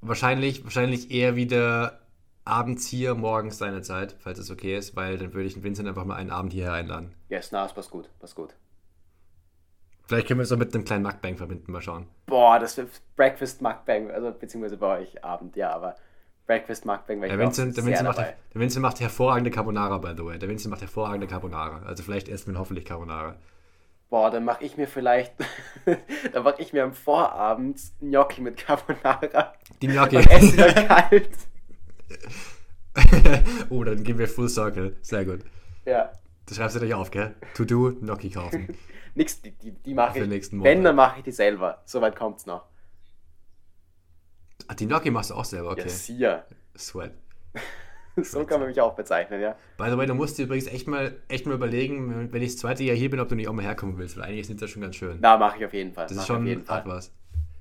[0.00, 2.00] Wahrscheinlich, wahrscheinlich eher wieder
[2.44, 5.88] abends hier, morgens seine Zeit, falls es okay ist, weil dann würde ich den Vincent
[5.88, 7.14] einfach mal einen Abend hierher einladen.
[7.28, 8.54] Yes, na, es passt gut, passt gut.
[10.06, 12.06] Vielleicht können wir es so mit einem kleinen Mukbang verbinden, mal schauen.
[12.26, 15.96] Boah, das wird Breakfast Mukbang, also beziehungsweise bei euch Abend, ja, aber
[16.46, 19.98] Breakfast Mukbang wäre Der ich auch Vincent, der, Vincent macht, der Vincent macht hervorragende Carbonara,
[19.98, 20.38] by the way.
[20.38, 21.82] Der Vincent macht hervorragende Carbonara.
[21.86, 23.36] Also vielleicht essen wir hoffentlich Carbonara.
[24.10, 25.32] Boah, dann mache ich mir vielleicht,
[26.32, 30.16] dann mache ich mir am Vorabend Gnocchi mit Carbonara Die Gnocchi.
[30.18, 31.30] und esse dann kalt.
[33.70, 34.96] oh, dann gehen wir Full Circle.
[35.00, 35.40] Sehr gut.
[35.84, 36.12] Ja,
[36.46, 37.34] Das schreibst du gleich auf, gell?
[37.54, 38.76] To do, Gnocchi kaufen.
[39.14, 40.52] nix, die, die, die mache ich.
[40.52, 41.82] Wenn, dann mache ich die selber.
[41.84, 42.66] Soweit kommt's noch.
[44.68, 45.82] Ach, die Gnocchi machst du auch selber, okay.
[45.82, 46.44] Ja, sicher.
[46.76, 47.12] Sweat.
[48.22, 49.56] So kann man mich auch bezeichnen, ja.
[49.76, 52.58] By the way, du musst dir übrigens echt mal, echt mal überlegen, wenn ich das
[52.58, 54.70] zweite Jahr hier bin, ob du nicht auch mal herkommen willst, weil eigentlich sind das
[54.70, 55.20] schon ganz schön.
[55.20, 56.06] Da mache ich auf jeden Fall.
[56.06, 57.10] Das mach ist schon jeden hart was.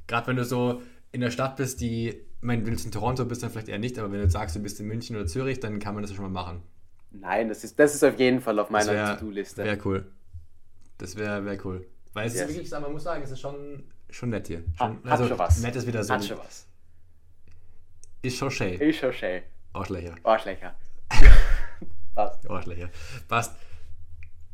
[0.05, 3.25] Gerade wenn du so in der Stadt bist, die, ich meine, wenn du in Toronto
[3.25, 5.59] bist, dann vielleicht eher nicht, aber wenn du sagst, du bist in München oder Zürich,
[5.59, 6.61] dann kann man das schon mal machen.
[7.09, 9.63] Nein, das ist, das ist auf jeden Fall auf meiner wäre To-Do-Liste.
[9.63, 10.05] wär cool.
[10.99, 11.87] Das wäre wär cool.
[12.13, 12.43] Weil es Yes.
[12.43, 14.63] ist wirklich, man muss sagen, es ist schon, schon nett hier.
[14.77, 15.63] Schon, hat schon was.
[15.63, 16.13] Nett ist wieder so.
[16.13, 16.67] Hat schon was.
[18.23, 18.79] Ist schon schön.
[18.79, 19.41] Ist schon schön.
[19.73, 20.15] Arschlöcher.
[20.23, 20.73] Arschlöcher.
[22.15, 22.49] Passt.
[22.49, 22.89] Arschlöcher.
[23.27, 23.55] Passt.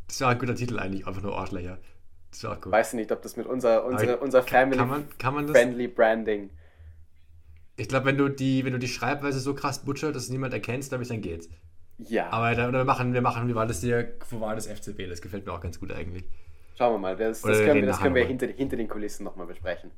[0.07, 1.77] Das war ein guter Titel eigentlich, einfach nur Arschlöcher.
[2.31, 2.71] Das war gut.
[2.71, 5.55] Weiß nicht, ob das mit unser, unsere, Aber unser kann- kann man- kann man das-
[5.57, 6.49] Family Branding.
[7.77, 10.53] Ich glaube, wenn du die, wenn du die Schreibweise so krass butcher, dass es niemand
[10.53, 11.47] erkennt, glaube ich, dann geht's.
[11.99, 14.65] Ja, Aber da, oder wir machen, wir machen, wie war das hier, wo war das
[14.67, 15.07] FCB?
[15.07, 16.23] Das gefällt mir auch ganz gut eigentlich.
[16.77, 17.15] schauen wir mal.
[17.15, 19.91] Das, das können, wir, das können wir hinter, hinter den Kulissen nochmal besprechen.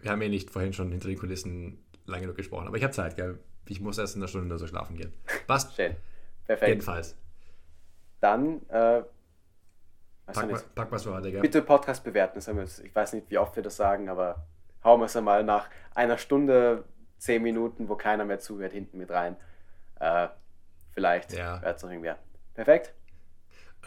[0.00, 2.92] Wir haben eh nicht vorhin schon hinter den Kulissen lange genug gesprochen, aber ich habe
[2.92, 3.38] Zeit, gell?
[3.68, 5.12] Ich muss erst in einer Stunde so schlafen gehen.
[5.46, 5.74] Passt.
[5.76, 5.96] Schön.
[6.46, 6.68] Perfekt.
[6.68, 7.16] Jedenfalls.
[8.20, 9.02] Dann, äh,
[10.26, 11.40] Pack, mal- pack was für heute, gell?
[11.40, 12.40] Bitte Podcast bewerten.
[12.58, 14.46] Jetzt, ich weiß nicht, wie oft wir das sagen, aber
[14.84, 16.84] hauen wir es einmal nach einer Stunde,
[17.18, 19.36] zehn Minuten, wo keiner mehr zuhört, hinten mit rein.
[20.00, 20.28] Äh,
[20.92, 21.60] vielleicht Ja.
[21.60, 22.18] hört es noch irgendwer.
[22.54, 22.94] Perfekt.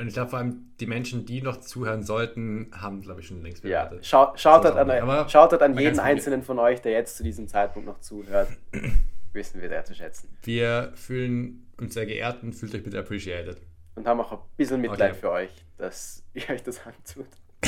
[0.02, 3.44] Und ich glaube vor allem, die Menschen, die noch zuhören sollten, haben, glaube ich, schon
[3.44, 4.06] längst Ja, bewertet.
[4.08, 4.90] schau, schaut, So an.
[4.90, 8.50] Aber schaut an jeden einzelnen von euch, der jetzt zu diesem Zeitpunkt noch zuhört.
[9.34, 10.36] Wissen wir sehr zu schätzen.
[10.42, 13.58] Wir fühlen uns sehr geehrt und fühlt euch bitte appreciated.
[13.94, 15.20] Und haben auch ein bisschen Mitleid Okay.
[15.20, 17.28] für euch, dass ihr euch das antut.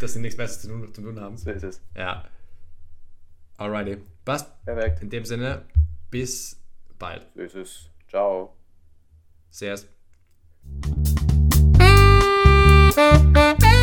[0.00, 1.36] Dass sie nichts Besseres zu tun, zu tun haben.
[1.36, 1.80] So ist es.
[1.96, 2.24] Ja.
[3.58, 3.98] Alrighty.
[4.24, 4.50] Passt.
[4.64, 5.02] Perfekt.
[5.02, 5.62] In dem Sinne,
[6.10, 6.60] bis
[6.98, 7.26] bald.
[7.34, 7.90] So ist es.
[8.08, 8.56] Ciao.
[9.50, 9.86] Servus.
[12.94, 13.73] Thank you.